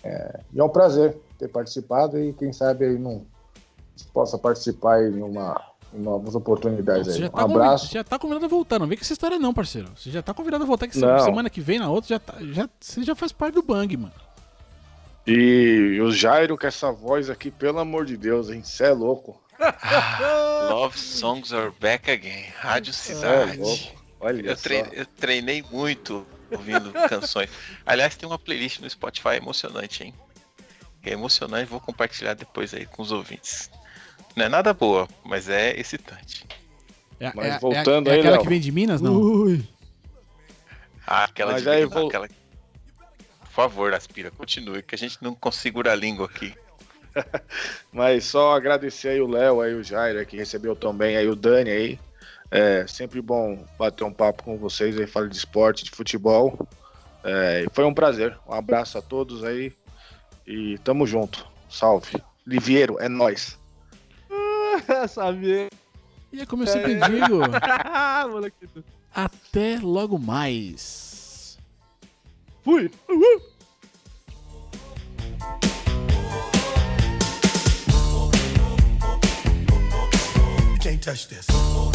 É, 0.04 0.42
e 0.54 0.60
é 0.60 0.64
um 0.64 0.68
prazer 0.70 1.18
ter 1.40 1.48
participado 1.48 2.20
e 2.20 2.34
quem 2.34 2.52
sabe 2.52 2.86
aí 2.86 3.00
não 3.00 3.26
possa 4.14 4.38
participar 4.38 4.96
aí 4.96 5.08
em 5.10 5.22
uma 5.22 5.60
em 5.94 6.00
novas 6.02 6.36
oportunidades 6.36 7.08
Você 7.08 7.14
aí. 7.14 7.20
já, 7.22 7.28
Um 7.28 7.30
tá 7.30 7.42
convi- 7.44 7.54
abraço. 7.56 7.88
você 7.88 7.94
já 7.94 8.04
tá 8.04 8.20
convidado 8.20 8.46
a 8.46 8.50
voltar, 8.50 8.78
não 8.78 8.88
vem 8.88 8.98
com 8.98 9.04
essa 9.06 9.14
história 9.14 9.40
não, 9.40 9.54
parceiro. 9.54 9.90
Você 9.96 10.12
já 10.12 10.22
tá 10.22 10.34
convidado 10.34 10.66
a 10.66 10.68
voltar 10.68 10.88
que 10.90 10.94
semana 11.00 11.50
que 11.50 11.62
vem, 11.62 11.80
na 11.80 11.90
outra, 11.90 12.10
já, 12.10 12.20
tá- 12.20 12.36
já, 12.52 12.70
você 12.78 13.02
já 13.04 13.16
faz 13.16 13.32
parte 13.32 13.54
do 13.56 13.64
Bang, 13.64 13.96
mano. 13.96 14.14
E 15.28 16.00
o 16.02 16.12
Jairo 16.12 16.58
com 16.58 16.68
essa 16.68 16.92
voz 16.92 17.30
aqui, 17.30 17.50
pelo 17.50 17.80
amor 17.80 18.06
de 18.06 18.16
Deus, 18.16 18.50
hein? 18.50 18.64
Cê 18.64 18.86
é 18.86 18.90
louco. 18.92 19.42
Love 20.70 20.98
Songs 21.00 21.52
Are 21.54 21.72
Back 21.80 22.12
Again, 22.12 22.46
Rádio 22.58 22.92
é 22.92 22.94
Cidade. 22.94 23.58
louco. 23.58 24.06
Olha 24.20 24.42
Eu, 24.50 24.56
só. 24.56 24.64
treinei, 24.64 24.92
eu 25.00 25.06
treinei 25.06 25.64
muito 25.72 26.26
ouvindo 26.52 26.92
canções. 27.10 27.50
Aliás, 27.86 28.16
tem 28.16 28.28
uma 28.28 28.38
playlist 28.40 28.80
no 28.80 28.90
Spotify 28.90 29.36
emocionante, 29.38 30.04
hein? 30.04 30.14
É 31.04 31.12
emocionante, 31.12 31.70
vou 31.70 31.80
compartilhar 31.80 32.34
depois 32.34 32.74
aí 32.74 32.86
com 32.86 33.02
os 33.04 33.12
ouvintes. 33.12 33.70
Não 34.36 34.46
é 34.46 34.50
nada 34.50 34.74
boa, 34.74 35.08
mas 35.24 35.48
é 35.50 35.80
excitante. 35.80 36.46
É, 37.20 37.32
Mas 37.34 37.54
é- 37.56 37.60
voltando 37.60 38.10
é, 38.10 38.12
é 38.12 38.14
aí, 38.16 38.20
aquela 38.20 38.36
Léo. 38.36 38.44
que 38.44 38.50
vem 38.50 38.60
de 38.60 38.72
Minas, 38.72 39.00
não? 39.02 39.14
Ui. 39.16 39.64
Ah, 41.08 41.24
aquela 41.26 41.54
Mas 41.54 41.62
de 41.64 41.70
aí 41.70 41.86
vou- 41.86 42.08
aquela... 42.08 42.28
Por 42.28 42.36
favor, 43.56 43.94
Aspira, 43.94 44.30
continue, 44.32 44.84
que 44.84 44.96
a 44.96 44.98
gente 44.98 45.18
não 45.22 45.34
configura 45.34 45.94
a 45.94 45.96
língua 45.96 46.26
aqui. 46.26 46.54
Mas 47.92 48.26
só 48.26 48.54
agradecer 48.54 49.10
aí 49.10 49.22
o 49.22 49.28
Léo, 49.28 49.62
aí 49.62 49.74
o 49.74 49.84
Jairo, 49.84 50.24
que 50.26 50.36
recebeu 50.36 50.76
também, 50.76 51.16
aí 51.16 51.28
o 51.28 51.36
Dani 51.36 51.70
aí. 51.70 52.00
É 52.52 52.86
sempre 52.86 53.22
bom 53.22 53.66
bater 53.80 54.04
um 54.04 54.14
papo 54.14 54.44
com 54.44 54.58
vocês 54.58 55.00
aí, 55.00 55.08
falar 55.08 55.28
de 55.28 55.38
esporte, 55.38 55.84
de 55.84 55.92
futebol. 55.92 56.68
É, 57.24 57.64
e 57.64 57.68
foi 57.74 57.86
um 57.86 57.94
prazer. 57.94 58.38
Um 58.48 58.54
abraço 58.54 58.98
a 58.98 59.02
todos 59.02 59.44
aí. 59.44 59.74
E 60.46 60.78
tamo 60.80 61.08
junto. 61.08 61.48
Salve. 61.70 62.22
Liviero, 62.46 62.98
é 63.00 63.10
nóis. 63.10 63.58
Sabia. 65.10 65.68
E 66.32 66.42
é 66.42 66.46
como 66.46 66.64
eu 66.64 66.68
sempre 66.68 66.96
digo, 66.96 67.40
Moleque. 68.30 68.68
até 69.14 69.80
logo 69.82 70.20
mais. 70.20 71.15
Fui. 72.66 72.90
Uhul. 73.08 73.42
Can't 80.82 81.00
touch 81.04 81.28
this. 81.28 81.48
You 81.48 81.92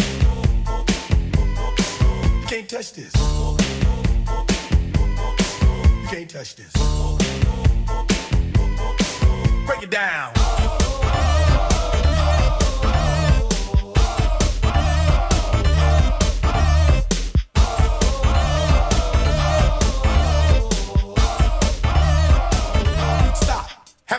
can't 2.47 2.69
touch 2.69 2.93
this. 2.93 3.13
You 5.97 6.09
can't 6.09 6.31
touch 6.31 6.55
this. 6.55 6.73
Break 9.67 9.83
it 9.83 9.91
down. 9.91 10.50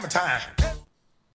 time. 0.07 0.60